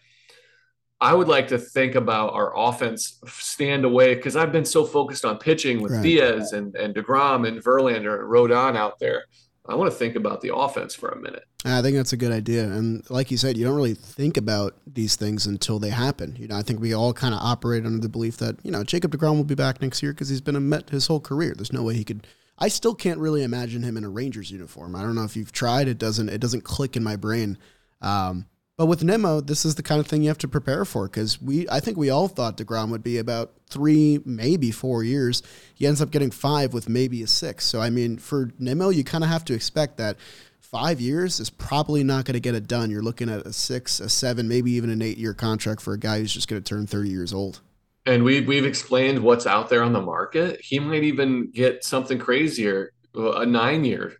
I 0.99 1.13
would 1.13 1.27
like 1.27 1.47
to 1.47 1.57
think 1.57 1.95
about 1.95 2.33
our 2.33 2.55
offense 2.55 3.19
stand 3.27 3.85
away 3.85 4.13
because 4.13 4.35
I've 4.35 4.51
been 4.51 4.65
so 4.65 4.85
focused 4.85 5.25
on 5.25 5.39
pitching 5.39 5.81
with 5.81 5.91
right. 5.93 6.03
Diaz 6.03 6.53
and, 6.53 6.75
and 6.75 6.93
DeGrom 6.93 7.47
and 7.47 7.63
Verlander 7.63 8.19
and 8.19 8.29
Rodon 8.29 8.77
out 8.77 8.99
there. 8.99 9.25
I 9.67 9.75
want 9.75 9.91
to 9.91 9.97
think 9.97 10.15
about 10.15 10.41
the 10.41 10.55
offense 10.55 10.95
for 10.95 11.09
a 11.09 11.19
minute. 11.19 11.43
I 11.63 11.81
think 11.81 11.95
that's 11.95 12.13
a 12.13 12.17
good 12.17 12.31
idea. 12.31 12.65
And 12.65 13.07
like 13.09 13.29
you 13.29 13.37
said, 13.37 13.57
you 13.57 13.63
don't 13.63 13.75
really 13.75 13.93
think 13.93 14.37
about 14.37 14.75
these 14.87 15.15
things 15.15 15.45
until 15.45 15.77
they 15.77 15.89
happen. 15.89 16.35
You 16.37 16.47
know, 16.47 16.57
I 16.57 16.63
think 16.63 16.79
we 16.79 16.93
all 16.93 17.13
kind 17.13 17.33
of 17.33 17.41
operate 17.41 17.85
under 17.85 17.99
the 17.99 18.09
belief 18.09 18.37
that, 18.37 18.57
you 18.63 18.71
know, 18.71 18.83
Jacob 18.83 19.15
DeGrom 19.15 19.37
will 19.37 19.43
be 19.43 19.55
back 19.55 19.81
next 19.81 20.01
year 20.01 20.13
because 20.13 20.29
he's 20.29 20.41
been 20.41 20.55
a 20.55 20.59
Met 20.59 20.89
his 20.89 21.07
whole 21.07 21.19
career. 21.19 21.53
There's 21.55 21.73
no 21.73 21.83
way 21.83 21.93
he 21.95 22.03
could 22.03 22.25
I 22.61 22.67
still 22.67 22.93
can't 22.93 23.19
really 23.19 23.43
imagine 23.43 23.81
him 23.81 23.97
in 23.97 24.03
a 24.03 24.09
Rangers 24.09 24.51
uniform. 24.51 24.95
I 24.95 25.01
don't 25.01 25.15
know 25.15 25.23
if 25.23 25.35
you've 25.35 25.51
tried. 25.51 25.87
It 25.87 25.97
doesn't 25.97 26.29
it 26.29 26.39
doesn't 26.39 26.63
click 26.63 26.95
in 26.95 27.03
my 27.03 27.15
brain. 27.15 27.57
Um, 28.01 28.45
but 28.77 28.85
with 28.85 29.03
Nimmo, 29.03 29.41
this 29.41 29.65
is 29.65 29.75
the 29.75 29.83
kind 29.83 29.99
of 29.99 30.07
thing 30.07 30.21
you 30.21 30.29
have 30.29 30.37
to 30.39 30.47
prepare 30.47 30.85
for 30.85 31.07
because 31.07 31.41
we, 31.41 31.67
I 31.69 31.79
think 31.79 31.97
we 31.97 32.09
all 32.09 32.27
thought 32.27 32.57
DeGrom 32.57 32.89
would 32.89 33.03
be 33.03 33.19
about 33.19 33.51
three, 33.69 34.19
maybe 34.25 34.71
four 34.71 35.03
years. 35.03 35.43
He 35.75 35.85
ends 35.85 36.01
up 36.01 36.09
getting 36.09 36.31
five 36.31 36.73
with 36.73 36.87
maybe 36.87 37.21
a 37.21 37.27
six. 37.27 37.65
So 37.65 37.81
I 37.81 37.89
mean, 37.89 38.17
for 38.17 38.51
Nimmo, 38.57 38.89
you 38.89 39.03
kind 39.03 39.23
of 39.23 39.29
have 39.29 39.45
to 39.45 39.53
expect 39.53 39.97
that 39.97 40.17
five 40.59 41.01
years 41.01 41.39
is 41.39 41.49
probably 41.49 42.03
not 42.03 42.25
going 42.25 42.33
to 42.33 42.39
get 42.39 42.55
it 42.55 42.67
done. 42.67 42.89
You're 42.89 43.03
looking 43.03 43.29
at 43.29 43.45
a 43.45 43.53
six, 43.53 43.99
a 43.99 44.07
seven, 44.07 44.47
maybe 44.47 44.71
even 44.71 44.89
an 44.89 45.01
eight-year 45.01 45.33
contract 45.33 45.81
for 45.81 45.93
a 45.93 45.99
guy 45.99 46.19
who's 46.19 46.33
just 46.33 46.47
going 46.47 46.61
to 46.61 46.67
turn 46.67 46.87
30 46.87 47.09
years 47.09 47.33
old. 47.33 47.61
And 48.05 48.23
we 48.23 48.41
we've 48.41 48.65
explained 48.65 49.19
what's 49.19 49.45
out 49.45 49.69
there 49.69 49.83
on 49.83 49.93
the 49.93 50.01
market. 50.01 50.59
He 50.61 50.79
might 50.79 51.03
even 51.03 51.51
get 51.51 51.83
something 51.83 52.17
crazier, 52.17 52.93
a 53.15 53.45
nine-year 53.45 54.13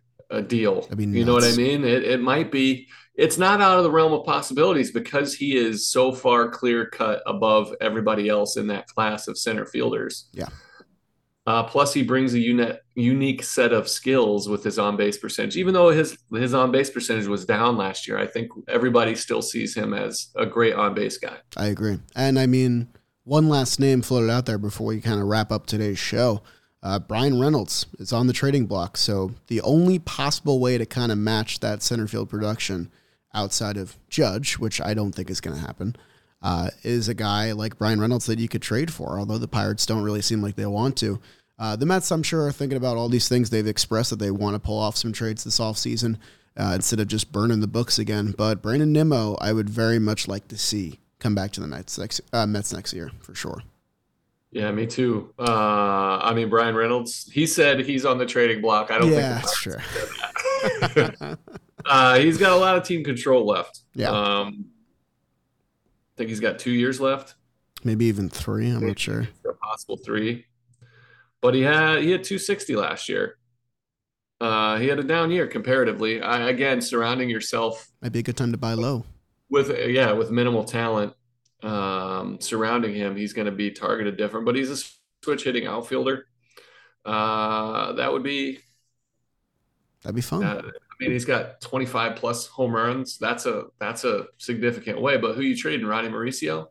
deal. 0.46 0.88
I 0.90 0.94
mean, 0.94 1.12
you 1.12 1.24
know 1.24 1.34
what 1.34 1.44
I 1.44 1.56
mean? 1.56 1.84
It 1.84 2.04
it 2.04 2.20
might 2.20 2.52
be 2.52 2.88
it's 3.14 3.38
not 3.38 3.60
out 3.60 3.78
of 3.78 3.84
the 3.84 3.90
realm 3.90 4.12
of 4.12 4.24
possibilities 4.24 4.90
because 4.90 5.34
he 5.34 5.56
is 5.56 5.86
so 5.86 6.12
far 6.12 6.48
clear 6.48 6.86
cut 6.86 7.22
above 7.26 7.74
everybody 7.80 8.28
else 8.28 8.56
in 8.56 8.66
that 8.68 8.86
class 8.86 9.28
of 9.28 9.36
center 9.36 9.66
fielders. 9.66 10.28
Yeah. 10.32 10.48
Uh, 11.44 11.64
plus, 11.64 11.92
he 11.92 12.04
brings 12.04 12.34
a 12.34 12.38
uni- 12.38 12.78
unique 12.94 13.42
set 13.42 13.72
of 13.72 13.88
skills 13.88 14.48
with 14.48 14.62
his 14.62 14.78
on 14.78 14.96
base 14.96 15.18
percentage. 15.18 15.56
Even 15.56 15.74
though 15.74 15.90
his 15.90 16.16
his 16.32 16.54
on 16.54 16.70
base 16.70 16.88
percentage 16.88 17.26
was 17.26 17.44
down 17.44 17.76
last 17.76 18.06
year, 18.06 18.16
I 18.16 18.28
think 18.28 18.50
everybody 18.68 19.16
still 19.16 19.42
sees 19.42 19.74
him 19.74 19.92
as 19.92 20.28
a 20.36 20.46
great 20.46 20.74
on 20.74 20.94
base 20.94 21.18
guy. 21.18 21.36
I 21.56 21.66
agree. 21.66 21.98
And 22.14 22.38
I 22.38 22.46
mean, 22.46 22.88
one 23.24 23.48
last 23.48 23.78
name 23.78 24.02
floated 24.02 24.30
out 24.30 24.46
there 24.46 24.58
before 24.58 24.86
we 24.88 25.00
kind 25.00 25.20
of 25.20 25.26
wrap 25.26 25.52
up 25.52 25.66
today's 25.66 25.98
show. 25.98 26.42
Uh, 26.82 26.98
Bryan 26.98 27.40
Reynolds 27.40 27.86
is 27.98 28.12
on 28.12 28.26
the 28.26 28.32
trading 28.32 28.66
block. 28.66 28.96
So 28.96 29.32
the 29.46 29.60
only 29.60 29.98
possible 29.98 30.58
way 30.58 30.78
to 30.78 30.86
kind 30.86 31.12
of 31.12 31.18
match 31.18 31.60
that 31.60 31.82
center 31.82 32.08
field 32.08 32.28
production 32.28 32.90
outside 33.32 33.76
of 33.76 33.96
Judge, 34.08 34.58
which 34.58 34.80
I 34.80 34.92
don't 34.94 35.12
think 35.12 35.30
is 35.30 35.40
going 35.40 35.56
to 35.56 35.64
happen, 35.64 35.94
uh, 36.42 36.70
is 36.82 37.08
a 37.08 37.14
guy 37.14 37.52
like 37.52 37.78
Bryan 37.78 38.00
Reynolds 38.00 38.26
that 38.26 38.40
you 38.40 38.48
could 38.48 38.62
trade 38.62 38.92
for, 38.92 39.18
although 39.18 39.38
the 39.38 39.46
Pirates 39.46 39.86
don't 39.86 40.02
really 40.02 40.22
seem 40.22 40.42
like 40.42 40.56
they 40.56 40.66
want 40.66 40.96
to. 40.98 41.20
Uh, 41.56 41.76
the 41.76 41.86
Mets, 41.86 42.10
I'm 42.10 42.24
sure, 42.24 42.46
are 42.46 42.52
thinking 42.52 42.76
about 42.76 42.96
all 42.96 43.08
these 43.08 43.28
things. 43.28 43.50
They've 43.50 43.64
expressed 43.64 44.10
that 44.10 44.18
they 44.18 44.32
want 44.32 44.54
to 44.54 44.58
pull 44.58 44.78
off 44.78 44.96
some 44.96 45.12
trades 45.12 45.44
this 45.44 45.60
offseason 45.60 46.18
uh, 46.56 46.72
instead 46.74 46.98
of 46.98 47.06
just 47.06 47.30
burning 47.30 47.60
the 47.60 47.68
books 47.68 48.00
again. 48.00 48.34
But 48.36 48.60
Brandon 48.60 48.92
Nimmo, 48.92 49.36
I 49.40 49.52
would 49.52 49.70
very 49.70 50.00
much 50.00 50.26
like 50.26 50.48
to 50.48 50.58
see 50.58 50.98
come 51.22 51.34
back 51.34 51.52
to 51.52 51.60
the 51.60 51.66
Mets 51.66 51.98
next, 51.98 52.20
uh, 52.32 52.46
Mets 52.46 52.72
next 52.72 52.92
year 52.92 53.10
for 53.20 53.34
sure. 53.34 53.62
Yeah, 54.50 54.70
me 54.70 54.86
too. 54.86 55.32
Uh, 55.38 56.18
I 56.22 56.34
mean, 56.34 56.50
Bryan 56.50 56.74
Reynolds, 56.74 57.30
he 57.32 57.46
said 57.46 57.80
he's 57.80 58.04
on 58.04 58.18
the 58.18 58.26
trading 58.26 58.60
block. 58.60 58.90
I 58.90 58.98
don't 58.98 59.10
yeah, 59.10 59.40
think 59.40 59.44
that's 59.44 59.62
true. 61.22 61.36
Uh, 61.84 62.18
he's 62.18 62.38
got 62.38 62.52
a 62.52 62.56
lot 62.56 62.76
of 62.76 62.84
team 62.84 63.02
control 63.02 63.44
left. 63.44 63.80
Yeah. 63.94 64.10
Um, 64.10 64.66
I 66.14 66.16
think 66.16 66.28
he's 66.28 66.40
got 66.40 66.58
two 66.58 66.70
years 66.70 67.00
left. 67.00 67.34
Maybe 67.84 68.04
even 68.04 68.28
three. 68.28 68.70
I'm 68.70 68.86
not 68.86 68.98
sure. 68.98 69.28
A 69.48 69.52
possible 69.54 69.96
three. 69.96 70.46
But 71.40 71.54
he 71.54 71.62
had 71.62 72.02
he 72.02 72.12
had 72.12 72.22
260 72.22 72.76
last 72.76 73.08
year. 73.08 73.36
Uh, 74.40 74.78
he 74.78 74.86
had 74.86 74.98
a 74.98 75.02
down 75.02 75.30
year 75.30 75.46
comparatively. 75.46 76.20
I, 76.20 76.48
again, 76.50 76.80
surrounding 76.80 77.28
yourself 77.28 77.88
might 78.00 78.12
be 78.12 78.20
a 78.20 78.22
good 78.22 78.36
time 78.36 78.52
to 78.52 78.58
buy 78.58 78.74
low. 78.74 79.04
With 79.52 79.70
yeah, 79.88 80.12
with 80.12 80.32
minimal 80.32 80.64
talent 80.64 81.14
um, 81.62 82.40
surrounding 82.40 82.94
him, 82.94 83.14
he's 83.14 83.32
going 83.32 83.46
to 83.46 83.52
be 83.52 83.70
targeted 83.70 84.16
different. 84.16 84.46
But 84.46 84.56
he's 84.56 84.70
a 84.70 84.88
switch 85.22 85.44
hitting 85.44 85.66
outfielder. 85.66 86.26
Uh, 87.04 87.92
that 87.92 88.12
would 88.12 88.24
be 88.24 88.58
that'd 90.02 90.16
be 90.16 90.22
fun. 90.22 90.42
Uh, 90.42 90.62
mean, 91.02 91.12
he's 91.12 91.24
got 91.24 91.60
25 91.60 92.16
plus 92.16 92.46
home 92.46 92.74
runs. 92.74 93.18
That's 93.18 93.46
a 93.46 93.64
that's 93.78 94.04
a 94.04 94.26
significant 94.38 95.00
way. 95.00 95.16
But 95.16 95.34
who 95.34 95.42
you 95.42 95.56
trading, 95.56 95.86
Ronnie 95.86 96.08
Mauricio? 96.08 96.68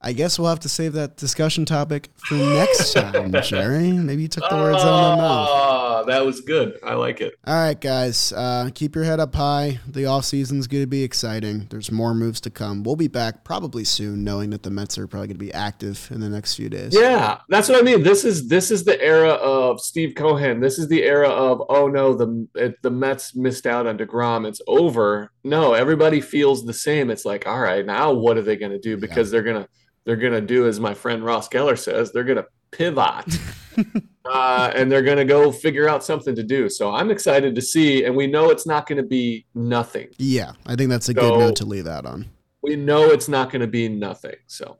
I 0.00 0.12
guess 0.12 0.38
we'll 0.38 0.48
have 0.48 0.60
to 0.60 0.68
save 0.68 0.92
that 0.94 1.16
discussion 1.16 1.64
topic 1.64 2.10
for 2.16 2.34
next 2.34 2.92
time, 2.94 3.32
Jerry. 3.42 3.92
Maybe 3.92 4.22
you 4.22 4.28
took 4.28 4.48
the 4.50 4.56
words 4.56 4.82
out 4.82 5.12
of 5.12 5.18
my 5.18 5.24
mouth. 5.24 5.48
Uh, 5.94 6.02
that 6.02 6.26
was 6.26 6.40
good. 6.40 6.76
I 6.82 6.94
like 6.94 7.20
it. 7.20 7.34
All 7.46 7.54
right, 7.54 7.80
guys, 7.80 8.32
uh, 8.32 8.68
keep 8.74 8.96
your 8.96 9.04
head 9.04 9.20
up 9.20 9.32
high. 9.32 9.78
The 9.86 10.06
off 10.06 10.24
season's 10.24 10.66
going 10.66 10.82
to 10.82 10.88
be 10.88 11.04
exciting. 11.04 11.68
There's 11.70 11.92
more 11.92 12.14
moves 12.14 12.40
to 12.42 12.50
come. 12.50 12.82
We'll 12.82 12.96
be 12.96 13.06
back 13.06 13.44
probably 13.44 13.84
soon, 13.84 14.24
knowing 14.24 14.50
that 14.50 14.64
the 14.64 14.70
Mets 14.70 14.98
are 14.98 15.06
probably 15.06 15.28
going 15.28 15.36
to 15.36 15.44
be 15.44 15.52
active 15.52 16.08
in 16.10 16.20
the 16.20 16.28
next 16.28 16.56
few 16.56 16.68
days. 16.68 16.92
Yeah, 16.92 17.38
that's 17.48 17.68
what 17.68 17.78
I 17.78 17.82
mean. 17.82 18.02
This 18.02 18.24
is 18.24 18.48
this 18.48 18.72
is 18.72 18.84
the 18.84 19.00
era 19.00 19.30
of 19.34 19.80
Steve 19.80 20.16
Cohen. 20.16 20.58
This 20.58 20.80
is 20.80 20.88
the 20.88 21.04
era 21.04 21.28
of 21.28 21.62
oh 21.68 21.86
no, 21.86 22.12
the 22.12 22.48
it, 22.56 22.82
the 22.82 22.90
Mets 22.90 23.36
missed 23.36 23.66
out 23.66 23.86
on 23.86 23.96
DeGrom. 23.96 24.48
It's 24.48 24.60
over. 24.66 25.30
No, 25.44 25.74
everybody 25.74 26.20
feels 26.20 26.66
the 26.66 26.74
same. 26.74 27.08
It's 27.08 27.24
like 27.24 27.46
all 27.46 27.60
right, 27.60 27.86
now 27.86 28.12
what 28.12 28.36
are 28.36 28.42
they 28.42 28.56
going 28.56 28.72
to 28.72 28.80
do? 28.80 28.96
Because 28.96 29.30
they're 29.30 29.44
gonna 29.44 29.68
they're 30.04 30.16
gonna 30.16 30.40
do 30.40 30.66
as 30.66 30.80
my 30.80 30.94
friend 30.94 31.24
Ross 31.24 31.48
Geller 31.48 31.78
says. 31.78 32.10
They're 32.10 32.24
gonna 32.24 32.46
pivot. 32.76 33.38
uh, 34.24 34.72
and 34.74 34.90
they're 34.90 35.02
going 35.02 35.18
to 35.18 35.24
go 35.24 35.50
figure 35.52 35.88
out 35.88 36.04
something 36.04 36.34
to 36.34 36.42
do. 36.42 36.68
So 36.68 36.92
I'm 36.92 37.10
excited 37.10 37.54
to 37.54 37.62
see, 37.62 38.04
and 38.04 38.14
we 38.14 38.26
know 38.26 38.50
it's 38.50 38.66
not 38.66 38.86
going 38.86 38.98
to 38.98 39.08
be 39.08 39.46
nothing. 39.54 40.08
Yeah, 40.18 40.52
I 40.66 40.76
think 40.76 40.90
that's 40.90 41.08
a 41.08 41.14
good 41.14 41.38
note 41.38 41.56
to 41.56 41.64
leave 41.64 41.84
that 41.84 42.06
on. 42.06 42.26
We 42.62 42.76
know 42.76 43.10
it's 43.10 43.28
not 43.28 43.50
going 43.50 43.60
to 43.60 43.66
be 43.66 43.88
nothing. 43.88 44.36
So 44.46 44.78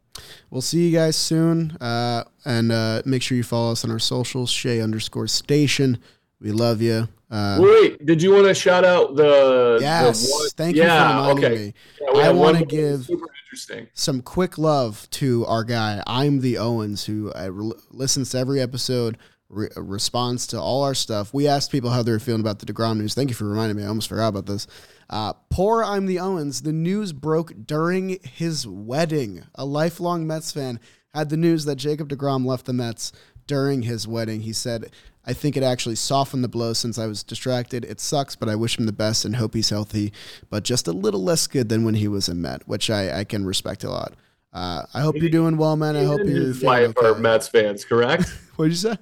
We'll 0.51 0.62
see 0.62 0.86
you 0.88 0.97
guys 0.97 1.16
soon. 1.16 1.72
Uh, 1.80 2.24
and 2.45 2.70
uh, 2.72 3.03
make 3.05 3.22
sure 3.22 3.36
you 3.36 3.42
follow 3.42 3.72
us 3.72 3.84
on 3.84 3.90
our 3.90 3.99
socials, 3.99 4.51
Shay 4.51 4.80
underscore 4.80 5.26
station. 5.26 5.99
We 6.40 6.53
love 6.53 6.80
you. 6.80 7.09
Uh, 7.30 7.59
wait, 7.61 8.05
did 8.05 8.22
you 8.22 8.32
want 8.32 8.47
to 8.47 8.55
shout 8.55 8.84
out 8.84 9.16
the? 9.16 9.78
yes, 9.80 10.26
the 10.26 10.32
one- 10.32 10.49
thank 10.51 10.76
you 10.76 10.82
yeah, 10.82 11.09
for 11.09 11.16
reminding 11.16 11.45
okay. 11.45 11.64
me. 11.64 11.74
Yeah, 12.01 12.28
I 12.28 12.32
wanna 12.32 12.64
give- 12.64 13.07
super 13.07 13.26
interesting. 13.55 13.88
Some 13.94 14.20
quick 14.20 14.59
love 14.59 15.09
to 15.11 15.46
our 15.46 15.62
guy, 15.62 16.02
I'm 16.09 16.40
the 16.40 16.59
Owens, 16.59 17.05
who 17.05 17.30
uh, 17.32 17.52
re- 17.52 17.72
listens 17.90 18.30
to 18.30 18.38
every 18.38 18.61
episode, 18.61 19.16
re- 19.48 19.68
responds 19.76 20.48
to 20.48 20.61
all 20.61 20.82
our 20.82 20.94
stuff. 20.94 21.32
We 21.32 21.46
asked 21.46 21.70
people 21.70 21.90
how 21.90 22.02
they 22.02 22.11
were 22.11 22.18
feeling 22.18 22.40
about 22.40 22.59
the 22.59 22.66
DeGrom 22.66 22.98
news. 22.98 23.14
Thank 23.14 23.28
you 23.28 23.36
for 23.36 23.44
reminding 23.44 23.76
me. 23.76 23.84
I 23.84 23.86
almost 23.86 24.09
forgot 24.09 24.28
about 24.28 24.46
this. 24.46 24.66
Uh, 25.09 25.34
poor 25.50 25.84
I'm 25.84 26.07
the 26.07 26.18
Owens. 26.18 26.62
The 26.62 26.72
news 26.72 27.12
broke 27.12 27.52
during 27.64 28.18
his 28.24 28.66
wedding. 28.66 29.44
A 29.55 29.64
lifelong 29.64 30.26
Mets 30.26 30.50
fan 30.50 30.80
had 31.14 31.28
the 31.28 31.36
news 31.36 31.64
that 31.66 31.76
Jacob 31.76 32.09
DeGrom 32.09 32.44
left 32.44 32.66
the 32.66 32.72
Mets 32.72 33.12
during 33.47 33.82
his 33.82 34.07
wedding. 34.09 34.40
He 34.42 34.53
said, 34.53 34.90
I 35.26 35.32
think 35.32 35.57
it 35.57 35.62
actually 35.62 35.95
softened 35.95 36.45
the 36.45 36.49
blow 36.49 36.72
since 36.72 36.99
I 36.99 37.07
was 37.07 37.22
distracted. 37.22 37.84
It 37.84 38.01
sucks, 38.01 38.36
but 38.36 38.49
I 38.49 38.57
wish 38.57 38.78
him 38.78 38.86
the 38.86 38.92
best 38.92 39.24
and 39.24 39.36
hope 39.36 39.55
he's 39.55 39.70
healthy, 39.70 40.12
but 40.51 40.64
just 40.64 40.86
a 40.86 40.92
little 40.92 41.22
less 41.22 41.47
good 41.47 41.68
than 41.68 41.84
when 41.84 41.95
he 41.95 42.09
was 42.09 42.28
a 42.28 42.34
Met, 42.34 42.66
which 42.68 42.90
I, 42.90 43.20
I 43.20 43.24
can 43.24 43.45
respect 43.45 43.84
a 43.84 43.90
lot. 43.90 44.14
Uh, 44.53 44.84
I 44.95 45.01
hope 45.01 45.16
you're 45.16 45.30
doing 45.30 45.57
well, 45.57 45.76
man. 45.76 45.97
I 45.97 46.05
hope 46.05 46.20
you're 46.24 46.40
his 46.40 46.62
wife 46.62 46.97
are. 47.03 47.14
Mets 47.16 47.49
fans, 47.49 47.84
correct? 47.84 48.28
What'd 48.57 48.72
you 48.72 48.76
say? 48.76 48.97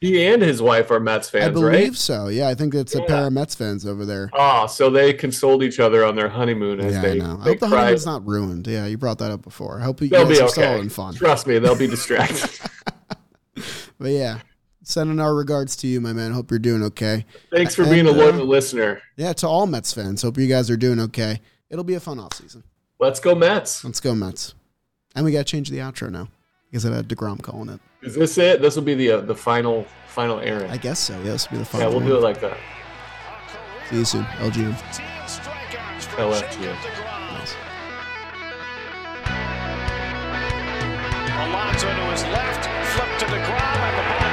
he 0.00 0.24
and 0.26 0.40
his 0.40 0.62
wife 0.62 0.90
are 0.92 1.00
Mets 1.00 1.28
fans, 1.28 1.44
right? 1.44 1.50
I 1.50 1.70
believe 1.78 1.88
right? 1.88 1.96
so. 1.96 2.28
Yeah, 2.28 2.48
I 2.48 2.54
think 2.54 2.74
it's 2.74 2.94
a 2.94 3.02
pair 3.02 3.26
of 3.26 3.32
Mets 3.32 3.54
fans 3.54 3.84
over 3.86 4.04
there. 4.04 4.30
Oh, 4.32 4.66
so 4.66 4.90
they 4.90 5.12
consoled 5.12 5.62
each 5.62 5.80
other 5.80 6.04
on 6.04 6.14
their 6.14 6.28
honeymoon 6.28 6.78
as 6.80 6.92
Yeah, 6.92 6.98
I 6.98 7.02
they, 7.02 7.18
know. 7.18 7.38
I 7.40 7.44
they 7.44 7.50
hope 7.50 7.58
the 7.60 7.68
honeymoon's 7.68 8.06
not 8.06 8.26
ruined. 8.26 8.66
Yeah, 8.66 8.86
you 8.86 8.96
brought 8.98 9.18
that 9.18 9.30
up 9.32 9.42
before. 9.42 9.80
I 9.80 9.84
hope 9.84 10.00
you 10.00 10.08
They'll 10.08 10.24
guys 10.26 10.38
be 10.38 10.44
are 10.44 10.48
still 10.48 10.62
okay. 10.64 10.72
having 10.72 10.88
fun. 10.88 11.14
Trust 11.14 11.46
me, 11.46 11.58
they'll 11.58 11.74
be 11.78 11.86
distracted. 11.96 12.50
But 13.98 14.10
yeah, 14.10 14.40
sending 14.82 15.20
our 15.20 15.34
regards 15.34 15.76
to 15.76 15.86
you, 15.88 16.00
my 16.00 16.12
man. 16.12 16.32
Hope 16.32 16.50
you're 16.50 16.58
doing 16.58 16.82
okay. 16.84 17.26
Thanks 17.50 17.74
for 17.74 17.84
being 17.84 18.06
a 18.06 18.10
And, 18.10 18.20
uh, 18.20 18.24
loyal 18.32 18.46
listener. 18.46 19.02
Yeah, 19.16 19.32
to 19.34 19.48
all 19.48 19.66
Mets 19.66 19.92
fans. 19.92 20.22
Hope 20.22 20.38
you 20.38 20.46
guys 20.46 20.70
are 20.70 20.76
doing 20.76 21.00
okay. 21.00 21.40
It'll 21.70 21.84
be 21.84 21.94
a 21.94 22.00
fun 22.00 22.18
off 22.18 22.34
season. 22.34 22.62
Let's 23.00 23.20
go 23.20 23.34
Mets. 23.34 23.84
Let's 23.84 24.00
go, 24.00 24.14
Mets. 24.14 24.54
And 25.14 25.24
we 25.24 25.32
got 25.32 25.38
to 25.38 25.44
change 25.44 25.70
the 25.70 25.78
outro 25.78 26.10
now 26.10 26.28
because 26.70 26.86
I 26.86 26.94
had 26.94 27.08
DeGrom 27.08 27.42
calling 27.42 27.68
it. 27.68 27.80
Is 28.02 28.14
this 28.14 28.38
it? 28.38 28.62
This 28.62 28.76
will 28.76 28.84
be 28.84 28.94
the 28.94 29.10
uh, 29.12 29.20
the 29.20 29.34
final 29.34 29.84
final 30.06 30.38
airing. 30.40 30.70
I 30.70 30.76
guess 30.76 31.00
so. 31.00 31.14
Yeah, 31.18 31.32
this 31.32 31.50
will 31.50 31.58
be 31.58 31.64
the 31.64 31.64
final. 31.64 31.90
yeah, 31.90 31.96
we'll 31.98 32.06
do 32.06 32.16
it 32.16 32.22
like 32.22 32.40
that. 32.40 32.56
See 33.90 33.96
you 33.96 34.04
soon. 34.04 34.24
LGM. 34.24 34.74
LFG. 36.16 37.17
Alonso 41.38 41.86
to 41.86 42.10
his 42.10 42.24
left, 42.24 42.64
flip 42.94 43.18
to 43.20 43.26
the 43.26 43.38
ground, 43.46 43.78
and 43.78 43.98
the 43.98 44.02
ball. 44.10 44.27